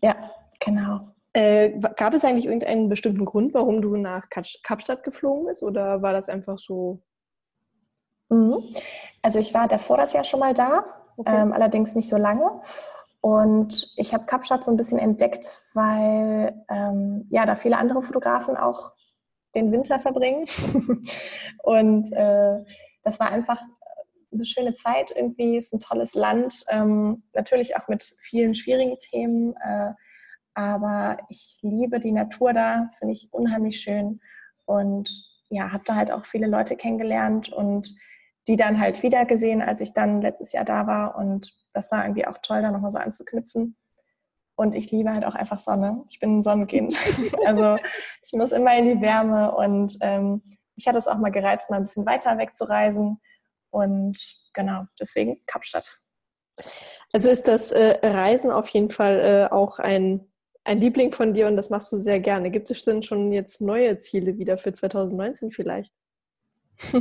ja, 0.00 0.16
genau. 0.60 1.00
Äh, 1.32 1.78
gab 1.96 2.12
es 2.14 2.24
eigentlich 2.24 2.44
irgendeinen 2.44 2.88
bestimmten 2.88 3.24
Grund, 3.24 3.54
warum 3.54 3.80
du 3.80 3.96
nach 3.96 4.28
Kapstadt 4.28 5.02
geflogen 5.02 5.46
bist? 5.46 5.62
Oder 5.62 6.02
war 6.02 6.12
das 6.12 6.28
einfach 6.28 6.58
so? 6.58 7.00
Mhm. 8.28 8.58
Also 9.22 9.38
ich 9.38 9.54
war 9.54 9.66
davor 9.66 9.96
das 9.96 10.12
Jahr 10.12 10.24
schon 10.24 10.40
mal 10.40 10.54
da, 10.54 10.84
okay. 11.16 11.32
ähm, 11.34 11.52
allerdings 11.52 11.94
nicht 11.94 12.08
so 12.08 12.16
lange. 12.16 12.60
Und 13.20 13.92
ich 13.96 14.12
habe 14.12 14.26
Kapstadt 14.26 14.64
so 14.64 14.70
ein 14.70 14.76
bisschen 14.76 14.98
entdeckt, 14.98 15.62
weil 15.74 16.54
ähm, 16.68 17.26
ja 17.30 17.46
da 17.46 17.56
viele 17.56 17.78
andere 17.78 18.02
Fotografen 18.02 18.56
auch 18.56 18.92
den 19.54 19.72
Winter 19.72 19.98
verbringen. 19.98 20.46
und 21.62 22.12
äh, 22.12 22.62
das 23.02 23.20
war 23.20 23.30
einfach 23.30 23.60
eine 24.32 24.46
schöne 24.46 24.74
Zeit 24.74 25.12
irgendwie, 25.14 25.56
es 25.56 25.66
ist 25.66 25.74
ein 25.74 25.80
tolles 25.80 26.14
Land, 26.14 26.64
ähm, 26.70 27.22
natürlich 27.34 27.76
auch 27.76 27.88
mit 27.88 28.14
vielen 28.20 28.54
schwierigen 28.54 28.98
Themen, 28.98 29.54
äh, 29.56 29.92
aber 30.54 31.18
ich 31.28 31.58
liebe 31.62 32.00
die 32.00 32.12
Natur 32.12 32.52
da, 32.52 32.84
das 32.84 32.96
finde 32.96 33.12
ich 33.12 33.32
unheimlich 33.32 33.80
schön 33.80 34.20
und 34.64 35.10
ja, 35.48 35.72
habe 35.72 35.84
da 35.86 35.96
halt 35.96 36.10
auch 36.10 36.24
viele 36.24 36.46
Leute 36.46 36.76
kennengelernt 36.76 37.52
und 37.52 37.94
die 38.48 38.56
dann 38.56 38.80
halt 38.80 39.02
wieder 39.02 39.24
gesehen, 39.24 39.62
als 39.62 39.80
ich 39.80 39.92
dann 39.92 40.22
letztes 40.22 40.52
Jahr 40.52 40.64
da 40.64 40.86
war 40.86 41.16
und 41.16 41.52
das 41.72 41.90
war 41.90 42.04
irgendwie 42.04 42.26
auch 42.26 42.38
toll, 42.42 42.62
da 42.62 42.70
nochmal 42.70 42.90
so 42.90 42.98
anzuknüpfen. 42.98 43.76
Und 44.62 44.76
ich 44.76 44.92
liebe 44.92 45.12
halt 45.12 45.24
auch 45.24 45.34
einfach 45.34 45.58
Sonne. 45.58 46.04
Ich 46.08 46.20
bin 46.20 46.38
ein 46.38 46.42
Sonnenkind. 46.42 46.94
also 47.46 47.78
ich 48.24 48.32
muss 48.32 48.52
immer 48.52 48.76
in 48.76 48.86
die 48.86 49.00
Wärme 49.00 49.52
und 49.52 49.98
ähm, 50.02 50.40
mich 50.76 50.86
hat 50.86 50.94
es 50.94 51.08
auch 51.08 51.18
mal 51.18 51.32
gereizt, 51.32 51.68
mal 51.68 51.78
ein 51.78 51.82
bisschen 51.82 52.06
weiter 52.06 52.38
wegzureisen. 52.38 53.20
Und 53.70 54.16
genau, 54.54 54.84
deswegen 55.00 55.44
Kapstadt. 55.46 55.98
Also 57.12 57.28
ist 57.28 57.48
das 57.48 57.72
äh, 57.72 57.98
Reisen 58.04 58.52
auf 58.52 58.68
jeden 58.68 58.88
Fall 58.88 59.48
äh, 59.50 59.52
auch 59.52 59.80
ein, 59.80 60.30
ein 60.62 60.80
Liebling 60.80 61.10
von 61.10 61.34
dir 61.34 61.48
und 61.48 61.56
das 61.56 61.70
machst 61.70 61.90
du 61.90 61.96
sehr 61.96 62.20
gerne. 62.20 62.52
Gibt 62.52 62.70
es 62.70 62.84
denn 62.84 63.02
schon 63.02 63.32
jetzt 63.32 63.60
neue 63.60 63.96
Ziele 63.96 64.38
wieder 64.38 64.58
für 64.58 64.72
2019 64.72 65.50
vielleicht? 65.50 65.92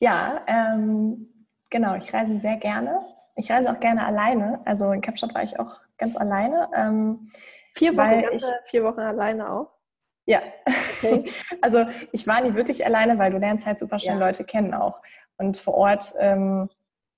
ja, 0.00 0.44
ähm, 0.48 1.46
genau, 1.70 1.94
ich 1.94 2.12
reise 2.12 2.40
sehr 2.40 2.56
gerne. 2.56 2.98
Ich 3.34 3.50
reise 3.50 3.70
auch 3.70 3.80
gerne 3.80 4.04
alleine. 4.04 4.60
Also 4.64 4.92
in 4.92 5.00
Kapstadt 5.00 5.34
war 5.34 5.42
ich 5.42 5.58
auch 5.58 5.80
ganz 5.98 6.16
alleine. 6.16 6.68
Ähm, 6.74 7.30
vier 7.72 7.96
Wochen, 7.96 8.22
ganze 8.22 8.54
ich, 8.64 8.70
vier 8.70 8.84
Wochen 8.84 9.00
alleine 9.00 9.50
auch? 9.50 9.70
Ja. 10.26 10.40
Okay. 11.02 11.30
also 11.62 11.86
ich 12.12 12.26
war 12.26 12.40
nie 12.40 12.54
wirklich 12.54 12.84
alleine, 12.84 13.18
weil 13.18 13.32
du 13.32 13.38
lernst 13.38 13.66
halt 13.66 13.78
super 13.78 13.98
schnell 13.98 14.18
ja. 14.18 14.26
Leute 14.26 14.44
kennen 14.44 14.74
auch. 14.74 15.02
Und 15.36 15.56
vor 15.56 15.74
Ort, 15.74 16.12
ähm, 16.20 16.68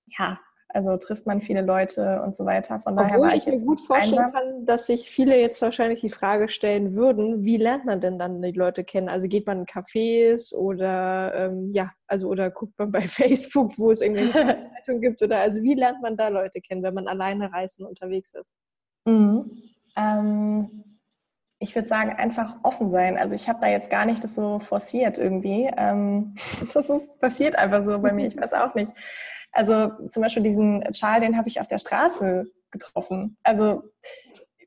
ja, 0.07 0.38
also 0.75 0.97
trifft 0.97 1.25
man 1.25 1.41
viele 1.41 1.63
Leute 1.63 2.21
und 2.23 2.35
so 2.35 2.45
weiter. 2.45 2.81
Von 2.81 2.97
daher 2.97 3.17
Obwohl 3.17 3.29
war 3.29 3.37
ich, 3.37 3.47
ich 3.47 3.61
mir 3.61 3.65
gut 3.65 3.81
vorstellen 3.81 4.25
einsam. 4.25 4.33
kann, 4.33 4.67
dass 4.67 4.87
sich 4.87 5.09
viele 5.09 5.41
jetzt 5.41 5.63
wahrscheinlich 5.63 6.01
die 6.01 6.11
Frage 6.11 6.49
stellen 6.49 6.97
würden, 6.97 7.45
wie 7.45 7.59
lernt 7.59 7.85
man 7.85 8.01
denn 8.01 8.19
dann 8.19 8.43
die 8.43 8.51
Leute 8.51 8.83
kennen? 8.83 9.09
Also 9.09 9.29
geht 9.29 9.47
man 9.47 9.61
in 9.61 9.67
Cafés 9.67 10.53
oder 10.53 11.33
ähm, 11.35 11.71
ja, 11.73 11.93
also 12.09 12.29
oder 12.29 12.51
guckt 12.51 12.77
man 12.77 12.91
bei 12.91 13.01
Facebook, 13.03 13.79
wo 13.79 13.93
es 13.93 14.01
irgendwelche 14.01 14.33
Zeitungen 14.77 15.01
gibt 15.01 15.23
oder 15.23 15.39
also 15.39 15.63
wie 15.63 15.75
lernt 15.75 16.03
man 16.03 16.17
da 16.17 16.27
Leute 16.27 16.61
kennen, 16.61 16.83
wenn 16.83 16.95
man 16.95 17.07
alleine 17.07 17.53
reist 17.53 17.79
und 17.79 17.87
unterwegs 17.87 18.35
ist? 18.35 18.53
Mhm. 19.07 19.51
Ähm, 19.97 20.99
ich 21.61 21.75
würde 21.75 21.89
sagen, 21.89 22.11
einfach 22.11 22.57
offen 22.65 22.91
sein. 22.91 23.17
Also 23.17 23.35
ich 23.37 23.49
habe 23.49 23.61
da 23.61 23.69
jetzt 23.69 23.91
gar 23.91 24.07
nicht 24.07 24.25
das 24.25 24.35
so 24.35 24.59
forciert 24.59 25.19
irgendwie. 25.19 25.71
Ähm, 25.77 26.35
das 26.75 26.91
ist 26.91 27.21
passiert 27.21 27.57
einfach 27.57 27.83
so 27.83 27.99
bei 28.01 28.13
mir. 28.13 28.27
Ich 28.27 28.37
weiß 28.37 28.55
auch 28.55 28.75
nicht. 28.75 28.93
Also 29.55 29.90
zum 30.09 30.23
Beispiel 30.23 30.43
diesen 30.43 30.83
Charles, 30.93 31.25
den 31.25 31.37
habe 31.37 31.49
ich 31.49 31.61
auf 31.61 31.69
der 31.69 31.79
Straße 31.79 32.47
getroffen. 32.71 33.37
Also 33.45 33.85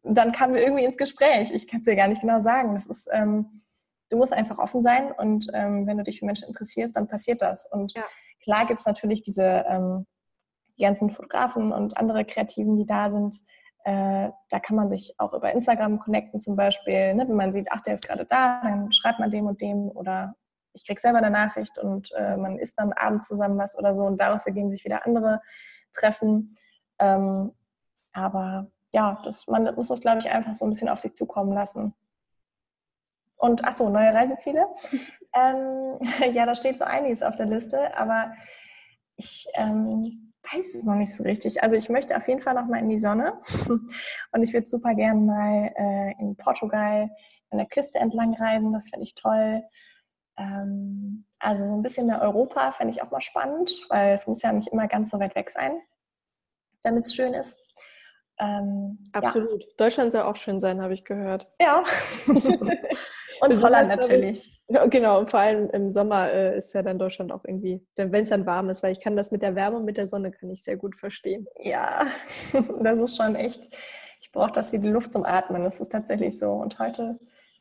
dann 0.04 0.32
kamen 0.32 0.54
wir 0.54 0.62
irgendwie 0.62 0.86
ins 0.86 0.98
Gespräch. 0.98 1.52
Ich 1.52 1.68
kann 1.68 1.82
es 1.82 1.86
dir 1.86 1.96
gar 1.96 2.08
nicht 2.08 2.22
genau 2.22 2.40
sagen. 2.40 2.74
Das 2.74 2.88
ist, 2.88 3.10
ähm, 3.12 3.64
du 4.10 4.18
musst 4.18 4.32
einfach 4.32 4.58
offen 4.60 4.82
sein 4.84 5.12
und 5.12 5.48
ähm, 5.54 5.86
wenn 5.86 5.98
du 5.98 6.04
dich 6.04 6.20
für 6.20 6.26
Menschen 6.26 6.48
interessierst, 6.48 6.96
dann 6.96 7.10
passiert 7.10 7.42
das. 7.42 7.70
Und 7.70 7.94
ja. 7.94 8.04
klar 8.42 8.66
gibt 8.66 8.80
es 8.80 8.86
natürlich 8.86 9.22
diese 9.24 9.66
ähm, 9.68 10.06
ganzen 10.80 11.12
Fotografen 11.12 11.74
und 11.74 11.98
andere 11.98 12.24
Kreativen, 12.24 12.78
die 12.78 12.86
da 12.86 13.10
sind. 13.10 13.36
Äh, 13.84 14.30
da 14.50 14.60
kann 14.62 14.78
man 14.78 14.88
sich 14.88 15.16
auch 15.18 15.34
über 15.34 15.52
Instagram 15.52 16.00
connecten 16.00 16.40
zum 16.40 16.56
Beispiel. 16.56 17.14
Ne? 17.14 17.28
Wenn 17.28 17.36
man 17.36 17.52
sieht, 17.52 17.68
ach, 17.72 17.82
der 17.82 17.96
ist 17.96 18.08
gerade 18.08 18.26
da, 18.26 18.62
dann 18.62 18.92
schreibt 18.94 19.20
man 19.20 19.32
dem 19.32 19.48
und 19.48 19.62
dem 19.62 19.90
oder 19.90 20.36
ich 20.78 20.86
kriege 20.86 21.02
selber 21.02 21.18
eine 21.18 21.32
Nachricht 21.32 21.78
und 21.80 22.12
äh, 22.14 22.38
man 22.38 22.60
isst 22.60 22.78
dann 22.78 22.94
abends 22.94 23.28
zusammen 23.28 23.58
was 23.58 23.78
oder 23.78 23.96
so 23.96 24.04
und 24.04 24.20
daraus 24.20 24.46
ergeben 24.46 24.72
sich 24.72 24.86
wieder 24.86 25.06
andere 25.06 25.42
Treffen. 25.92 26.56
Ähm, 27.00 27.52
aber 28.14 28.68
ja, 28.92 29.20
das, 29.26 29.48
man 29.48 29.74
muss 29.76 29.88
das, 29.88 30.02
glaube 30.02 30.20
ich, 30.20 30.30
einfach 30.30 30.54
so 30.54 30.66
ein 30.66 30.70
bisschen 30.70 30.90
auf 30.90 31.00
sich 31.00 31.16
zukommen 31.16 31.54
lassen. 31.54 31.94
Und 33.36 33.64
achso, 33.66 33.90
neue 33.90 34.14
Reiseziele. 34.14 34.68
ähm, 35.36 36.00
ja, 36.34 36.46
da 36.46 36.56
steht 36.56 36.78
so 36.78 36.86
einiges 36.86 37.24
auf 37.24 37.36
der 37.36 37.48
Liste, 37.48 37.98
aber 37.98 38.34
ich 39.16 39.48
ähm, 39.56 40.34
weiß 40.52 40.76
es 40.76 40.84
noch 40.84 40.96
nicht 40.96 41.16
so 41.16 41.24
richtig. 41.24 41.64
Also 41.64 41.76
ich 41.76 41.90
möchte 41.90 42.16
auf 42.16 42.28
jeden 42.28 42.40
Fall 42.40 42.54
noch 42.54 42.68
mal 42.68 42.80
in 42.80 42.90
die 42.90 43.00
Sonne 43.00 43.34
und 44.32 44.44
ich 44.44 44.54
würde 44.54 44.68
super 44.68 44.94
gerne 44.94 45.22
mal 45.22 45.74
äh, 45.76 46.12
in 46.20 46.38
Portugal 46.38 47.10
an 47.50 47.58
der 47.58 47.68
Küste 47.68 48.00
entlang 48.00 48.36
reisen. 48.36 48.74
Das 48.74 48.90
fände 48.90 49.04
ich 49.04 49.16
toll. 49.16 49.64
Ähm, 50.38 51.26
also 51.40 51.66
so 51.66 51.74
ein 51.74 51.82
bisschen 51.82 52.08
mehr 52.08 52.22
Europa 52.22 52.72
fände 52.72 52.92
ich 52.92 53.02
auch 53.02 53.12
mal 53.12 53.22
spannend, 53.22 53.72
weil 53.90 54.14
es 54.14 54.28
muss 54.28 54.42
ja 54.42 54.52
nicht 54.52 54.70
immer 54.70 54.88
ganz 54.88 55.12
so 55.12 55.20
weit 55.20 55.36
weg 55.36 55.50
sein, 55.50 55.80
damit 56.84 57.06
es 57.06 57.16
schön 57.16 57.34
ist. 57.34 57.58
Ähm, 58.40 59.10
Absolut. 59.14 59.64
Ja. 59.64 59.70
Deutschland 59.78 60.12
soll 60.12 60.22
auch 60.22 60.36
schön 60.36 60.60
sein, 60.60 60.82
habe 60.82 60.94
ich 60.94 61.04
gehört. 61.04 61.48
Ja. 61.60 61.84
und 62.28 63.64
Holland 63.64 63.90
natürlich. 63.90 64.62
Ja, 64.68 64.86
genau, 64.86 65.20
und 65.20 65.30
vor 65.32 65.40
allem 65.40 65.70
im 65.72 65.92
Sommer 65.92 66.32
äh, 66.32 66.58
ist 66.58 66.74
ja 66.74 66.84
dann 66.84 67.00
Deutschland 67.00 67.32
auch 67.32 67.44
irgendwie, 67.46 67.84
wenn 67.96 68.24
es 68.24 68.30
dann 68.30 68.46
warm 68.46 68.70
ist, 68.70 68.84
weil 68.84 68.92
ich 68.92 69.00
kann 69.00 69.16
das 69.16 69.32
mit 69.32 69.42
der 69.42 69.56
Wärme 69.56 69.78
und 69.78 69.86
mit 69.86 69.98
der 69.98 70.08
Sonne 70.08 70.32
kann 70.32 70.52
ich 70.52 70.64
sehr 70.64 70.78
gut 70.78 70.96
verstehen. 70.96 71.48
Ja, 71.58 72.06
das 72.82 73.00
ist 73.00 73.18
schon 73.18 73.36
echt, 73.36 73.70
ich 74.22 74.32
brauche 74.32 74.52
das 74.52 74.72
wie 74.72 74.80
die 74.80 74.90
Luft 74.90 75.14
zum 75.14 75.26
Atmen. 75.26 75.64
Das 75.64 75.80
ist 75.80 75.92
tatsächlich 75.92 76.38
so. 76.38 76.52
Und 76.52 76.78
heute 76.78 77.18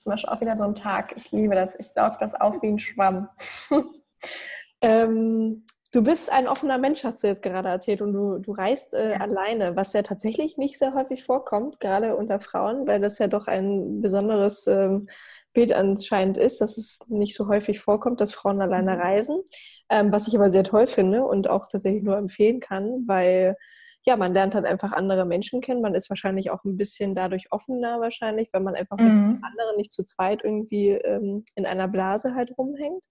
zum 0.06 0.12
Beispiel 0.12 0.30
auch 0.30 0.40
wieder 0.40 0.56
so 0.56 0.62
ein 0.62 0.76
Tag. 0.76 1.14
Ich 1.16 1.32
liebe 1.32 1.56
das. 1.56 1.74
Ich 1.80 1.88
saug 1.88 2.20
das 2.20 2.36
auf 2.36 2.62
wie 2.62 2.68
ein 2.68 2.78
Schwamm. 2.78 3.28
ähm, 4.80 5.64
du 5.92 6.04
bist 6.04 6.30
ein 6.30 6.46
offener 6.46 6.78
Mensch, 6.78 7.02
hast 7.02 7.24
du 7.24 7.26
jetzt 7.26 7.42
gerade 7.42 7.68
erzählt, 7.70 8.02
und 8.02 8.12
du, 8.12 8.38
du 8.38 8.52
reist 8.52 8.94
äh, 8.94 9.14
ja. 9.14 9.16
alleine, 9.16 9.74
was 9.74 9.94
ja 9.94 10.02
tatsächlich 10.02 10.58
nicht 10.58 10.78
sehr 10.78 10.94
häufig 10.94 11.24
vorkommt, 11.24 11.80
gerade 11.80 12.14
unter 12.14 12.38
Frauen, 12.38 12.86
weil 12.86 13.00
das 13.00 13.18
ja 13.18 13.26
doch 13.26 13.48
ein 13.48 14.00
besonderes 14.00 14.68
ähm, 14.68 15.08
Bild 15.52 15.72
anscheinend 15.72 16.38
ist, 16.38 16.60
dass 16.60 16.78
es 16.78 17.00
nicht 17.08 17.34
so 17.34 17.48
häufig 17.48 17.80
vorkommt, 17.80 18.20
dass 18.20 18.32
Frauen 18.32 18.60
alleine 18.60 18.94
mhm. 18.94 19.00
reisen. 19.00 19.42
Ähm, 19.88 20.12
was 20.12 20.28
ich 20.28 20.36
aber 20.36 20.52
sehr 20.52 20.62
toll 20.62 20.86
finde 20.86 21.24
und 21.24 21.50
auch 21.50 21.66
tatsächlich 21.66 22.04
nur 22.04 22.16
empfehlen 22.16 22.60
kann, 22.60 23.08
weil 23.08 23.56
ja, 24.06 24.16
man 24.16 24.32
lernt 24.32 24.54
halt 24.54 24.64
einfach 24.64 24.92
andere 24.92 25.26
Menschen 25.26 25.60
kennen. 25.60 25.82
Man 25.82 25.96
ist 25.96 26.08
wahrscheinlich 26.08 26.50
auch 26.50 26.64
ein 26.64 26.76
bisschen 26.76 27.14
dadurch 27.14 27.50
offener 27.50 28.00
wahrscheinlich, 28.00 28.48
weil 28.52 28.62
man 28.62 28.76
einfach 28.76 28.98
mhm. 28.98 29.32
mit 29.32 29.44
anderen 29.44 29.76
nicht 29.76 29.92
zu 29.92 30.04
zweit 30.04 30.44
irgendwie 30.44 30.90
ähm, 30.90 31.44
in 31.56 31.66
einer 31.66 31.88
Blase 31.88 32.34
halt 32.34 32.56
rumhängt. 32.56 33.04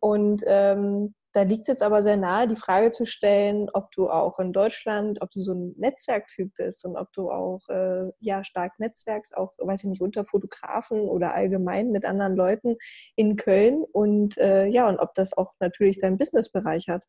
Und 0.00 0.44
ähm, 0.46 1.14
da 1.32 1.42
liegt 1.42 1.68
jetzt 1.68 1.82
aber 1.82 2.02
sehr 2.02 2.18
nahe, 2.18 2.46
die 2.46 2.56
Frage 2.56 2.90
zu 2.90 3.06
stellen, 3.06 3.68
ob 3.72 3.90
du 3.92 4.10
auch 4.10 4.38
in 4.38 4.52
Deutschland, 4.52 5.20
ob 5.22 5.30
du 5.30 5.40
so 5.40 5.54
ein 5.54 5.74
Netzwerktyp 5.78 6.52
bist 6.56 6.84
und 6.84 6.96
ob 6.96 7.10
du 7.12 7.30
auch 7.30 7.66
äh, 7.70 8.10
ja 8.20 8.44
stark 8.44 8.78
netzwerkst, 8.78 9.36
auch, 9.36 9.52
weiß 9.58 9.84
ich 9.84 9.90
nicht, 9.90 10.02
unter 10.02 10.24
Fotografen 10.24 11.00
oder 11.00 11.34
allgemein 11.34 11.90
mit 11.90 12.04
anderen 12.04 12.36
Leuten 12.36 12.76
in 13.16 13.36
Köln 13.36 13.84
und 13.92 14.36
äh, 14.38 14.66
ja, 14.66 14.88
und 14.88 14.98
ob 14.98 15.14
das 15.14 15.36
auch 15.36 15.54
natürlich 15.58 15.98
dein 15.98 16.18
Business 16.18 16.50
bereichert. 16.50 17.04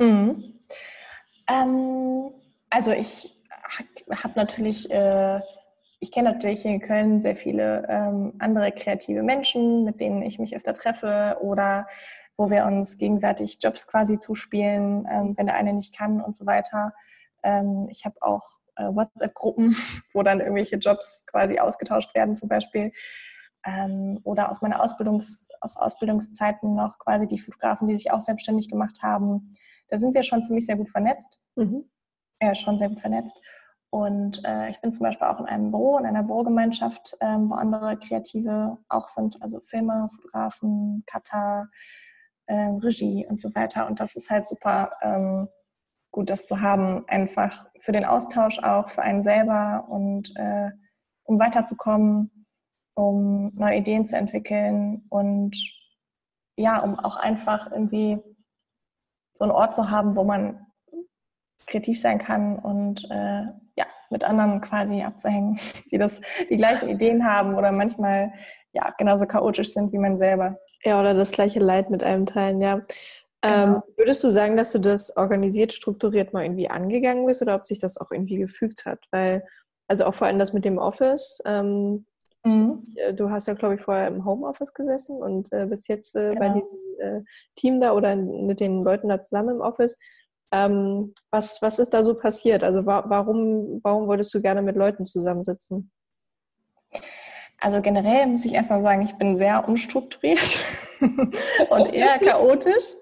Mhm. 0.00 0.60
Ähm, 1.48 2.30
also 2.70 2.92
ich 2.92 3.34
habe 4.10 4.34
natürlich, 4.36 4.90
äh, 4.90 5.40
ich 6.00 6.12
kenne 6.12 6.32
natürlich 6.32 6.64
in 6.64 6.80
Köln 6.80 7.20
sehr 7.20 7.36
viele 7.36 7.86
ähm, 7.88 8.34
andere 8.38 8.72
kreative 8.72 9.22
Menschen, 9.22 9.84
mit 9.84 10.00
denen 10.00 10.22
ich 10.22 10.38
mich 10.38 10.54
öfter 10.54 10.72
treffe 10.72 11.38
oder 11.40 11.86
wo 12.36 12.50
wir 12.50 12.66
uns 12.66 12.98
gegenseitig 12.98 13.58
Jobs 13.60 13.86
quasi 13.86 14.18
zuspielen, 14.18 15.06
ähm, 15.10 15.36
wenn 15.36 15.46
der 15.46 15.56
eine 15.56 15.72
nicht 15.72 15.96
kann 15.96 16.20
und 16.20 16.36
so 16.36 16.46
weiter. 16.46 16.94
Ähm, 17.42 17.88
ich 17.90 18.04
habe 18.04 18.16
auch 18.20 18.58
äh, 18.76 18.84
WhatsApp-Gruppen, 18.84 19.74
wo 20.12 20.22
dann 20.22 20.40
irgendwelche 20.40 20.76
Jobs 20.76 21.24
quasi 21.26 21.58
ausgetauscht 21.58 22.14
werden 22.14 22.36
zum 22.36 22.48
Beispiel. 22.48 22.92
Ähm, 23.64 24.20
oder 24.22 24.50
aus 24.50 24.62
meiner 24.62 24.82
Ausbildungs-, 24.84 25.48
aus 25.60 25.76
Ausbildungszeiten 25.76 26.76
noch 26.76 26.98
quasi 27.00 27.26
die 27.26 27.40
Fotografen, 27.40 27.88
die 27.88 27.96
sich 27.96 28.12
auch 28.12 28.20
selbstständig 28.20 28.68
gemacht 28.68 29.02
haben 29.02 29.56
da 29.88 29.98
sind 29.98 30.14
wir 30.14 30.22
schon 30.22 30.44
ziemlich 30.44 30.66
sehr 30.66 30.76
gut 30.76 30.90
vernetzt. 30.90 31.38
Mhm. 31.56 31.84
Ja, 32.40 32.54
schon 32.54 32.78
sehr 32.78 32.88
gut 32.88 33.00
vernetzt. 33.00 33.36
Und 33.90 34.42
äh, 34.44 34.68
ich 34.68 34.80
bin 34.80 34.92
zum 34.92 35.04
Beispiel 35.04 35.26
auch 35.26 35.40
in 35.40 35.46
einem 35.46 35.70
Büro, 35.70 35.98
in 35.98 36.04
einer 36.04 36.22
Bürogemeinschaft, 36.22 37.16
ähm, 37.20 37.48
wo 37.50 37.54
andere 37.54 37.96
Kreative 37.96 38.76
auch 38.88 39.08
sind, 39.08 39.40
also 39.40 39.60
Filmer, 39.60 40.10
Fotografen, 40.14 41.04
Cutter, 41.06 41.68
äh, 42.46 42.70
Regie 42.82 43.26
und 43.26 43.40
so 43.40 43.54
weiter. 43.54 43.86
Und 43.86 44.00
das 44.00 44.14
ist 44.14 44.30
halt 44.30 44.46
super 44.46 44.92
ähm, 45.00 45.48
gut, 46.10 46.28
das 46.28 46.46
zu 46.46 46.60
haben, 46.60 47.04
einfach 47.08 47.66
für 47.80 47.92
den 47.92 48.04
Austausch 48.04 48.58
auch, 48.58 48.90
für 48.90 49.02
einen 49.02 49.22
selber 49.22 49.86
und 49.88 50.34
äh, 50.36 50.70
um 51.24 51.38
weiterzukommen, 51.38 52.46
um 52.94 53.52
neue 53.54 53.78
Ideen 53.78 54.04
zu 54.04 54.16
entwickeln 54.16 55.06
und 55.08 55.56
ja, 56.56 56.80
um 56.80 56.98
auch 56.98 57.16
einfach 57.16 57.70
irgendwie 57.70 58.18
so 59.38 59.44
einen 59.44 59.52
Ort 59.52 59.76
zu 59.76 59.88
haben, 59.88 60.16
wo 60.16 60.24
man 60.24 60.66
kreativ 61.68 62.00
sein 62.00 62.18
kann 62.18 62.58
und 62.58 63.04
äh, 63.08 63.44
ja, 63.76 63.86
mit 64.10 64.24
anderen 64.24 64.60
quasi 64.60 65.02
abzuhängen, 65.02 65.60
die 65.92 65.98
das, 65.98 66.20
die 66.50 66.56
gleichen 66.56 66.88
Ideen 66.88 67.24
haben 67.24 67.54
oder 67.54 67.70
manchmal 67.70 68.32
ja 68.72 68.92
genauso 68.98 69.26
chaotisch 69.26 69.72
sind 69.72 69.92
wie 69.92 69.98
man 69.98 70.18
selber. 70.18 70.58
Ja, 70.82 70.98
oder 70.98 71.14
das 71.14 71.30
gleiche 71.30 71.60
Leid 71.60 71.88
mit 71.88 72.02
einem 72.02 72.26
teilen, 72.26 72.60
ja. 72.60 72.82
Ähm, 73.40 73.74
genau. 73.74 73.82
würdest 73.96 74.24
du 74.24 74.30
sagen, 74.30 74.56
dass 74.56 74.72
du 74.72 74.80
das 74.80 75.16
organisiert, 75.16 75.72
strukturiert 75.72 76.32
mal 76.32 76.42
irgendwie 76.42 76.68
angegangen 76.68 77.24
bist 77.24 77.40
oder 77.40 77.54
ob 77.54 77.64
sich 77.64 77.78
das 77.78 77.96
auch 77.96 78.10
irgendwie 78.10 78.38
gefügt 78.38 78.84
hat? 78.84 78.98
Weil, 79.12 79.46
also 79.86 80.04
auch 80.06 80.14
vor 80.14 80.26
allem 80.26 80.40
das 80.40 80.52
mit 80.52 80.64
dem 80.64 80.78
Office, 80.78 81.40
ähm, 81.44 82.04
Mhm. 82.44 82.84
Äh, 82.94 83.14
du 83.14 83.30
hast 83.30 83.46
ja, 83.46 83.54
glaube 83.54 83.74
ich, 83.74 83.80
vorher 83.80 84.06
im 84.06 84.24
Homeoffice 84.24 84.72
gesessen 84.72 85.20
und 85.20 85.52
äh, 85.52 85.66
bist 85.66 85.88
jetzt 85.88 86.14
äh, 86.14 86.30
genau. 86.30 86.40
bei 86.40 86.48
diesem 86.60 86.87
äh, 86.98 87.22
Team 87.56 87.80
da 87.80 87.92
oder 87.92 88.16
mit 88.16 88.60
den 88.60 88.82
Leuten 88.82 89.08
da 89.08 89.20
zusammen 89.20 89.56
im 89.56 89.60
Office. 89.60 89.98
Ähm, 90.50 91.12
was, 91.30 91.60
was 91.60 91.78
ist 91.78 91.92
da 91.92 92.02
so 92.02 92.14
passiert? 92.14 92.64
Also 92.64 92.86
wa 92.86 93.04
warum, 93.06 93.80
warum 93.82 94.06
wolltest 94.08 94.32
du 94.34 94.40
gerne 94.40 94.62
mit 94.62 94.76
Leuten 94.76 95.04
zusammensitzen? 95.04 95.90
Also 97.60 97.82
generell 97.82 98.26
muss 98.28 98.44
ich 98.44 98.54
erstmal 98.54 98.82
sagen, 98.82 99.02
ich 99.02 99.14
bin 99.16 99.36
sehr 99.36 99.68
unstrukturiert 99.68 100.60
und 101.00 101.92
eher 101.92 102.18
chaotisch. 102.18 102.94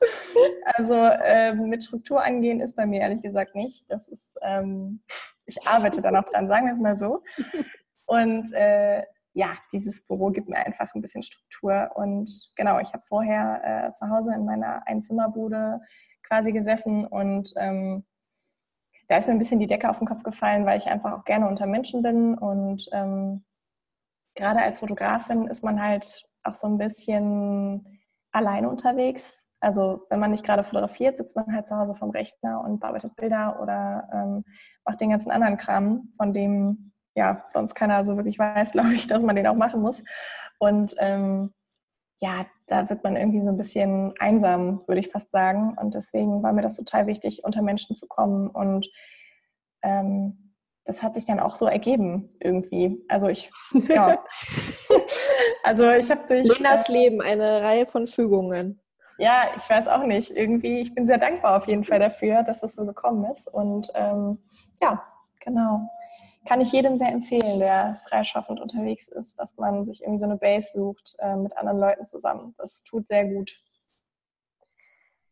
Also 0.64 0.94
äh, 0.94 1.52
mit 1.54 1.84
Struktur 1.84 2.22
angehen 2.22 2.60
ist 2.60 2.74
bei 2.74 2.86
mir 2.86 3.02
ehrlich 3.02 3.22
gesagt 3.22 3.54
nicht. 3.54 3.84
Das 3.90 4.08
ist, 4.08 4.34
ähm, 4.42 5.02
ich 5.44 5.66
arbeite 5.66 6.00
da 6.00 6.10
noch 6.10 6.24
dran, 6.24 6.48
sagen 6.48 6.66
wir 6.66 6.72
es 6.72 6.80
mal 6.80 6.96
so. 6.96 7.22
Und 8.06 8.50
äh, 8.54 9.02
ja, 9.36 9.54
dieses 9.70 10.00
Büro 10.06 10.30
gibt 10.30 10.48
mir 10.48 10.56
einfach 10.56 10.94
ein 10.94 11.02
bisschen 11.02 11.22
Struktur. 11.22 11.90
Und 11.94 12.30
genau, 12.56 12.78
ich 12.78 12.94
habe 12.94 13.04
vorher 13.06 13.90
äh, 13.90 13.92
zu 13.92 14.08
Hause 14.08 14.32
in 14.34 14.46
meiner 14.46 14.86
Einzimmerbude 14.86 15.80
quasi 16.22 16.52
gesessen 16.52 17.06
und 17.06 17.52
ähm, 17.56 18.06
da 19.08 19.18
ist 19.18 19.28
mir 19.28 19.34
ein 19.34 19.38
bisschen 19.38 19.60
die 19.60 19.66
Decke 19.66 19.90
auf 19.90 19.98
den 19.98 20.08
Kopf 20.08 20.22
gefallen, 20.22 20.64
weil 20.64 20.78
ich 20.78 20.88
einfach 20.88 21.12
auch 21.12 21.24
gerne 21.24 21.46
unter 21.46 21.66
Menschen 21.66 22.02
bin 22.02 22.36
und 22.36 22.88
ähm, 22.92 23.44
gerade 24.34 24.62
als 24.62 24.78
Fotografin 24.78 25.46
ist 25.46 25.62
man 25.62 25.80
halt 25.80 26.26
auch 26.42 26.54
so 26.54 26.66
ein 26.66 26.78
bisschen 26.78 28.00
alleine 28.32 28.70
unterwegs. 28.70 29.50
Also 29.60 30.06
wenn 30.08 30.18
man 30.18 30.30
nicht 30.30 30.44
gerade 30.44 30.64
fotografiert, 30.64 31.18
sitzt 31.18 31.36
man 31.36 31.54
halt 31.54 31.66
zu 31.66 31.76
Hause 31.76 31.94
vom 31.94 32.10
Rechner 32.10 32.62
und 32.62 32.80
bearbeitet 32.80 33.14
Bilder 33.16 33.60
oder 33.60 34.08
ähm, 34.12 34.44
macht 34.84 35.00
den 35.00 35.10
ganzen 35.10 35.30
anderen 35.30 35.58
Kram, 35.58 36.10
von 36.16 36.32
dem 36.32 36.85
ja 37.16 37.44
sonst 37.48 37.74
keiner 37.74 38.04
so 38.04 38.16
wirklich 38.16 38.38
weiß, 38.38 38.72
glaube 38.72 38.94
ich, 38.94 39.08
dass 39.08 39.22
man 39.22 39.34
den 39.34 39.48
auch 39.48 39.56
machen 39.56 39.82
muss. 39.82 40.04
Und 40.58 40.94
ähm, 40.98 41.52
ja, 42.18 42.46
da 42.66 42.88
wird 42.88 43.04
man 43.04 43.16
irgendwie 43.16 43.42
so 43.42 43.48
ein 43.48 43.56
bisschen 43.56 44.14
einsam, 44.18 44.82
würde 44.86 45.00
ich 45.00 45.08
fast 45.08 45.30
sagen. 45.30 45.76
Und 45.78 45.94
deswegen 45.94 46.42
war 46.42 46.52
mir 46.52 46.62
das 46.62 46.76
total 46.76 47.06
wichtig, 47.06 47.44
unter 47.44 47.62
Menschen 47.62 47.96
zu 47.96 48.06
kommen. 48.06 48.48
Und 48.48 48.88
ähm, 49.82 50.54
das 50.84 51.02
hat 51.02 51.14
sich 51.14 51.26
dann 51.26 51.40
auch 51.40 51.56
so 51.56 51.66
ergeben 51.66 52.28
irgendwie. 52.40 53.04
Also 53.08 53.28
ich, 53.28 53.50
ja. 53.88 54.24
also 55.64 55.90
ich 55.90 56.10
habe 56.10 56.22
durch... 56.26 56.48
Lenas 56.56 56.88
äh, 56.88 56.92
Leben, 56.92 57.20
eine 57.20 57.62
Reihe 57.62 57.86
von 57.86 58.06
Fügungen. 58.06 58.80
Ja, 59.18 59.50
ich 59.56 59.68
weiß 59.68 59.88
auch 59.88 60.04
nicht. 60.04 60.30
Irgendwie, 60.30 60.80
ich 60.80 60.94
bin 60.94 61.06
sehr 61.06 61.18
dankbar 61.18 61.56
auf 61.56 61.66
jeden 61.66 61.84
Fall 61.84 61.98
dafür, 61.98 62.42
dass 62.44 62.62
es 62.62 62.74
so 62.74 62.86
gekommen 62.86 63.30
ist. 63.30 63.52
Und 63.52 63.90
ähm, 63.94 64.38
ja, 64.80 65.02
genau 65.40 65.86
kann 66.46 66.60
ich 66.60 66.72
jedem 66.72 66.96
sehr 66.96 67.08
empfehlen, 67.08 67.58
der 67.58 68.00
freischaffend 68.08 68.60
unterwegs 68.60 69.08
ist, 69.08 69.38
dass 69.38 69.56
man 69.56 69.84
sich 69.84 70.02
irgendwie 70.02 70.20
so 70.20 70.26
eine 70.26 70.36
Base 70.36 70.70
sucht 70.72 71.16
äh, 71.18 71.36
mit 71.36 71.56
anderen 71.56 71.78
Leuten 71.78 72.06
zusammen. 72.06 72.54
Das 72.58 72.84
tut 72.84 73.08
sehr 73.08 73.26
gut. 73.26 73.60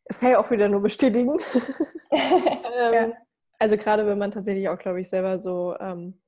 Das 0.05 0.19
kann 0.19 0.31
ich 0.31 0.37
auch 0.37 0.51
wieder 0.51 0.69
nur 0.69 0.83
bestätigen. 0.83 1.39
ähm, 2.11 2.95
ja. 2.95 3.13
Also 3.59 3.77
gerade 3.77 4.07
wenn 4.07 4.19
man 4.19 4.31
tatsächlich 4.31 4.69
auch, 4.69 4.79
glaube 4.79 5.01
ich, 5.01 5.09
selber 5.09 5.39
so, 5.39 5.77
ähm, 5.79 6.21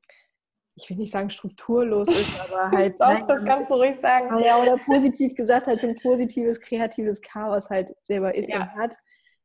ich 0.74 0.88
will 0.88 0.96
nicht 0.96 1.10
sagen 1.10 1.28
strukturlos 1.28 2.08
ist, 2.08 2.40
aber 2.48 2.70
halt. 2.70 3.00
Doch, 3.00 3.08
nein, 3.08 3.26
das 3.26 3.44
kannst 3.44 3.70
du 3.70 3.74
ruhig 3.74 3.98
sagen. 4.00 4.30
Ah 4.30 4.40
ja, 4.40 4.56
oder 4.56 4.78
positiv 4.78 5.34
gesagt, 5.34 5.66
halt 5.66 5.80
so 5.80 5.88
ein 5.88 5.96
positives, 5.96 6.60
kreatives 6.60 7.20
Chaos 7.20 7.68
halt 7.68 7.94
selber 8.00 8.34
ist 8.34 8.50
ja. 8.50 8.62
und 8.62 8.70
hat. 8.74 8.96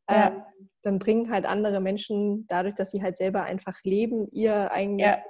Ja. 0.10 0.28
Ähm, 0.28 0.44
dann 0.84 1.00
bringen 1.00 1.32
halt 1.32 1.46
andere 1.46 1.80
Menschen 1.80 2.48
dadurch, 2.48 2.76
dass 2.76 2.92
sie 2.92 3.04
halt 3.04 3.16
selber 3.16 3.44
einfach 3.44 3.84
leben, 3.84 4.28
ihr 4.32 4.72
eigenes 4.72 5.16
ja 5.16 5.24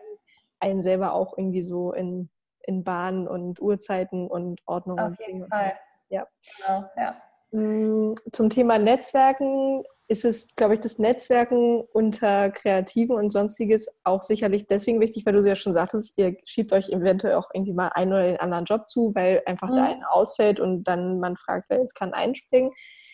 einen 0.62 0.82
selber 0.82 1.13
auch 1.13 1.38
irgendwie 1.38 1.62
so 1.62 1.91
in, 1.93 2.30
in 2.63 2.84
Bahnen 2.84 3.28
und 3.28 3.62
Uhrzeiten 3.62 4.28
und 4.28 4.62
Ordnung 4.65 5.00
Auf 5.00 5.08
und 5.08 5.19
jeden 5.28 5.47
Fall. 5.47 5.74
So. 6.10 6.15
Ja. 6.15 6.28
Genau, 6.58 6.86
ja. 6.97 7.21
Mm, 7.52 8.15
zum 8.32 8.50
Thema 8.50 8.80
Netzwerken 8.80 9.84
ist 10.08 10.24
es, 10.24 10.56
glaube 10.56 10.74
ich, 10.74 10.80
das 10.80 11.00
Netzwerken 11.00 11.82
unter 11.93 12.50
Kreativen 12.50 13.15
und 13.15 13.30
Sonstiges 13.30 13.88
auch 14.04 14.21
sicherlich 14.21 14.67
deswegen 14.67 15.00
wichtig, 15.02 15.26
weil 15.26 15.34
du 15.34 15.47
ja 15.47 15.56
schon 15.56 15.74
sagtest, 15.74 16.13
ihr 16.17 16.38
schiebt 16.45 16.71
euch 16.74 16.89
eventuell 16.89 17.36
auch 17.36 17.50
irgendwie 17.54 17.74
mal 17.74 17.89
einen 17.89 18.13
oder 18.13 18.24
den 18.24 18.39
anderen 18.39 18.65
Job 18.65 18.89
zu, 18.89 19.13
weil 19.15 19.41
einfach 19.45 19.69
mhm. 19.69 19.76
der 19.76 19.84
eine 19.84 20.12
ausfällt 20.12 20.60
und 20.60 20.84
dann 20.86 21.19
man 21.19 21.36
fragt, 21.36 21.69
wer 21.69 21.80
jetzt 21.80 21.95
kann 21.95 22.13
einspringen. 22.13 22.71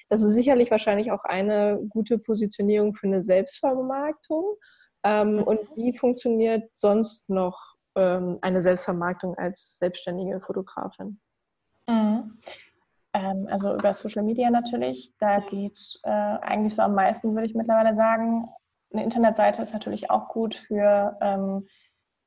Das 0.10 0.22
ist 0.22 0.34
sicherlich 0.34 0.72
wahrscheinlich 0.72 1.12
auch 1.12 1.24
eine 1.24 1.80
gute 1.90 2.18
Positionierung 2.18 2.94
für 2.94 3.08
eine 3.08 3.22
Selbstvermarktung. 3.22 4.56
Ähm, 5.08 5.38
mhm. 5.38 5.44
und 5.44 5.60
wie 5.76 5.98
funktioniert 5.98 6.70
sonst 6.74 7.30
noch 7.30 7.76
ähm, 7.96 8.40
eine 8.42 8.62
Selbstvermarktung 8.62 9.36
als 9.36 9.78
selbstständige 9.78 10.42
Fotografin? 10.42 11.22
Mhm. 11.88 12.40
Ähm, 13.14 13.48
also 13.50 13.74
über 13.74 13.94
Social 13.94 14.24
Media 14.24 14.50
natürlich. 14.50 15.14
Da 15.18 15.40
geht 15.40 15.80
äh, 16.04 16.10
eigentlich 16.10 16.76
so 16.76 16.82
am 16.82 16.94
meisten, 16.94 17.34
würde 17.36 17.48
ich 17.48 17.56
mittlerweile 17.56 17.96
sagen. 17.96 18.50
Eine 18.92 19.04
Internetseite 19.04 19.62
ist 19.62 19.72
natürlich 19.72 20.10
auch 20.12 20.28
gut 20.28 20.56
für 20.56 21.18
ähm, 21.22 21.68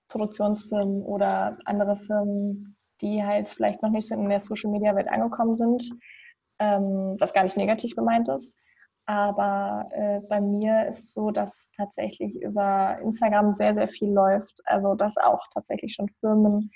Produktionsfirmen 0.09 1.03
oder 1.03 1.59
andere 1.67 1.99
Firmen, 1.99 2.79
die 3.03 3.23
halt 3.23 3.51
vielleicht 3.51 3.83
noch 3.83 3.91
nicht 3.91 4.09
so 4.09 4.15
in 4.15 4.29
der 4.31 4.41
Social 4.41 4.71
Media 4.71 4.97
Welt 4.97 5.09
angekommen 5.09 5.55
sind, 5.55 5.91
ähm, 6.59 7.17
was 7.19 7.35
gar 7.35 7.43
nicht 7.43 7.59
negativ 7.59 7.95
gemeint 7.95 8.29
ist. 8.31 8.57
Aber 9.11 9.89
äh, 9.91 10.21
bei 10.29 10.41
mir 10.41 10.87
ist 10.87 11.01
es 11.01 11.13
so, 11.15 11.33
dass 11.33 11.73
tatsächlich 11.77 12.41
über 12.41 12.97
Instagram 13.03 13.57
sehr, 13.57 13.75
sehr 13.75 13.89
viel 13.89 14.13
läuft. 14.13 14.61
Also 14.67 14.95
dass 14.95 15.17
auch 15.17 15.41
tatsächlich 15.53 15.95
schon 15.95 16.09
Firmen, 16.21 16.71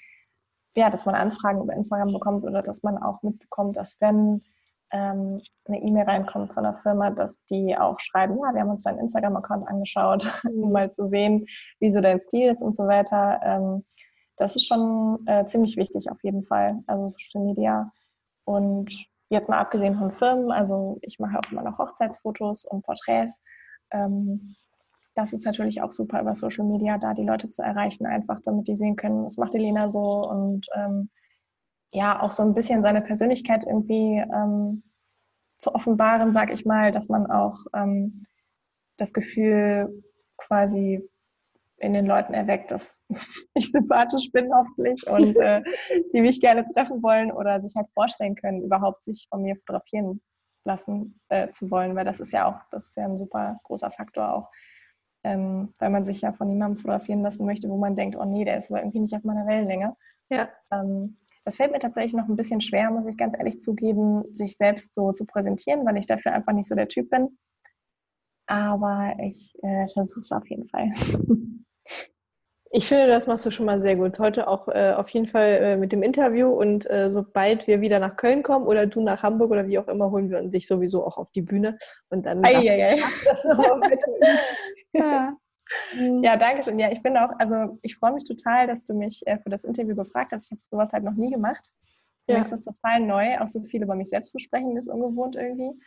ja, 0.76 0.90
dass 0.90 1.06
man 1.06 1.14
Anfragen 1.14 1.62
über 1.62 1.74
Instagram 1.74 2.12
bekommt 2.12 2.42
oder 2.42 2.60
dass 2.60 2.82
man 2.82 3.00
auch 3.00 3.22
mitbekommt, 3.22 3.76
dass 3.76 4.00
wenn 4.00 4.42
ähm, 4.90 5.42
eine 5.66 5.80
E-Mail 5.80 6.06
reinkommt 6.06 6.52
von 6.52 6.66
einer 6.66 6.76
Firma, 6.76 7.10
dass 7.10 7.38
die 7.46 7.78
auch 7.78 8.00
schreiben, 8.00 8.36
ja, 8.42 8.52
wir 8.52 8.62
haben 8.62 8.70
uns 8.70 8.82
deinen 8.82 8.98
Instagram-Account 8.98 9.68
angeschaut, 9.68 10.28
um 10.44 10.72
mal 10.72 10.90
zu 10.90 11.06
sehen, 11.06 11.46
wie 11.78 11.92
so 11.92 12.00
dein 12.00 12.18
Stil 12.18 12.50
ist 12.50 12.62
und 12.62 12.74
so 12.74 12.88
weiter. 12.88 13.38
Ähm, 13.44 13.84
das 14.38 14.56
ist 14.56 14.66
schon 14.66 15.24
äh, 15.28 15.46
ziemlich 15.46 15.76
wichtig 15.76 16.10
auf 16.10 16.18
jeden 16.24 16.42
Fall, 16.42 16.82
also 16.88 17.06
Social 17.06 17.44
Media. 17.46 17.92
Und 18.44 19.06
Jetzt 19.30 19.48
mal 19.48 19.58
abgesehen 19.58 19.96
von 19.96 20.12
Firmen, 20.12 20.50
also 20.52 20.98
ich 21.02 21.18
mache 21.18 21.38
auch 21.38 21.50
immer 21.50 21.62
noch 21.62 21.78
Hochzeitsfotos 21.78 22.64
und 22.64 22.82
Porträts. 22.82 23.40
Ähm, 23.90 24.54
das 25.14 25.32
ist 25.32 25.46
natürlich 25.46 25.80
auch 25.80 25.92
super 25.92 26.20
über 26.20 26.34
Social 26.34 26.64
Media, 26.64 26.98
da 26.98 27.14
die 27.14 27.24
Leute 27.24 27.48
zu 27.48 27.62
erreichen, 27.62 28.06
einfach 28.06 28.40
damit 28.44 28.68
die 28.68 28.76
sehen 28.76 28.96
können, 28.96 29.24
was 29.24 29.36
macht 29.36 29.54
Elena 29.54 29.88
so 29.88 30.22
und 30.28 30.66
ähm, 30.74 31.10
ja, 31.92 32.20
auch 32.20 32.32
so 32.32 32.42
ein 32.42 32.54
bisschen 32.54 32.82
seine 32.82 33.00
Persönlichkeit 33.00 33.64
irgendwie 33.64 34.18
ähm, 34.18 34.82
zu 35.58 35.74
offenbaren, 35.74 36.32
sage 36.32 36.52
ich 36.52 36.66
mal, 36.66 36.90
dass 36.90 37.08
man 37.08 37.30
auch 37.30 37.56
ähm, 37.72 38.26
das 38.96 39.12
Gefühl 39.12 40.02
quasi 40.36 41.08
in 41.78 41.92
den 41.92 42.06
Leuten 42.06 42.34
erweckt, 42.34 42.70
dass 42.70 42.98
ich 43.54 43.70
sympathisch 43.70 44.30
bin 44.32 44.52
hoffentlich 44.54 45.06
und 45.06 45.36
äh, 45.36 45.62
die 46.12 46.20
mich 46.20 46.40
gerne 46.40 46.64
treffen 46.64 47.02
wollen 47.02 47.32
oder 47.32 47.60
sich 47.60 47.74
halt 47.76 47.88
vorstellen 47.94 48.34
können, 48.34 48.62
überhaupt 48.62 49.04
sich 49.04 49.26
von 49.30 49.42
mir 49.42 49.56
fotografieren 49.56 50.20
lassen 50.64 51.20
äh, 51.28 51.50
zu 51.50 51.70
wollen, 51.70 51.94
weil 51.94 52.04
das 52.04 52.20
ist 52.20 52.32
ja 52.32 52.46
auch, 52.46 52.60
das 52.70 52.88
ist 52.88 52.96
ja 52.96 53.04
ein 53.04 53.18
super 53.18 53.60
großer 53.64 53.90
Faktor 53.90 54.32
auch, 54.32 54.50
ähm, 55.24 55.72
weil 55.78 55.90
man 55.90 56.04
sich 56.04 56.22
ja 56.22 56.32
von 56.32 56.48
niemandem 56.48 56.80
fotografieren 56.80 57.22
lassen 57.22 57.44
möchte, 57.44 57.68
wo 57.68 57.76
man 57.76 57.96
denkt, 57.96 58.16
oh 58.16 58.24
nee, 58.24 58.44
der 58.44 58.58
ist 58.58 58.70
aber 58.70 58.80
irgendwie 58.80 59.00
nicht 59.00 59.14
auf 59.14 59.24
meiner 59.24 59.46
Wellenlänge. 59.46 59.94
Ja. 60.30 60.48
Ähm, 60.70 61.18
das 61.44 61.56
fällt 61.56 61.72
mir 61.72 61.78
tatsächlich 61.78 62.14
noch 62.14 62.28
ein 62.28 62.36
bisschen 62.36 62.62
schwer, 62.62 62.90
muss 62.90 63.06
ich 63.06 63.18
ganz 63.18 63.36
ehrlich 63.36 63.60
zugeben, 63.60 64.24
sich 64.34 64.56
selbst 64.56 64.94
so 64.94 65.12
zu 65.12 65.26
präsentieren, 65.26 65.84
weil 65.84 65.98
ich 65.98 66.06
dafür 66.06 66.32
einfach 66.32 66.54
nicht 66.54 66.68
so 66.68 66.74
der 66.74 66.88
Typ 66.88 67.10
bin. 67.10 67.38
Aber 68.46 69.14
ich 69.20 69.54
äh, 69.62 69.88
versuche 69.88 70.20
es 70.20 70.32
auf 70.32 70.48
jeden 70.48 70.68
Fall. 70.68 70.92
Ich 72.76 72.88
finde, 72.88 73.06
das 73.06 73.28
machst 73.28 73.46
du 73.46 73.52
schon 73.52 73.66
mal 73.66 73.80
sehr 73.80 73.94
gut. 73.94 74.18
Heute 74.18 74.48
auch 74.48 74.66
äh, 74.66 74.94
auf 74.96 75.08
jeden 75.10 75.28
Fall 75.28 75.48
äh, 75.62 75.76
mit 75.76 75.92
dem 75.92 76.02
Interview 76.02 76.48
und 76.48 76.90
äh, 76.90 77.08
sobald 77.08 77.68
wir 77.68 77.80
wieder 77.80 78.00
nach 78.00 78.16
Köln 78.16 78.42
kommen 78.42 78.66
oder 78.66 78.86
du 78.86 79.00
nach 79.00 79.22
Hamburg 79.22 79.52
oder 79.52 79.68
wie 79.68 79.78
auch 79.78 79.86
immer, 79.86 80.10
holen 80.10 80.28
wir 80.28 80.42
dich 80.42 80.66
sowieso 80.66 81.06
auch 81.06 81.16
auf 81.16 81.30
die 81.30 81.42
Bühne 81.42 81.78
und 82.08 82.26
dann. 82.26 82.44
Ei, 82.44 82.68
ei, 82.68 82.96
ei. 82.96 82.98
ja. 84.92 85.36
ja, 85.94 86.36
danke 86.36 86.64
schön. 86.64 86.80
Ja, 86.80 86.90
ich 86.90 87.00
bin 87.00 87.16
auch, 87.16 87.30
also 87.38 87.78
ich 87.82 87.94
freue 87.94 88.12
mich 88.12 88.24
total, 88.24 88.66
dass 88.66 88.84
du 88.84 88.94
mich 88.94 89.24
äh, 89.24 89.38
für 89.38 89.50
das 89.50 89.62
Interview 89.62 89.94
gefragt 89.94 90.32
hast. 90.32 90.46
Ich 90.46 90.50
habe 90.50 90.60
sowas 90.60 90.92
halt 90.92 91.04
noch 91.04 91.14
nie 91.14 91.30
gemacht. 91.30 91.70
Ja. 92.26 92.36
Mir 92.36 92.42
ist 92.42 92.50
das 92.50 92.62
total 92.62 92.98
neu, 92.98 93.38
auch 93.38 93.46
so 93.46 93.62
viel 93.62 93.84
über 93.84 93.94
mich 93.94 94.08
selbst 94.08 94.32
zu 94.32 94.40
sprechen, 94.40 94.76
ist 94.76 94.88
ungewohnt 94.88 95.36
irgendwie. 95.36 95.78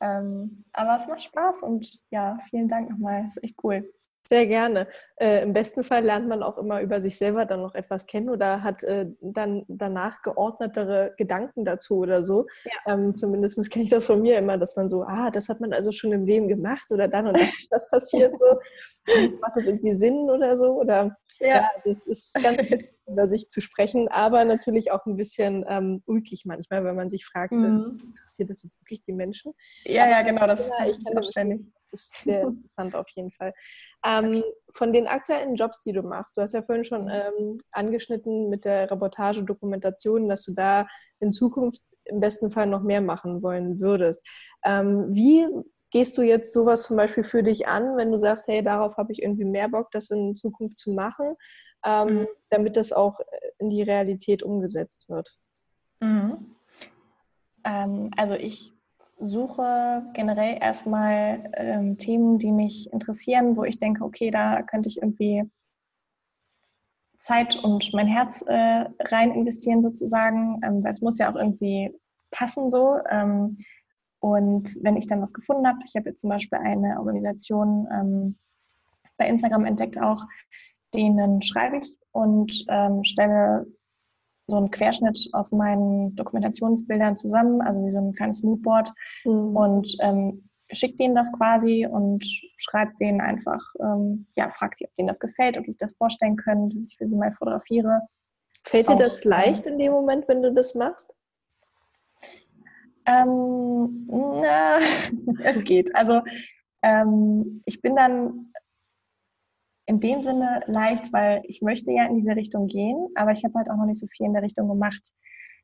Ähm, 0.00 0.64
aber 0.72 0.96
es 0.96 1.08
macht 1.08 1.22
Spaß 1.22 1.62
und 1.62 2.04
ja, 2.10 2.38
vielen 2.50 2.68
Dank 2.68 2.88
nochmal. 2.88 3.24
Das 3.24 3.36
ist 3.36 3.42
echt 3.42 3.56
cool. 3.64 3.90
Sehr 4.28 4.46
gerne. 4.46 4.88
Äh, 5.16 5.42
Im 5.42 5.52
besten 5.52 5.84
Fall 5.84 6.04
lernt 6.04 6.28
man 6.28 6.42
auch 6.42 6.58
immer 6.58 6.80
über 6.80 7.00
sich 7.00 7.16
selber 7.16 7.44
dann 7.46 7.62
noch 7.62 7.74
etwas 7.74 8.06
kennen 8.06 8.28
oder 8.28 8.62
hat 8.62 8.82
äh, 8.82 9.06
dann 9.20 9.64
danach 9.68 10.22
geordnetere 10.22 11.14
Gedanken 11.16 11.64
dazu 11.64 11.98
oder 11.98 12.24
so. 12.24 12.46
Ja. 12.64 12.94
Ähm, 12.94 13.14
Zumindest 13.14 13.70
kenne 13.70 13.84
ich 13.84 13.90
das 13.90 14.04
von 14.04 14.20
mir 14.20 14.38
immer, 14.38 14.58
dass 14.58 14.76
man 14.76 14.88
so, 14.88 15.04
ah, 15.04 15.30
das 15.30 15.48
hat 15.48 15.60
man 15.60 15.72
also 15.72 15.92
schon 15.92 16.12
im 16.12 16.26
Leben 16.26 16.48
gemacht 16.48 16.90
oder 16.90 17.08
dann 17.08 17.28
und 17.28 17.38
das, 17.38 17.50
das 17.70 17.88
passiert 17.88 18.34
so. 18.38 18.58
Und 19.14 19.40
macht 19.40 19.56
das 19.56 19.66
irgendwie 19.66 19.94
Sinn 19.94 20.28
oder 20.28 20.58
so. 20.58 20.80
Oder 20.80 21.16
ja, 21.38 21.48
ja 21.48 21.70
das 21.84 22.06
ist 22.06 22.34
ganz 22.34 22.58
über 23.06 23.28
sich 23.28 23.48
zu 23.48 23.60
sprechen, 23.60 24.08
aber 24.08 24.44
natürlich 24.44 24.90
auch 24.90 25.06
ein 25.06 25.16
bisschen 25.16 25.64
ähm, 25.68 26.02
ulkig 26.06 26.44
manchmal, 26.44 26.84
wenn 26.84 26.96
man 26.96 27.08
sich 27.08 27.24
fragt, 27.24 27.52
mhm. 27.52 28.12
interessiert 28.14 28.50
das 28.50 28.62
jetzt 28.62 28.80
wirklich 28.80 29.04
die 29.04 29.12
Menschen? 29.12 29.52
Ja, 29.84 30.02
aber, 30.02 30.10
ja, 30.10 30.22
genau, 30.22 30.46
das 30.46 30.68
ja, 30.68 30.86
ich 30.86 31.02
kann 31.04 31.24
ständig. 31.24 31.60
Das 31.74 31.92
ist 31.92 32.22
sehr 32.24 32.42
interessant 32.48 32.94
auf 32.94 33.08
jeden 33.10 33.30
Fall. 33.30 33.54
Ähm, 34.04 34.42
von 34.70 34.92
den 34.92 35.06
aktuellen 35.06 35.54
Jobs, 35.54 35.82
die 35.82 35.92
du 35.92 36.02
machst, 36.02 36.36
du 36.36 36.42
hast 36.42 36.52
ja 36.52 36.62
vorhin 36.62 36.84
schon 36.84 37.04
mhm. 37.04 37.10
ähm, 37.10 37.58
angeschnitten 37.72 38.48
mit 38.48 38.64
der 38.64 38.90
Reportage, 38.90 39.44
Dokumentation, 39.44 40.28
dass 40.28 40.44
du 40.44 40.54
da 40.54 40.86
in 41.20 41.32
Zukunft 41.32 41.82
im 42.04 42.20
besten 42.20 42.50
Fall 42.50 42.66
noch 42.66 42.82
mehr 42.82 43.00
machen 43.00 43.42
wollen 43.42 43.80
würdest. 43.80 44.26
Ähm, 44.64 45.06
wie 45.10 45.46
gehst 45.90 46.18
du 46.18 46.22
jetzt 46.22 46.52
sowas 46.52 46.82
zum 46.82 46.96
Beispiel 46.96 47.24
für 47.24 47.42
dich 47.42 47.68
an, 47.68 47.96
wenn 47.96 48.10
du 48.10 48.18
sagst, 48.18 48.48
hey, 48.48 48.62
darauf 48.62 48.96
habe 48.96 49.12
ich 49.12 49.22
irgendwie 49.22 49.44
mehr 49.44 49.68
Bock, 49.68 49.90
das 49.92 50.10
in 50.10 50.34
Zukunft 50.34 50.78
zu 50.78 50.92
machen, 50.92 51.36
ähm, 51.84 52.20
mhm. 52.20 52.26
damit 52.50 52.76
das 52.76 52.92
auch 52.92 53.20
in 53.58 53.70
die 53.70 53.82
Realität 53.82 54.42
umgesetzt 54.42 55.08
wird? 55.08 55.36
Mhm. 56.00 56.54
Ähm, 57.64 58.10
also 58.16 58.34
ich 58.34 58.72
suche 59.18 60.04
generell 60.12 60.58
erstmal 60.60 61.50
ähm, 61.54 61.96
Themen, 61.96 62.38
die 62.38 62.52
mich 62.52 62.92
interessieren, 62.92 63.56
wo 63.56 63.64
ich 63.64 63.78
denke, 63.78 64.04
okay, 64.04 64.30
da 64.30 64.62
könnte 64.62 64.88
ich 64.88 64.98
irgendwie 64.98 65.42
Zeit 67.18 67.56
und 67.56 67.92
mein 67.92 68.06
Herz 68.06 68.42
äh, 68.46 68.84
rein 69.00 69.32
investieren 69.32 69.80
sozusagen, 69.80 70.60
ähm, 70.62 70.84
weil 70.84 70.90
es 70.90 71.00
muss 71.00 71.18
ja 71.18 71.30
auch 71.30 71.36
irgendwie 71.36 71.98
passen 72.30 72.70
so. 72.70 72.98
Ähm, 73.10 73.58
und 74.20 74.76
wenn 74.82 74.96
ich 74.96 75.06
dann 75.06 75.22
was 75.22 75.32
gefunden 75.32 75.66
habe, 75.66 75.78
ich 75.84 75.96
habe 75.96 76.10
jetzt 76.10 76.20
zum 76.20 76.30
Beispiel 76.30 76.58
eine 76.58 76.98
Organisation 76.98 77.88
ähm, 77.92 78.38
bei 79.16 79.28
Instagram 79.28 79.64
entdeckt 79.64 80.00
auch, 80.00 80.24
denen 80.96 81.42
schreibe 81.42 81.78
ich 81.78 81.98
und 82.12 82.64
ähm, 82.68 83.04
stelle 83.04 83.66
so 84.48 84.56
einen 84.56 84.70
Querschnitt 84.70 85.28
aus 85.32 85.52
meinen 85.52 86.14
Dokumentationsbildern 86.14 87.16
zusammen, 87.16 87.60
also 87.60 87.84
wie 87.84 87.90
so 87.90 87.98
ein 87.98 88.12
kleines 88.12 88.42
Moodboard 88.42 88.92
mhm. 89.24 89.56
und 89.56 89.96
ähm, 90.00 90.48
schickt 90.72 91.00
denen 91.00 91.14
das 91.14 91.32
quasi 91.32 91.86
und 91.86 92.24
schreibt 92.56 93.00
denen 93.00 93.20
einfach, 93.20 93.60
ähm, 93.80 94.26
ja, 94.36 94.50
fragt 94.50 94.80
die, 94.80 94.86
ob 94.86 94.94
denen 94.96 95.08
das 95.08 95.20
gefällt, 95.20 95.56
ob 95.56 95.64
die 95.64 95.72
sich 95.72 95.78
das 95.78 95.94
vorstellen 95.94 96.36
können, 96.36 96.70
dass 96.70 96.88
ich 96.88 96.96
für 96.96 97.06
sie 97.06 97.16
mal 97.16 97.32
fotografiere. 97.32 98.02
Fällt 98.64 98.88
dir 98.88 98.96
das 98.96 99.24
leicht 99.24 99.66
in 99.66 99.78
dem 99.78 99.92
Moment, 99.92 100.26
wenn 100.26 100.42
du 100.42 100.52
das 100.52 100.74
machst? 100.74 101.12
Ähm, 103.06 104.08
na, 104.08 104.78
es 105.44 105.62
geht. 105.62 105.94
Also 105.94 106.22
ähm, 106.82 107.62
ich 107.64 107.80
bin 107.80 107.94
dann 107.94 108.52
in 109.86 110.00
dem 110.00 110.20
Sinne 110.20 110.62
leicht, 110.66 111.12
weil 111.12 111.42
ich 111.44 111.62
möchte 111.62 111.92
ja 111.92 112.06
in 112.06 112.16
diese 112.16 112.34
Richtung 112.34 112.66
gehen, 112.66 113.08
aber 113.14 113.30
ich 113.30 113.44
habe 113.44 113.54
halt 113.54 113.70
auch 113.70 113.76
noch 113.76 113.86
nicht 113.86 114.00
so 114.00 114.06
viel 114.08 114.26
in 114.26 114.32
der 114.32 114.42
Richtung 114.42 114.68
gemacht. 114.68 115.12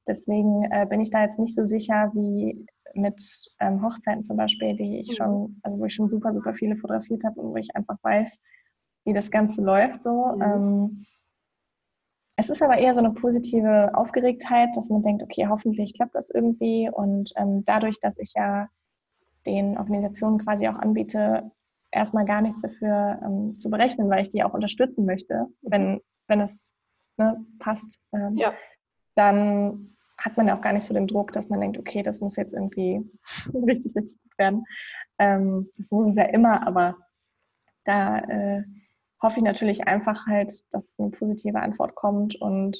Deswegen 0.06 0.64
äh, 0.70 0.86
bin 0.88 1.00
ich 1.00 1.10
da 1.10 1.22
jetzt 1.22 1.38
nicht 1.38 1.54
so 1.54 1.64
sicher 1.64 2.10
wie 2.14 2.66
mit 2.94 3.22
ähm, 3.60 3.82
Hochzeiten 3.82 4.22
zum 4.22 4.36
Beispiel, 4.36 4.76
die 4.76 5.00
ich 5.00 5.10
mhm. 5.10 5.14
schon, 5.14 5.60
also 5.62 5.78
wo 5.78 5.84
ich 5.86 5.94
schon 5.94 6.08
super, 6.08 6.32
super 6.32 6.54
viele 6.54 6.76
fotografiert 6.76 7.24
habe 7.24 7.40
und 7.40 7.52
wo 7.52 7.56
ich 7.56 7.74
einfach 7.74 7.96
weiß, 8.02 8.38
wie 9.04 9.12
das 9.12 9.30
Ganze 9.30 9.62
läuft 9.62 10.02
so. 10.02 10.34
Mhm. 10.36 10.42
Ähm, 10.42 11.06
es 12.36 12.48
ist 12.48 12.62
aber 12.62 12.78
eher 12.78 12.94
so 12.94 13.00
eine 13.00 13.12
positive 13.12 13.90
Aufgeregtheit, 13.94 14.70
dass 14.74 14.88
man 14.88 15.02
denkt, 15.02 15.22
okay, 15.22 15.46
hoffentlich 15.48 15.94
klappt 15.94 16.14
das 16.14 16.30
irgendwie. 16.30 16.90
Und 16.90 17.32
ähm, 17.36 17.62
dadurch, 17.64 18.00
dass 18.00 18.18
ich 18.18 18.32
ja 18.34 18.68
den 19.46 19.76
Organisationen 19.76 20.38
quasi 20.38 20.66
auch 20.68 20.78
anbiete, 20.78 21.50
erstmal 21.92 22.24
gar 22.24 22.40
nichts 22.40 22.62
dafür 22.62 23.20
ähm, 23.24 23.58
zu 23.58 23.70
berechnen, 23.70 24.10
weil 24.10 24.22
ich 24.22 24.30
die 24.30 24.42
auch 24.42 24.54
unterstützen 24.54 25.04
möchte, 25.04 25.46
wenn, 25.60 26.00
wenn 26.26 26.40
es 26.40 26.74
ne, 27.18 27.44
passt, 27.58 28.00
ähm, 28.12 28.36
ja. 28.36 28.52
dann 29.14 29.96
hat 30.18 30.36
man 30.36 30.48
ja 30.48 30.56
auch 30.56 30.60
gar 30.60 30.72
nicht 30.72 30.84
so 30.84 30.94
den 30.94 31.06
Druck, 31.06 31.32
dass 31.32 31.48
man 31.48 31.60
denkt, 31.60 31.78
okay, 31.78 32.02
das 32.02 32.20
muss 32.20 32.36
jetzt 32.36 32.54
irgendwie 32.54 33.00
richtig, 33.54 33.94
richtig 33.94 34.20
gut 34.22 34.38
werden. 34.38 34.64
Ähm, 35.18 35.68
das 35.76 35.90
muss 35.90 36.10
es 36.10 36.16
ja 36.16 36.24
immer, 36.24 36.66
aber 36.66 36.96
da 37.84 38.18
äh, 38.18 38.62
hoffe 39.20 39.38
ich 39.38 39.44
natürlich 39.44 39.86
einfach 39.86 40.26
halt, 40.26 40.52
dass 40.72 40.98
eine 40.98 41.10
positive 41.10 41.60
Antwort 41.60 41.94
kommt 41.94 42.40
und 42.40 42.76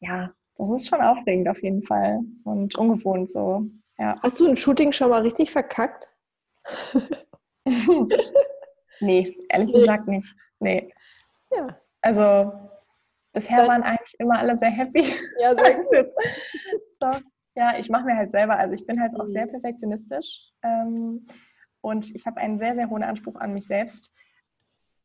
ja, 0.00 0.32
das 0.56 0.70
ist 0.72 0.88
schon 0.88 1.00
aufregend 1.00 1.48
auf 1.48 1.62
jeden 1.62 1.82
Fall 1.82 2.20
und 2.44 2.76
ungewohnt 2.76 3.30
so. 3.30 3.66
Ja. 3.98 4.16
Hast 4.22 4.40
du 4.40 4.46
ein 4.46 4.56
Shooting 4.56 4.92
schon 4.92 5.10
mal 5.10 5.22
richtig 5.22 5.50
verkackt? 5.50 6.08
nee, 9.00 9.36
ehrlich 9.48 9.72
nee. 9.72 9.80
gesagt 9.80 10.08
nicht. 10.08 10.34
Nee. 10.58 10.92
Ja. 11.50 11.76
Also 12.00 12.52
bisher 13.32 13.66
waren 13.68 13.82
eigentlich 13.82 14.14
immer 14.18 14.38
alle 14.38 14.56
sehr 14.56 14.70
happy. 14.70 15.12
Ja, 15.38 15.54
sehr 15.54 15.74
gut. 15.82 16.12
so. 17.00 17.10
Ja, 17.54 17.78
ich 17.78 17.90
mache 17.90 18.04
mir 18.04 18.16
halt 18.16 18.30
selber, 18.30 18.58
also 18.58 18.74
ich 18.74 18.86
bin 18.86 19.00
halt 19.00 19.18
auch 19.20 19.26
sehr 19.26 19.46
mhm. 19.46 19.50
perfektionistisch 19.50 20.40
ähm, 20.62 21.26
und 21.82 22.14
ich 22.14 22.24
habe 22.24 22.40
einen 22.40 22.56
sehr, 22.56 22.74
sehr 22.74 22.88
hohen 22.88 23.02
Anspruch 23.02 23.36
an 23.36 23.52
mich 23.52 23.66
selbst 23.66 24.10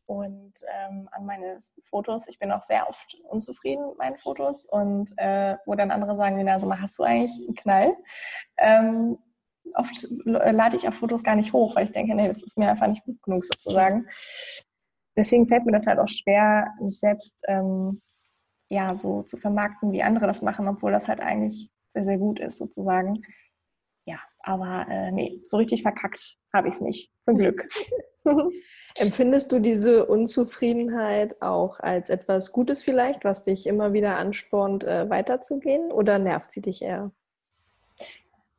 und 0.06 0.54
ähm, 0.74 1.10
an 1.12 1.26
meine 1.26 1.62
Fotos. 1.84 2.28
Ich 2.30 2.40
bin 2.40 2.52
auch 2.52 2.64
sehr 2.64 2.88
oft 2.88 3.18
unzufrieden 3.30 3.86
mit 3.90 3.98
meinen 3.98 4.18
Fotos 4.18 4.66
und 4.66 5.12
äh, 5.18 5.58
wo 5.66 5.76
dann 5.76 5.92
andere 5.92 6.16
sagen, 6.16 6.48
also 6.48 6.74
hast 6.74 6.98
du 6.98 7.04
eigentlich 7.04 7.36
einen 7.46 7.56
Knall? 7.56 7.98
Ähm, 8.58 9.18
oft 9.76 10.08
lade 10.26 10.78
ich 10.78 10.88
auch 10.88 10.94
Fotos 10.94 11.24
gar 11.24 11.36
nicht 11.36 11.54
hoch, 11.54 11.76
weil 11.76 11.86
ich 11.86 11.92
denke, 11.92 12.16
nee, 12.16 12.28
das 12.28 12.44
ist 12.44 12.58
mir 12.58 12.70
einfach 12.70 12.88
nicht 12.88 13.04
gut 13.04 13.22
genug 13.22 13.46
sozusagen. 13.46 14.08
Deswegen 15.16 15.48
fällt 15.48 15.66
mir 15.66 15.72
das 15.72 15.88
halt 15.88 16.00
auch 16.00 16.08
schwer, 16.08 16.74
mich 16.80 17.00
selbst 17.00 17.44
ähm, 17.48 18.02
ja 18.70 18.94
so 18.94 19.24
zu 19.24 19.38
vermarkten, 19.38 19.92
wie 19.92 20.04
andere 20.04 20.28
das 20.28 20.42
machen, 20.42 20.68
obwohl 20.68 20.92
das 20.92 21.08
halt 21.08 21.20
eigentlich 21.20 21.70
sehr, 21.94 22.04
sehr 22.04 22.18
gut 22.18 22.40
ist 22.40 22.60
sozusagen. 22.60 23.24
Ja, 24.06 24.20
aber 24.42 24.86
äh, 24.90 25.12
nee, 25.12 25.42
so 25.46 25.58
richtig 25.58 25.82
verkackt 25.82 26.38
habe 26.54 26.68
ich 26.68 26.76
es 26.76 26.82
nicht, 26.82 27.12
zum 27.22 27.38
Glück. 27.38 27.68
Empfindest 28.96 29.52
du 29.52 29.60
diese 29.60 30.06
Unzufriedenheit 30.06 31.42
auch 31.42 31.80
als 31.80 32.10
etwas 32.10 32.52
Gutes 32.52 32.84
vielleicht, 32.84 33.24
was 33.24 33.44
dich 33.44 33.68
immer 33.68 33.94
wieder 33.94 34.18
anspornt, 34.18 34.84
äh, 34.84 35.10
weiterzugehen 35.10 35.92
oder 35.92 36.20
nervt 36.20 36.52
sie 36.52 36.62
dich 36.62 36.82
eher? 36.82 37.12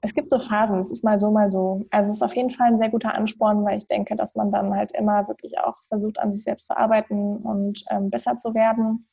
Es 0.00 0.14
gibt 0.14 0.30
so 0.30 0.38
Phasen, 0.38 0.80
es 0.80 0.90
ist 0.90 1.02
mal 1.02 1.18
so, 1.18 1.30
mal 1.30 1.50
so. 1.50 1.86
Also 1.90 2.10
es 2.10 2.18
ist 2.18 2.22
auf 2.22 2.36
jeden 2.36 2.50
Fall 2.50 2.68
ein 2.68 2.78
sehr 2.78 2.88
guter 2.88 3.14
Ansporn, 3.14 3.64
weil 3.64 3.78
ich 3.78 3.88
denke, 3.88 4.14
dass 4.14 4.36
man 4.36 4.52
dann 4.52 4.74
halt 4.74 4.92
immer 4.92 5.26
wirklich 5.26 5.58
auch 5.58 5.76
versucht, 5.88 6.18
an 6.18 6.32
sich 6.32 6.44
selbst 6.44 6.68
zu 6.68 6.76
arbeiten 6.76 7.38
und 7.38 7.84
ähm, 7.90 8.10
besser 8.10 8.38
zu 8.38 8.54
werden. 8.54 9.08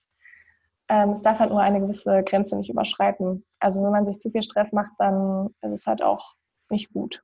Ähm, 0.87 1.09
es 1.09 1.23
darf 1.23 1.39
halt 1.39 1.49
nur 1.49 1.61
eine 1.61 1.81
gewisse 1.81 2.23
Grenze 2.23 2.55
nicht 2.55 2.69
überschreiten. 2.69 3.43
Also 3.59 3.83
wenn 3.83 3.91
man 3.91 4.05
sich 4.05 4.19
zu 4.19 4.29
viel 4.29 4.43
Stress 4.43 4.71
macht, 4.71 4.91
dann 4.99 5.49
ist 5.61 5.73
es 5.73 5.87
halt 5.87 6.03
auch 6.03 6.35
nicht 6.69 6.93
gut. 6.93 7.23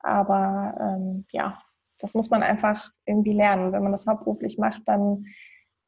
Aber 0.00 0.74
ähm, 0.78 1.24
ja, 1.30 1.58
das 1.98 2.14
muss 2.14 2.30
man 2.30 2.42
einfach 2.42 2.90
irgendwie 3.06 3.32
lernen. 3.32 3.72
Wenn 3.72 3.82
man 3.82 3.92
das 3.92 4.06
hauptberuflich 4.06 4.58
macht, 4.58 4.82
dann 4.86 5.24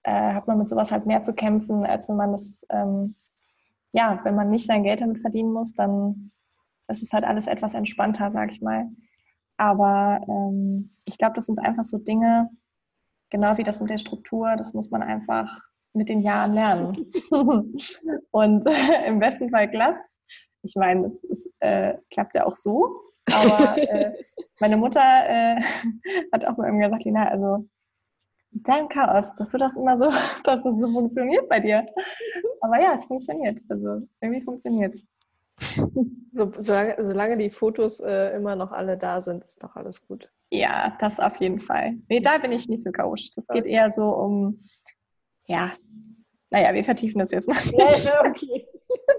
äh, 0.03 0.33
hat 0.35 0.47
man 0.47 0.59
mit 0.59 0.69
sowas 0.69 0.93
halt 0.93 1.07
mehr 1.07 1.23
zu 1.23 1.35
kämpfen, 1.35 1.85
als 1.87 2.09
wenn 2.09 2.17
man 2.17 2.33
das, 2.33 2.65
ähm, 2.71 3.17
ja, 3.93 4.21
wenn 4.25 4.35
man 4.35 4.51
nicht 4.51 4.67
sein 4.67 4.83
Geld 4.83 5.01
damit 5.01 5.21
verdienen 5.21 5.53
muss, 5.53 5.75
dann 5.75 6.33
ist 6.89 7.03
es 7.03 7.13
halt 7.13 7.25
alles 7.25 7.47
etwas 7.47 7.75
entspannter, 7.75 8.31
sag 8.31 8.51
ich 8.51 8.61
mal. 8.61 8.89
Aber 9.57 10.21
ähm, 10.29 10.91
ich 11.05 11.19
glaube, 11.19 11.35
das 11.35 11.47
sind 11.47 11.61
einfach 11.61 11.85
so 11.85 11.99
Dinge, 11.99 12.51
genau 13.31 13.57
wie 13.59 13.63
das 13.63 13.81
mit 13.81 13.91
der 13.91 13.99
Struktur, 13.99 14.55
das 14.57 14.75
muss 14.75 14.91
man 14.91 15.03
einfach 15.03 15.61
mit 15.95 16.09
den 16.09 16.21
Jahren 16.21 16.55
lernen. 16.55 17.13
Und 18.31 18.67
äh, 18.67 19.07
im 19.07 19.19
besten 19.19 19.51
Fall 19.51 19.71
klappt 19.71 20.11
Ich 20.63 20.75
meine, 20.75 21.13
es 21.31 21.49
äh, 21.61 21.95
klappt 22.11 22.35
ja 22.35 22.47
auch 22.47 22.57
so, 22.57 23.01
aber 23.31 23.79
äh, 23.79 24.13
meine 24.61 24.77
Mutter 24.77 25.01
äh, 25.01 25.61
hat 26.33 26.45
auch 26.45 26.57
mal 26.57 26.67
irgendwie 26.67 26.85
gesagt, 26.85 27.05
Lina, 27.05 27.29
also 27.29 27.69
deinem 28.51 28.89
Chaos, 28.89 29.35
dass 29.35 29.51
du 29.51 29.59
das 29.59 29.77
immer 29.77 29.99
so, 29.99 30.11
dass 30.45 30.65
es 30.65 30.81
so 30.81 30.89
funktioniert 30.93 31.49
bei 31.49 31.61
dir. 31.61 31.87
Aber 32.61 32.81
ja, 32.81 32.95
es 32.95 33.05
funktioniert. 33.05 33.61
Also 33.69 34.07
irgendwie 34.21 34.43
funktioniert 34.43 34.95
es. 34.95 35.05
So, 36.35 36.51
solange, 36.57 36.97
solange, 37.05 37.37
die 37.37 37.51
Fotos 37.51 38.01
äh, 38.01 38.35
immer 38.35 38.57
noch 38.57 38.73
alle 38.73 38.97
da 38.97 39.21
sind, 39.21 39.45
ist 39.45 39.63
doch 39.63 39.77
alles 39.77 40.01
gut. 40.01 40.33
Ja, 40.49 40.97
das 40.99 41.21
auf 41.21 41.37
jeden 41.37 41.61
Fall. 41.61 41.99
Nee, 42.09 42.21
da 42.21 42.39
bin 42.39 42.53
ich 42.53 42.71
nicht 42.71 42.83
so 42.83 42.91
chaotisch. 42.91 43.29
Das 43.37 43.49
geht 43.49 43.67
eher 43.67 43.91
so 43.91 44.05
um, 44.05 44.59
ja, 45.47 45.73
naja, 46.53 46.75
wir 46.75 46.85
vertiefen 46.85 47.19
das 47.19 47.31
jetzt 47.31 47.49
mal. 47.49 47.57
Ja, 48.05 48.25
okay. 48.27 48.69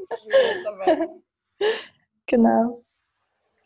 genau. 2.27 2.83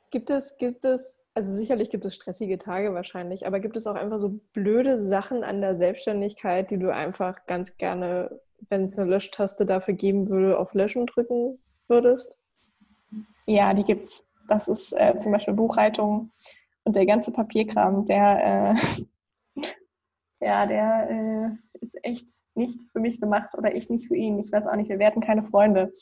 Gibt 0.09 0.29
es, 0.29 0.57
gibt 0.57 0.85
es, 0.85 1.21
also 1.33 1.51
sicherlich 1.51 1.89
gibt 1.89 2.05
es 2.05 2.15
stressige 2.15 2.57
Tage 2.57 2.93
wahrscheinlich, 2.93 3.45
aber 3.45 3.59
gibt 3.59 3.75
es 3.75 3.85
auch 3.85 3.95
einfach 3.95 4.19
so 4.19 4.39
blöde 4.53 4.97
Sachen 4.97 5.43
an 5.43 5.59
der 5.59 5.75
Selbstständigkeit, 5.75 6.71
die 6.71 6.79
du 6.79 6.93
einfach 6.93 7.45
ganz 7.45 7.77
gerne, 7.77 8.39
wenn 8.69 8.83
es 8.83 8.97
eine 8.97 9.09
Löschtaste 9.09 9.65
dafür 9.65 9.95
geben 9.95 10.29
würde, 10.29 10.57
auf 10.57 10.73
Löschen 10.73 11.05
drücken 11.05 11.59
würdest? 11.89 12.36
Ja, 13.45 13.73
die 13.73 13.83
gibt's. 13.83 14.23
Das 14.47 14.67
ist 14.67 14.93
äh, 14.93 15.17
zum 15.17 15.31
Beispiel 15.31 15.53
Buchhaltung 15.53 16.31
und 16.83 16.95
der 16.95 17.05
ganze 17.05 17.31
Papierkram, 17.31 18.05
der, 18.05 18.75
äh, 19.55 19.61
ja, 20.39 20.65
der 20.65 21.57
ist 21.81 21.97
echt 22.03 22.29
nicht 22.55 22.79
für 22.91 22.99
mich 22.99 23.19
gemacht 23.19 23.49
oder 23.57 23.75
ich 23.75 23.89
nicht 23.89 24.07
für 24.07 24.15
ihn. 24.15 24.39
Ich 24.39 24.51
weiß 24.51 24.67
auch 24.67 24.75
nicht, 24.75 24.89
wir 24.89 24.99
werden 24.99 25.21
keine 25.21 25.43
Freunde. 25.43 25.93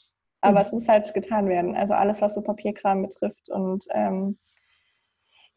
Aber 0.41 0.57
mhm. 0.57 0.61
es 0.61 0.71
muss 0.71 0.87
halt 0.87 1.13
getan 1.13 1.47
werden. 1.49 1.75
Also 1.75 1.93
alles, 1.93 2.21
was 2.21 2.35
so 2.35 2.41
Papierkram 2.41 3.03
betrifft. 3.03 3.49
Und 3.49 3.85
ähm, 3.91 4.37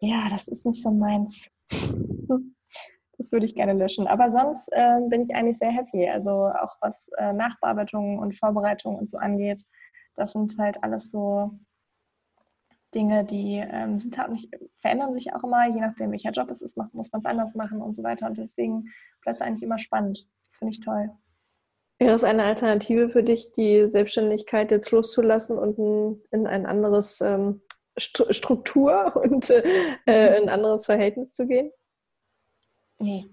ja, 0.00 0.28
das 0.30 0.48
ist 0.48 0.66
nicht 0.66 0.82
so 0.82 0.90
meins. 0.90 1.48
Das 3.20 3.32
würde 3.32 3.46
ich 3.46 3.56
gerne 3.56 3.72
löschen. 3.72 4.06
Aber 4.06 4.30
sonst 4.30 4.68
äh, 4.70 5.00
bin 5.08 5.22
ich 5.22 5.34
eigentlich 5.34 5.58
sehr 5.58 5.72
happy. 5.72 6.08
Also 6.08 6.30
auch 6.30 6.76
was 6.80 7.10
äh, 7.18 7.32
Nachbearbeitung 7.32 8.16
und 8.20 8.36
Vorbereitung 8.36 8.94
und 8.94 9.10
so 9.10 9.18
angeht, 9.18 9.64
das 10.18 10.32
sind 10.32 10.58
halt 10.58 10.82
alles 10.82 11.10
so 11.10 11.58
Dinge, 12.94 13.24
die 13.24 13.56
ähm, 13.56 13.98
sind 13.98 14.16
halt 14.18 14.30
nicht, 14.30 14.48
verändern 14.80 15.12
sich 15.12 15.32
auch 15.34 15.44
immer, 15.44 15.68
je 15.68 15.80
nachdem, 15.80 16.10
welcher 16.10 16.30
Job 16.30 16.50
es 16.50 16.62
ist, 16.62 16.76
muss 16.76 17.12
man 17.12 17.20
es 17.20 17.26
anders 17.26 17.54
machen 17.54 17.82
und 17.82 17.94
so 17.94 18.02
weiter. 18.02 18.26
Und 18.26 18.38
deswegen 18.38 18.86
bleibt 19.22 19.40
es 19.40 19.46
eigentlich 19.46 19.62
immer 19.62 19.78
spannend. 19.78 20.26
Das 20.46 20.58
finde 20.58 20.72
ich 20.72 20.80
toll. 20.80 21.10
Wäre 21.98 22.14
es 22.14 22.24
eine 22.24 22.44
Alternative 22.44 23.10
für 23.10 23.22
dich, 23.22 23.52
die 23.52 23.88
Selbstständigkeit 23.88 24.70
jetzt 24.70 24.90
loszulassen 24.92 25.58
und 25.58 25.78
in, 25.78 26.22
in 26.30 26.46
ein 26.46 26.64
anderes 26.64 27.20
ähm, 27.20 27.58
Struktur 27.98 29.16
und 29.22 29.50
äh, 29.50 30.38
ein 30.38 30.48
anderes 30.48 30.86
Verhältnis 30.86 31.34
zu 31.34 31.46
gehen? 31.46 31.70
Nee. 32.98 33.26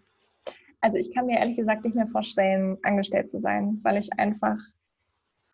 Also 0.81 0.97
ich 0.97 1.13
kann 1.13 1.27
mir 1.27 1.39
ehrlich 1.39 1.57
gesagt 1.57 1.83
nicht 1.83 1.95
mehr 1.95 2.07
vorstellen, 2.07 2.77
angestellt 2.83 3.29
zu 3.29 3.39
sein, 3.39 3.79
weil 3.83 3.97
ich 3.97 4.11
einfach, 4.19 4.57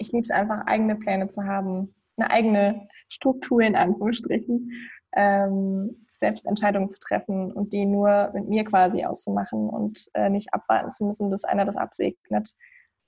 ich 0.01 0.11
liebe 0.11 0.23
es 0.23 0.31
einfach, 0.31 0.65
eigene 0.65 0.95
Pläne 0.95 1.27
zu 1.27 1.45
haben, 1.45 1.93
eine 2.17 2.29
eigene 2.29 2.87
Struktur 3.09 3.61
in 3.61 3.75
Anführungsstrichen, 3.75 4.71
ähm, 5.13 6.05
selbst 6.09 6.45
Entscheidungen 6.45 6.89
zu 6.89 6.99
treffen 6.99 7.51
und 7.51 7.73
die 7.73 7.85
nur 7.85 8.31
mit 8.33 8.47
mir 8.47 8.63
quasi 8.63 9.03
auszumachen 9.05 9.69
und 9.69 10.09
äh, 10.13 10.29
nicht 10.29 10.53
abwarten 10.53 10.91
zu 10.91 11.05
müssen, 11.05 11.29
bis 11.29 11.43
einer 11.43 11.65
das 11.65 11.75
absegnet. 11.75 12.55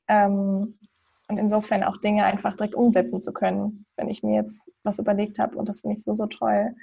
Ähm, 0.07 0.79
und 1.29 1.37
insofern 1.37 1.83
auch 1.83 1.97
Dinge 1.97 2.25
einfach 2.25 2.55
direkt 2.55 2.75
umsetzen 2.75 3.21
zu 3.21 3.31
können, 3.31 3.85
wenn 3.95 4.09
ich 4.09 4.23
mir 4.23 4.35
jetzt 4.35 4.71
was 4.83 4.99
überlegt 4.99 5.39
habe. 5.39 5.57
Und 5.57 5.69
das 5.69 5.81
finde 5.81 5.95
ich 5.95 6.03
so, 6.03 6.15
so 6.15 6.27
toll. 6.27 6.75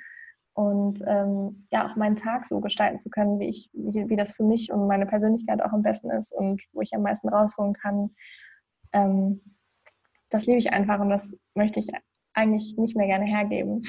Und 0.55 1.03
ähm, 1.07 1.67
ja, 1.71 1.87
auch 1.87 1.97
meinen 1.97 2.17
Tag 2.17 2.47
so 2.47 2.61
gestalten 2.61 2.99
zu 2.99 3.11
können, 3.11 3.39
wie, 3.39 3.49
ich, 3.49 3.71
wie, 3.73 4.09
wie, 4.09 4.17
das 4.17 4.35
für 4.35 4.43
mich 4.43 4.73
und 4.73 4.87
meine 4.87 5.07
Persönlichkeit 5.07 5.63
auch 5.63 5.73
am 5.73 5.83
besten 5.83 6.11
ist 6.11 6.33
und 6.33 6.63
wo 6.73 6.81
ich 6.81 6.95
am 6.95 7.03
meisten 7.03 7.29
rausholen 7.29 7.75
kann. 7.75 8.11
Ähm, 8.93 9.41
das 10.31 10.47
liebe 10.47 10.59
ich 10.59 10.73
einfach 10.73 11.01
und 11.01 11.11
das 11.11 11.37
möchte 11.55 11.81
ich 11.81 11.89
eigentlich 12.33 12.77
nicht 12.79 12.97
mehr 12.97 13.07
gerne 13.07 13.27
hergeben. 13.27 13.83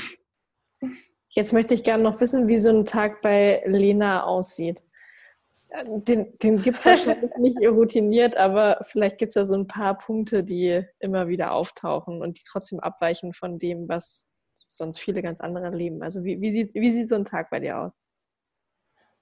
Jetzt 1.29 1.53
möchte 1.53 1.73
ich 1.73 1.83
gerne 1.83 2.03
noch 2.03 2.19
wissen, 2.19 2.49
wie 2.49 2.57
so 2.57 2.69
ein 2.69 2.85
Tag 2.85 3.21
bei 3.21 3.63
Lena 3.65 4.23
aussieht. 4.23 4.83
Den, 5.85 6.37
den 6.39 6.61
gibt 6.61 6.79
es 6.79 6.85
wahrscheinlich 6.85 7.31
nicht 7.37 7.57
routiniert, 7.65 8.35
aber 8.35 8.79
vielleicht 8.81 9.17
gibt 9.17 9.29
es 9.29 9.35
ja 9.35 9.45
so 9.45 9.53
ein 9.53 9.67
paar 9.67 9.97
Punkte, 9.97 10.43
die 10.43 10.83
immer 10.99 11.29
wieder 11.29 11.53
auftauchen 11.53 12.21
und 12.21 12.37
die 12.37 12.43
trotzdem 12.45 12.81
abweichen 12.81 13.31
von 13.31 13.57
dem, 13.57 13.87
was 13.87 14.27
sonst 14.67 14.99
viele 14.99 15.21
ganz 15.21 15.39
andere 15.39 15.69
leben. 15.69 16.03
Also 16.03 16.25
wie, 16.25 16.41
wie, 16.41 16.51
sieht, 16.51 16.73
wie 16.73 16.91
sieht 16.91 17.07
so 17.07 17.15
ein 17.15 17.23
Tag 17.23 17.49
bei 17.49 17.61
dir 17.61 17.79
aus? 17.79 18.01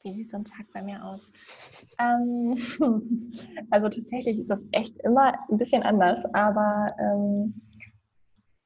Wie 0.04 0.14
sieht 0.14 0.32
so 0.32 0.38
ein 0.38 0.46
Tag 0.46 0.66
bei 0.74 0.82
mir 0.82 1.04
aus? 1.04 1.30
Ähm, 2.00 2.58
also 3.70 3.90
tatsächlich 3.90 4.40
ist 4.40 4.50
das 4.50 4.66
echt 4.72 4.98
immer 5.00 5.34
ein 5.50 5.58
bisschen 5.58 5.84
anders, 5.84 6.24
aber 6.34 6.96
ähm, 7.00 7.62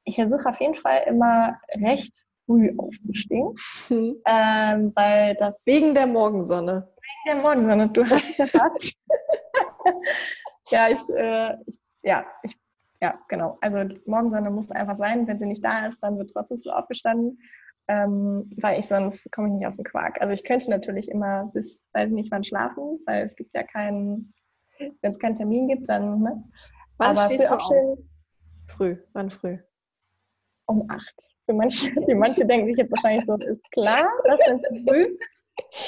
ich 0.04 0.14
versuche 0.14 0.48
auf 0.48 0.60
jeden 0.60 0.76
Fall 0.76 1.02
immer 1.06 1.58
recht 1.74 2.24
früh 2.46 2.72
aufzustehen, 2.76 3.54
hm. 3.88 4.16
ähm, 4.26 4.92
weil 4.94 5.34
das 5.36 5.64
wegen 5.66 5.94
der 5.94 6.06
Morgensonne. 6.06 6.88
Wegen 6.96 7.36
der 7.36 7.42
Morgensonne, 7.42 7.88
du 7.88 8.04
hast 8.04 8.30
es 8.30 8.38
erfasst. 8.38 8.92
ja, 10.70 10.88
ich, 10.88 11.08
äh, 11.16 11.56
ich, 11.66 11.80
ja, 12.02 12.24
ich, 12.42 12.56
ja, 13.00 13.18
genau. 13.28 13.58
Also 13.60 13.84
Morgensonne 14.06 14.50
muss 14.50 14.70
einfach 14.70 14.96
sein. 14.96 15.26
Wenn 15.26 15.38
sie 15.38 15.46
nicht 15.46 15.64
da 15.64 15.86
ist, 15.86 15.98
dann 16.00 16.16
wird 16.18 16.30
trotzdem 16.30 16.60
früh 16.60 16.70
aufgestanden, 16.70 17.38
ähm, 17.88 18.50
weil 18.60 18.80
ich 18.80 18.86
sonst 18.86 19.30
komme 19.32 19.48
ich 19.48 19.54
nicht 19.54 19.66
aus 19.66 19.76
dem 19.76 19.84
Quark. 19.84 20.20
Also 20.20 20.34
ich 20.34 20.44
könnte 20.44 20.70
natürlich 20.70 21.10
immer 21.10 21.50
bis, 21.52 21.82
weiß 21.92 22.10
ich 22.10 22.14
nicht 22.16 22.30
wann 22.30 22.44
schlafen, 22.44 23.00
weil 23.06 23.24
es 23.24 23.36
gibt 23.36 23.54
ja 23.54 23.62
keinen, 23.62 24.32
wenn 24.78 25.10
es 25.10 25.18
keinen 25.18 25.34
Termin 25.34 25.68
gibt, 25.68 25.88
dann. 25.88 26.20
Ne? 26.20 26.44
Wann 26.98 27.16
Aber 27.16 27.26
stehst 27.26 27.44
du 27.44 27.52
auf? 27.52 27.62
Früh. 28.66 28.96
Wann 29.12 29.30
früh? 29.30 29.58
um 30.66 30.84
acht. 30.88 31.14
Für 31.46 31.54
manche, 31.54 31.90
für 32.08 32.14
manche 32.14 32.46
denken 32.46 32.66
sich 32.68 32.76
jetzt 32.76 32.90
wahrscheinlich 32.92 33.24
so, 33.24 33.34
ist 33.36 33.70
klar, 33.72 34.06
das 34.24 34.40
sind 34.46 34.62
zu 34.62 34.74
früh. 34.86 35.16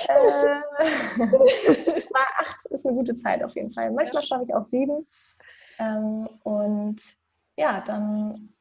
Äh, 0.08 0.60
acht 2.38 2.64
ist 2.70 2.86
eine 2.86 2.96
gute 2.96 3.16
Zeit 3.16 3.42
auf 3.42 3.54
jeden 3.54 3.72
Fall. 3.72 3.90
Manchmal 3.90 4.22
schaffe 4.22 4.44
ich 4.44 4.54
auch 4.54 4.66
sieben. 4.66 5.06
Ähm, 5.78 6.28
und 6.44 7.00
ja, 7.58 7.80
dann 7.80 8.54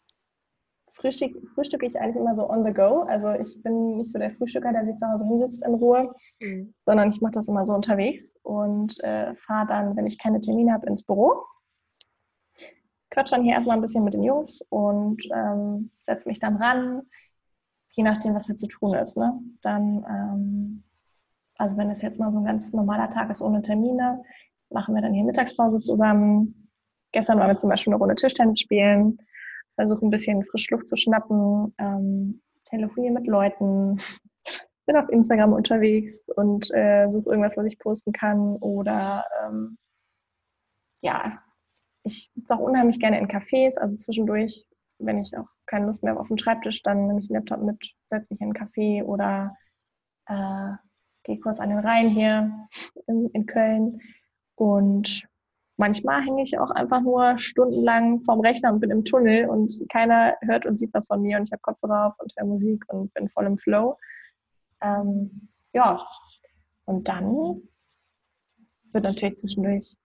frühstück, 0.95 1.35
frühstücke 1.53 1.85
ich 1.85 1.99
eigentlich 1.99 2.17
immer 2.17 2.35
so 2.35 2.49
on 2.49 2.65
the 2.65 2.73
go. 2.73 3.01
Also 3.01 3.31
ich 3.33 3.61
bin 3.61 3.97
nicht 3.97 4.11
so 4.11 4.19
der 4.19 4.31
Frühstücker, 4.31 4.71
der 4.71 4.85
sich 4.85 4.97
zu 4.97 5.07
Hause 5.07 5.25
hinsetzt 5.25 5.65
in 5.65 5.75
Ruhe, 5.75 6.13
mhm. 6.41 6.73
sondern 6.85 7.09
ich 7.09 7.21
mache 7.21 7.33
das 7.33 7.47
immer 7.47 7.63
so 7.65 7.73
unterwegs 7.73 8.35
und 8.43 8.99
äh, 9.03 9.35
fahre 9.35 9.67
dann, 9.67 9.95
wenn 9.95 10.07
ich 10.07 10.17
keine 10.17 10.39
Termine 10.39 10.73
habe, 10.73 10.87
ins 10.87 11.03
Büro 11.03 11.43
quatsche 13.15 13.35
dann 13.35 13.43
hier 13.43 13.53
erstmal 13.53 13.77
ein 13.77 13.81
bisschen 13.81 14.03
mit 14.03 14.13
den 14.13 14.23
Jungs 14.23 14.61
und 14.69 15.23
ähm, 15.33 15.89
setze 16.01 16.27
mich 16.27 16.39
dann 16.39 16.57
ran, 16.57 17.03
je 17.91 18.03
nachdem, 18.03 18.35
was 18.35 18.45
hier 18.45 18.57
zu 18.57 18.67
tun 18.67 18.93
ist. 18.93 19.17
Ne? 19.17 19.33
Dann, 19.61 20.05
ähm, 20.09 20.83
also 21.57 21.77
wenn 21.77 21.89
es 21.89 22.01
jetzt 22.01 22.19
mal 22.19 22.31
so 22.31 22.39
ein 22.39 22.45
ganz 22.45 22.73
normaler 22.73 23.09
Tag 23.09 23.29
ist 23.29 23.41
ohne 23.41 23.61
Termine, 23.61 24.21
machen 24.69 24.93
wir 24.93 25.01
dann 25.01 25.13
hier 25.13 25.23
Mittagspause 25.23 25.79
zusammen. 25.79 26.69
Gestern 27.13 27.39
waren 27.39 27.47
wir 27.47 27.57
zum 27.57 27.69
Beispiel 27.69 27.93
eine 27.93 27.99
Runde 27.99 28.15
Tischtennis 28.15 28.59
spielen, 28.59 29.17
versuchen 29.75 30.07
ein 30.07 30.11
bisschen 30.11 30.45
Frischluft 30.45 30.87
zu 30.87 30.95
schnappen, 30.95 31.73
ähm, 31.77 32.41
telefonieren 32.65 33.13
mit 33.13 33.27
Leuten, 33.27 33.97
bin 34.85 34.97
auf 34.97 35.09
Instagram 35.09 35.53
unterwegs 35.53 36.29
und 36.29 36.73
äh, 36.73 37.07
suche 37.09 37.29
irgendwas, 37.29 37.57
was 37.57 37.65
ich 37.65 37.79
posten 37.79 38.11
kann 38.11 38.55
oder 38.57 39.25
ähm, 39.43 39.77
ja, 41.01 41.39
ich 42.03 42.31
sitze 42.33 42.55
auch 42.55 42.59
unheimlich 42.59 42.99
gerne 42.99 43.19
in 43.19 43.27
Cafés, 43.27 43.77
also 43.77 43.95
zwischendurch, 43.95 44.65
wenn 44.99 45.19
ich 45.19 45.35
auch 45.37 45.47
keine 45.65 45.87
Lust 45.87 46.03
mehr 46.03 46.11
habe 46.11 46.21
auf 46.21 46.27
den 46.27 46.37
Schreibtisch, 46.37 46.81
dann 46.83 47.07
nehme 47.07 47.19
ich 47.19 47.27
den 47.27 47.35
Laptop 47.35 47.61
mit, 47.61 47.93
setze 48.07 48.33
mich 48.33 48.41
in 48.41 48.47
einen 48.47 48.53
Café 48.53 49.03
oder 49.03 49.55
äh, 50.27 50.77
gehe 51.23 51.39
kurz 51.39 51.59
an 51.59 51.69
den 51.69 51.79
Rhein 51.79 52.09
hier 52.09 52.67
in, 53.07 53.29
in 53.33 53.45
Köln. 53.45 53.99
Und 54.55 55.27
manchmal 55.77 56.21
hänge 56.23 56.43
ich 56.43 56.57
auch 56.57 56.71
einfach 56.71 57.01
nur 57.01 57.37
stundenlang 57.37 58.23
vorm 58.23 58.39
Rechner 58.41 58.71
und 58.71 58.79
bin 58.79 58.91
im 58.91 59.03
Tunnel 59.03 59.49
und 59.49 59.73
keiner 59.91 60.35
hört 60.41 60.65
und 60.65 60.77
sieht 60.77 60.93
was 60.93 61.07
von 61.07 61.21
mir 61.21 61.37
und 61.37 61.43
ich 61.43 61.51
habe 61.51 61.61
Kopfhörer 61.61 62.07
auf 62.07 62.19
und 62.19 62.33
höre 62.37 62.47
Musik 62.47 62.83
und 62.87 63.13
bin 63.13 63.29
voll 63.29 63.45
im 63.45 63.57
Flow. 63.57 63.97
Ähm, 64.81 65.49
ja, 65.73 66.05
und 66.85 67.07
dann 67.07 67.61
wird 68.91 69.03
natürlich 69.03 69.37
zwischendurch 69.37 69.95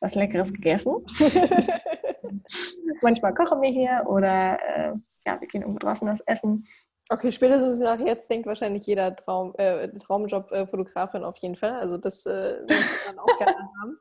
was 0.00 0.14
Leckeres 0.14 0.52
gegessen. 0.52 0.94
Manchmal 3.02 3.34
kochen 3.34 3.60
wir 3.60 3.70
hier 3.70 4.04
oder 4.06 4.58
äh, 4.60 4.92
ja, 5.26 5.40
wir 5.40 5.48
gehen 5.48 5.62
irgendwo 5.62 5.78
draußen 5.78 6.06
was 6.06 6.20
essen. 6.26 6.66
Okay, 7.10 7.32
spätestens 7.32 7.80
nach 7.80 7.98
jetzt 7.98 8.30
denkt 8.30 8.46
wahrscheinlich 8.46 8.86
jeder 8.86 9.16
Traum, 9.16 9.54
äh, 9.56 9.88
Traumjob-Fotografin 9.88 11.22
äh, 11.22 11.24
auf 11.24 11.36
jeden 11.38 11.56
Fall. 11.56 11.72
Also 11.72 11.96
das 11.96 12.24
äh, 12.24 12.62
ich 12.62 13.06
dann 13.06 13.18
auch 13.18 13.38
gerne 13.38 13.68
haben. 13.82 13.98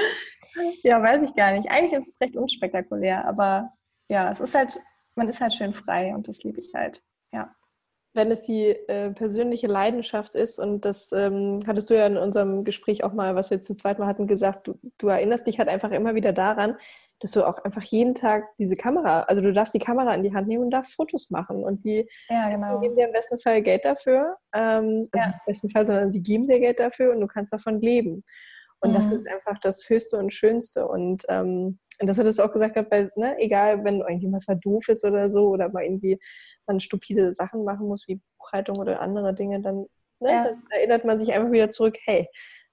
Ja, 0.82 1.00
weiß 1.00 1.22
ich 1.22 1.34
gar 1.36 1.52
nicht. 1.52 1.70
Eigentlich 1.70 1.92
ist 1.92 2.08
es 2.08 2.20
recht 2.20 2.36
unspektakulär, 2.36 3.24
aber 3.24 3.72
ja, 4.08 4.32
es 4.32 4.40
ist 4.40 4.52
halt, 4.52 4.80
man 5.14 5.28
ist 5.28 5.40
halt 5.40 5.54
schön 5.54 5.72
frei 5.72 6.12
und 6.12 6.26
das 6.26 6.42
liebe 6.42 6.60
ich 6.60 6.74
halt. 6.74 7.00
Ja 7.32 7.54
wenn 8.12 8.30
es 8.30 8.44
die 8.44 8.66
äh, 8.66 9.10
persönliche 9.10 9.68
Leidenschaft 9.68 10.34
ist, 10.34 10.58
und 10.58 10.84
das 10.84 11.12
ähm, 11.12 11.60
hattest 11.66 11.90
du 11.90 11.94
ja 11.94 12.06
in 12.06 12.16
unserem 12.16 12.64
Gespräch 12.64 13.04
auch 13.04 13.12
mal, 13.12 13.36
was 13.36 13.50
wir 13.50 13.60
zu 13.60 13.74
zweit 13.76 13.98
mal 13.98 14.06
hatten, 14.06 14.26
gesagt, 14.26 14.66
du, 14.66 14.74
du, 14.98 15.08
erinnerst 15.08 15.46
dich 15.46 15.58
halt 15.58 15.68
einfach 15.68 15.92
immer 15.92 16.14
wieder 16.16 16.32
daran, 16.32 16.76
dass 17.20 17.32
du 17.32 17.46
auch 17.46 17.58
einfach 17.58 17.82
jeden 17.82 18.14
Tag 18.14 18.44
diese 18.58 18.74
Kamera, 18.74 19.22
also 19.22 19.42
du 19.42 19.52
darfst 19.52 19.74
die 19.74 19.78
Kamera 19.78 20.12
in 20.14 20.24
die 20.24 20.34
Hand 20.34 20.48
nehmen 20.48 20.64
und 20.64 20.70
darfst 20.70 20.94
Fotos 20.94 21.30
machen 21.30 21.62
und 21.62 21.84
die 21.84 22.08
ja, 22.28 22.48
genau. 22.48 22.80
geben 22.80 22.96
dir 22.96 23.06
im 23.06 23.12
besten 23.12 23.38
Fall 23.38 23.62
Geld 23.62 23.84
dafür, 23.84 24.36
ähm, 24.54 25.04
also 25.12 25.16
ja. 25.16 25.26
nicht 25.26 25.36
im 25.36 25.46
besten 25.46 25.70
Fall, 25.70 25.86
sondern 25.86 26.10
sie 26.10 26.22
geben 26.22 26.48
dir 26.48 26.58
Geld 26.58 26.80
dafür 26.80 27.12
und 27.12 27.20
du 27.20 27.26
kannst 27.26 27.52
davon 27.52 27.80
leben. 27.80 28.22
Und 28.80 28.90
mhm. 28.90 28.94
das 28.94 29.10
ist 29.10 29.28
einfach 29.28 29.58
das 29.60 29.88
Höchste 29.88 30.16
und 30.16 30.32
Schönste. 30.32 30.86
Und, 30.86 31.24
ähm, 31.28 31.78
und 32.00 32.06
das 32.06 32.18
hat 32.18 32.26
es 32.26 32.40
auch 32.40 32.52
gesagt, 32.52 32.76
weil, 32.90 33.10
ne, 33.16 33.36
egal, 33.38 33.84
wenn 33.84 34.00
irgendjemand 34.00 34.44
was 34.46 34.60
doof 34.60 34.88
ist 34.88 35.04
oder 35.04 35.30
so, 35.30 35.48
oder 35.48 35.68
mal 35.68 35.84
irgendwie 35.84 36.18
man 36.66 36.80
stupide 36.80 37.32
Sachen 37.32 37.64
machen 37.64 37.88
muss, 37.88 38.06
wie 38.08 38.20
Buchhaltung 38.38 38.78
oder 38.78 39.00
andere 39.00 39.34
Dinge, 39.34 39.60
dann, 39.60 39.86
ne, 40.20 40.32
ja. 40.32 40.44
dann 40.44 40.62
erinnert 40.70 41.04
man 41.04 41.18
sich 41.18 41.32
einfach 41.32 41.52
wieder 41.52 41.70
zurück, 41.70 41.98
hey, 42.04 42.26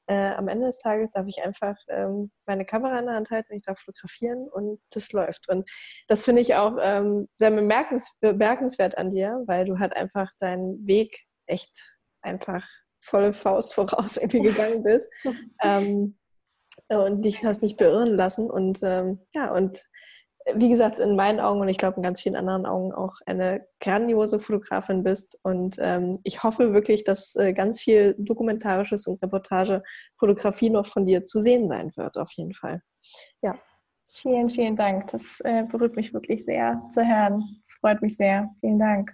äh, 0.10 0.32
am 0.36 0.48
Ende 0.48 0.68
des 0.68 0.80
Tages 0.80 1.12
darf 1.12 1.28
ich 1.28 1.44
einfach 1.44 1.76
ähm, 1.90 2.32
meine 2.46 2.64
Kamera 2.66 3.00
in 3.00 3.08
der 3.08 3.16
Hand 3.16 3.30
halten, 3.30 3.54
ich 3.54 3.64
darf 3.64 3.80
fotografieren 3.80 4.48
und 4.48 4.80
das 4.92 5.12
läuft. 5.12 5.50
Und 5.50 5.70
das 6.08 6.24
finde 6.24 6.42
ich 6.42 6.56
auch 6.56 6.78
ähm, 6.82 7.28
sehr 7.36 7.52
bemerkens 7.52 8.18
bemerkenswert 8.22 8.98
an 8.98 9.12
dir, 9.12 9.44
weil 9.48 9.66
du 9.66 9.80
halt 9.80 9.96
einfach 9.96 10.32
deinen 10.40 10.88
Weg 10.88 11.26
echt 11.46 11.98
einfach 12.22 12.66
volle 13.08 13.34
Faust 13.34 13.74
voraus 13.74 14.18
irgendwie 14.18 14.42
gegangen 14.42 14.84
bist. 14.84 15.10
ähm, 15.62 16.18
und 16.90 17.24
dich 17.24 17.44
hast 17.44 17.62
nicht 17.62 17.78
beirren 17.78 18.16
lassen. 18.16 18.50
Und 18.50 18.80
ähm, 18.84 19.20
ja, 19.34 19.52
und 19.52 19.84
wie 20.56 20.70
gesagt, 20.70 21.00
in 21.00 21.16
meinen 21.16 21.40
Augen 21.40 21.60
und 21.60 21.68
ich 21.68 21.78
glaube 21.78 21.98
in 21.98 22.04
ganz 22.04 22.22
vielen 22.22 22.38
anderen 22.38 22.66
Augen 22.66 22.94
auch 22.94 23.18
eine 23.26 23.68
grandiose 23.82 24.40
Fotografin 24.40 25.04
bist. 25.04 25.38
Und 25.44 25.76
ähm, 25.80 26.20
ich 26.24 26.44
hoffe 26.44 26.74
wirklich, 26.74 27.04
dass 27.04 27.36
äh, 27.36 27.54
ganz 27.54 27.82
viel 27.82 28.16
dokumentarisches 28.18 29.08
und 29.08 29.22
Reportage-Fotografie 29.22 30.70
noch 30.70 30.86
von 30.86 31.06
dir 31.06 31.24
zu 31.24 31.42
sehen 31.42 31.68
sein 31.68 31.92
wird, 31.96 32.18
auf 32.18 32.32
jeden 32.34 32.54
Fall. 32.54 32.82
Ja. 33.42 33.56
Vielen, 34.14 34.50
vielen 34.50 34.76
Dank. 34.76 35.08
Das 35.12 35.42
äh, 35.42 35.64
berührt 35.64 35.96
mich 35.96 36.12
wirklich 36.12 36.44
sehr 36.44 36.82
zu 36.90 37.06
hören. 37.06 37.44
Das 37.64 37.76
freut 37.80 38.02
mich 38.02 38.16
sehr. 38.16 38.50
Vielen 38.62 38.80
Dank. 38.80 39.14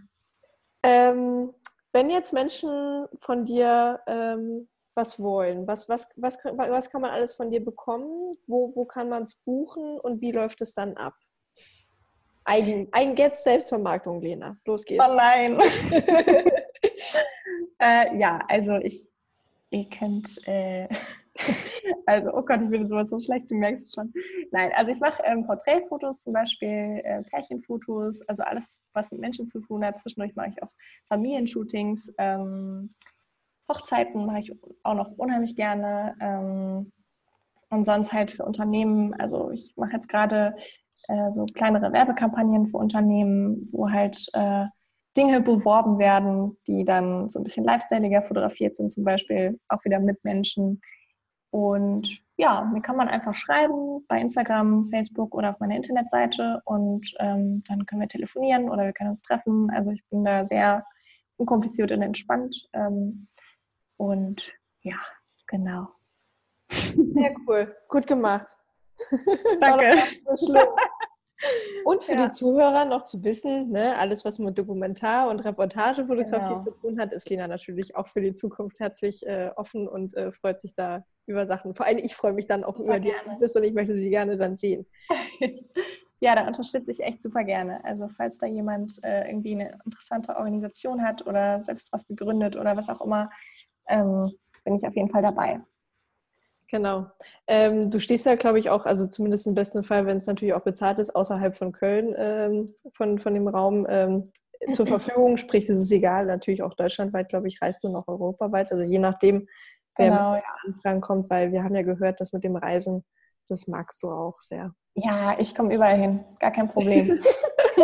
Ähm, 0.82 1.54
wenn 1.94 2.10
jetzt 2.10 2.34
Menschen 2.34 3.08
von 3.16 3.46
dir 3.46 4.02
ähm, 4.08 4.68
was 4.96 5.20
wollen, 5.20 5.68
was, 5.68 5.90
was, 5.90 6.08
was, 6.16 6.38
was 6.44 6.90
kann 6.90 7.02
man 7.02 7.12
alles 7.12 7.34
von 7.34 7.50
dir 7.50 7.64
bekommen? 7.64 8.38
Wo, 8.48 8.76
wo 8.76 8.86
kann 8.86 9.10
man 9.10 9.24
es 9.24 9.36
buchen 9.36 10.00
und 10.00 10.22
wie 10.22 10.32
läuft 10.32 10.62
es 10.62 10.74
dann 10.74 10.96
ab? 10.98 11.14
Eigen, 12.46 12.90
Eigen 12.92 13.16
jetzt 13.16 13.44
Selbstvermarktung, 13.44 14.22
Lena. 14.22 14.58
Los 14.66 14.84
geht's. 14.84 15.04
Oh 15.08 15.16
nein. 15.16 15.60
äh, 17.80 18.18
ja, 18.18 18.40
also 18.50 18.76
ich, 18.78 19.08
ihr 19.70 19.90
könnt, 19.90 20.46
äh, 20.48 20.88
also, 22.06 22.32
oh 22.34 22.44
Gott, 22.44 22.62
ich 22.62 22.70
bin 22.70 22.88
sowas 22.88 23.10
so 23.10 23.20
schlecht, 23.20 23.50
du 23.50 23.56
merkst 23.56 23.88
es 23.88 23.94
schon. 23.94 24.14
Nein, 24.52 24.72
also 24.76 24.92
ich 24.92 25.00
mache 25.00 25.22
ähm, 25.26 25.46
Porträtfotos 25.46 26.22
zum 26.22 26.34
Beispiel, 26.34 27.02
äh, 27.04 27.24
Pärchenfotos, 27.24 28.22
also 28.28 28.44
alles, 28.44 28.82
was 28.94 29.12
mit 29.12 29.22
Menschen 29.22 29.48
zu 29.48 29.60
tun 29.62 29.84
hat. 29.84 30.00
Zwischendurch 30.00 30.36
mache 30.36 30.50
ich 30.50 30.62
auch 30.62 30.72
Familienshootings. 31.08 32.14
Ähm, 32.18 32.94
Hochzeiten 33.70 34.26
mache 34.26 34.40
ich 34.40 34.52
auch 34.84 34.96
noch 34.96 35.12
unheimlich 35.18 35.56
gerne. 35.56 36.16
Ähm, 36.20 36.92
und 37.70 37.86
sonst 37.86 38.14
halt 38.14 38.30
für 38.30 38.46
Unternehmen, 38.46 39.16
also 39.16 39.50
ich 39.50 39.74
mache 39.76 39.94
jetzt 39.94 40.08
gerade 40.08 40.56
äh, 41.08 41.32
so 41.32 41.46
kleinere 41.46 41.92
Werbekampagnen 41.92 42.68
für 42.68 42.78
Unternehmen, 42.78 43.68
wo 43.72 43.90
halt 43.90 44.28
äh, 44.34 44.66
Dinge 45.18 45.42
beworben 45.42 45.98
werden, 46.00 46.58
die 46.68 46.86
dann 46.86 47.30
so 47.30 47.40
ein 47.40 47.44
bisschen 47.44 47.66
lifestyleiger 47.66 48.24
fotografiert 48.24 48.78
sind, 48.78 48.92
zum 48.92 49.04
Beispiel 49.04 49.60
auch 49.70 49.84
wieder 49.86 50.00
mit 50.00 50.24
Menschen. 50.24 50.82
Und 51.54 52.20
ja, 52.36 52.64
mir 52.64 52.82
kann 52.82 52.96
man 52.96 53.08
einfach 53.08 53.36
schreiben 53.36 54.04
bei 54.08 54.20
Instagram, 54.20 54.86
Facebook 54.86 55.36
oder 55.36 55.52
auf 55.52 55.60
meiner 55.60 55.76
Internetseite 55.76 56.64
und 56.66 57.14
ähm, 57.20 57.64
dann 57.68 57.86
können 57.86 58.02
wir 58.02 58.08
telefonieren 58.08 58.72
oder 58.72 58.86
wir 58.86 58.92
können 58.92 59.12
uns 59.12 59.22
treffen. 59.22 59.70
Also 59.70 59.92
ich 59.92 60.04
bin 60.10 60.26
da 60.26 60.44
sehr 60.44 60.84
unkompliziert 61.38 61.92
und 61.92 62.02
entspannt. 62.02 62.68
Ähm, 62.74 63.28
und 63.98 64.52
ja, 64.82 64.96
genau. 65.46 65.90
Sehr 66.72 67.36
cool. 67.48 67.76
Gut 67.88 68.08
gemacht. 68.08 68.58
Danke. 69.62 69.94
So 70.36 70.56
und 71.86 72.04
für 72.04 72.14
ja. 72.14 72.26
die 72.26 72.32
Zuhörer 72.32 72.86
noch 72.86 73.04
zu 73.04 73.24
wissen, 73.24 73.72
ne, 73.72 73.98
alles, 73.98 74.26
was 74.26 74.40
mit 74.40 74.58
Dokumentar- 74.58 75.30
und 75.30 75.40
Reportagefotografie 75.40 76.54
genau. 76.54 76.60
zu 76.60 76.72
tun 76.72 77.00
hat, 77.00 77.14
ist 77.14 77.30
Lena 77.30 77.48
natürlich 77.48 77.96
auch 77.96 78.08
für 78.08 78.22
die 78.22 78.34
Zukunft 78.34 78.80
herzlich 78.80 79.26
äh, 79.26 79.52
offen 79.56 79.88
und 79.88 80.16
äh, 80.16 80.32
freut 80.32 80.60
sich 80.60 80.76
da 80.76 81.06
über 81.26 81.46
Sachen. 81.46 81.76
Vor 81.76 81.86
allem 81.86 81.98
ich 81.98 82.16
freue 82.16 82.34
mich 82.34 82.48
dann 82.48 82.64
auch 82.64 82.78
super 82.78 82.90
über 82.90 83.00
die 83.00 83.14
Anbis 83.14 83.56
und 83.56 83.64
ich 83.64 83.74
möchte 83.74 83.96
sie 83.96 84.10
gerne 84.10 84.38
dann 84.38 84.56
sehen. 84.56 84.86
ja, 86.20 86.36
da 86.36 86.48
unterstütze 86.48 86.92
ich 86.92 87.02
echt 87.02 87.24
super 87.24 87.44
gerne. 87.44 87.84
Also 87.84 88.08
falls 88.16 88.38
da 88.38 88.48
jemand 88.48 89.04
äh, 89.04 89.28
irgendwie 89.28 89.54
eine 89.54 89.80
interessante 89.86 90.36
Organisation 90.36 91.02
hat 91.02 91.26
oder 91.28 91.64
selbst 91.64 91.92
was 91.92 92.08
gegründet 92.08 92.56
oder 92.56 92.78
was 92.78 92.90
auch 92.90 93.02
immer, 93.02 93.30
ähm, 93.88 94.32
bin 94.64 94.76
ich 94.76 94.88
auf 94.88 94.96
jeden 94.96 95.10
Fall 95.10 95.22
dabei. 95.22 95.62
Genau. 96.70 97.08
Ähm, 97.48 97.92
du 97.92 98.00
stehst 98.00 98.26
ja, 98.26 98.36
glaube 98.36 98.60
ich, 98.60 98.70
auch, 98.70 98.86
also 98.86 99.08
zumindest 99.08 99.48
im 99.48 99.54
besten 99.54 99.84
Fall, 99.84 100.06
wenn 100.06 100.18
es 100.18 100.26
natürlich 100.26 100.54
auch 100.54 100.64
bezahlt 100.64 101.00
ist, 101.00 101.16
außerhalb 101.16 101.56
von 101.56 101.72
Köln, 101.72 102.14
ähm, 102.18 102.66
von, 102.94 103.20
von 103.20 103.34
dem 103.34 103.48
Raum 103.48 103.86
ähm, 103.90 104.24
zur 104.72 104.88
Verfügung. 104.88 105.38
Sprich, 105.38 105.70
es 105.70 105.78
ist 105.78 105.92
egal, 105.92 106.26
natürlich 106.26 106.64
auch 106.64 106.74
deutschlandweit, 106.74 107.30
glaube 107.30 107.48
ich, 107.48 107.62
reist 107.62 107.84
du 107.84 107.90
noch 107.90 108.08
europaweit. 108.08 108.72
Also 108.72 108.84
je 108.84 109.00
nachdem, 109.00 109.48
wer 109.98 110.10
genau, 110.10 110.36
ja. 110.36 110.44
Anfragen 110.66 111.02
kommt, 111.02 111.30
weil 111.30 111.52
wir 111.52 111.64
haben 111.64 111.76
ja 111.76 111.84
gehört, 111.84 112.22
dass 112.22 112.34
mit 112.34 112.44
dem 112.44 112.56
Reisen, 112.56 113.04
das 113.48 113.68
magst 113.68 114.02
du 114.02 114.10
auch 114.10 114.40
sehr. 114.40 114.74
Ja, 114.96 115.36
ich 115.40 115.54
komme 115.56 115.74
überall 115.74 115.98
hin, 115.98 116.24
gar 116.40 116.52
kein 116.52 116.70
Problem. 116.70 117.20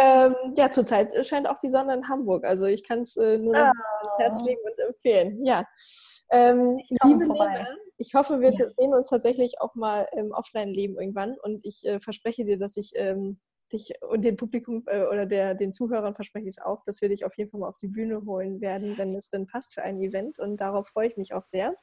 ähm, 0.00 0.34
ja, 0.56 0.70
zurzeit 0.70 1.12
scheint 1.26 1.48
auch 1.48 1.58
die 1.58 1.70
Sonne 1.70 1.94
in 1.94 2.08
Hamburg. 2.08 2.44
Also 2.44 2.64
ich 2.64 2.86
kann 2.86 3.00
es 3.00 3.16
äh, 3.16 3.38
nur 3.38 3.56
ah. 3.56 3.72
ans 3.72 4.18
Herz 4.18 4.42
legen 4.42 4.60
und 4.64 4.78
empfehlen. 4.78 5.44
Ja. 5.44 5.66
Ähm, 6.30 6.78
liebe 7.04 7.24
Lena, 7.24 7.66
ich 7.96 8.14
hoffe, 8.14 8.40
wir 8.40 8.52
ja. 8.52 8.66
sehen 8.76 8.94
uns 8.94 9.08
tatsächlich 9.08 9.60
auch 9.60 9.74
mal 9.74 10.06
im 10.16 10.32
Offline-Leben 10.32 10.98
irgendwann 10.98 11.36
und 11.42 11.64
ich 11.64 11.84
äh, 11.84 12.00
verspreche 12.00 12.44
dir, 12.44 12.58
dass 12.58 12.76
ich 12.76 12.92
ähm, 12.94 13.40
dich 13.72 13.92
und 14.08 14.24
dem 14.24 14.36
Publikum 14.36 14.84
äh, 14.86 15.04
oder 15.04 15.26
der, 15.26 15.54
den 15.54 15.72
Zuhörern 15.72 16.14
verspreche 16.14 16.46
ich 16.46 16.54
es 16.56 16.62
auch, 16.62 16.82
dass 16.84 17.00
wir 17.02 17.08
dich 17.08 17.24
auf 17.24 17.36
jeden 17.36 17.50
Fall 17.50 17.60
mal 17.60 17.68
auf 17.68 17.76
die 17.76 17.88
Bühne 17.88 18.24
holen 18.24 18.60
werden, 18.60 18.96
wenn 18.98 19.14
es 19.14 19.28
denn 19.28 19.46
passt 19.46 19.74
für 19.74 19.82
ein 19.82 20.00
Event 20.00 20.38
und 20.38 20.60
darauf 20.60 20.88
freue 20.88 21.08
ich 21.08 21.16
mich 21.16 21.34
auch 21.34 21.44
sehr. 21.44 21.74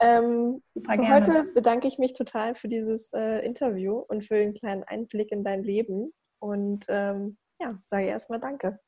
Ähm, 0.00 0.62
für 0.76 1.08
heute 1.08 1.44
bedanke 1.54 1.88
ich 1.88 1.98
mich 1.98 2.12
total 2.12 2.54
für 2.54 2.68
dieses 2.68 3.12
äh, 3.12 3.44
Interview 3.44 3.98
und 3.98 4.24
für 4.24 4.36
den 4.36 4.54
kleinen 4.54 4.84
Einblick 4.84 5.32
in 5.32 5.42
dein 5.42 5.64
Leben 5.64 6.12
und 6.40 6.84
ähm, 6.88 7.36
ja, 7.60 7.80
sage 7.84 8.06
erstmal 8.06 8.38
Danke. 8.38 8.78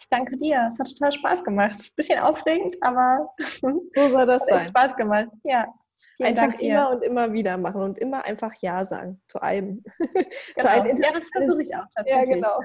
Ich 0.00 0.08
danke 0.08 0.36
dir. 0.36 0.70
Es 0.72 0.78
hat 0.78 0.88
total 0.88 1.12
Spaß 1.12 1.44
gemacht. 1.44 1.94
Bisschen 1.94 2.18
aufregend, 2.18 2.76
aber 2.80 3.32
so 3.60 4.08
soll 4.08 4.26
das 4.26 4.46
sein. 4.46 4.66
Spaß 4.66 4.96
gemacht. 4.96 5.28
Ja. 5.44 5.72
Vielen 6.16 6.30
einfach 6.30 6.46
Dank 6.48 6.60
immer 6.60 6.90
und 6.90 7.02
immer 7.02 7.32
wieder 7.32 7.58
machen 7.58 7.82
und 7.82 7.98
immer 7.98 8.24
einfach 8.24 8.54
Ja 8.60 8.84
sagen 8.84 9.20
zu 9.26 9.40
allem. 9.40 9.82
Genau. 10.00 10.58
zu 10.58 10.68
einem 10.68 10.96
ja, 10.96 11.12
das 11.12 11.28
versuche 11.30 11.62
ich 11.62 11.74
auch 11.74 11.84
tatsächlich. 11.94 12.42
Ja, 12.42 12.60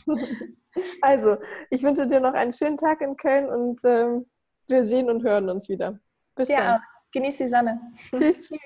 genau. 0.00 0.16
also, 1.02 1.36
ich 1.70 1.82
wünsche 1.82 2.06
dir 2.06 2.20
noch 2.20 2.34
einen 2.34 2.52
schönen 2.52 2.76
Tag 2.76 3.00
in 3.00 3.16
Köln 3.16 3.48
und 3.48 3.80
ähm, 3.84 4.30
wir 4.66 4.84
sehen 4.84 5.10
und 5.10 5.22
hören 5.22 5.48
uns 5.50 5.68
wieder. 5.68 5.98
Bis 6.34 6.48
ja, 6.48 6.72
dann. 6.72 6.80
Genieß 7.12 7.38
die 7.38 7.48
Sonne. 7.48 7.80
Tschüss. 8.10 8.48
Tschüss. 8.48 8.58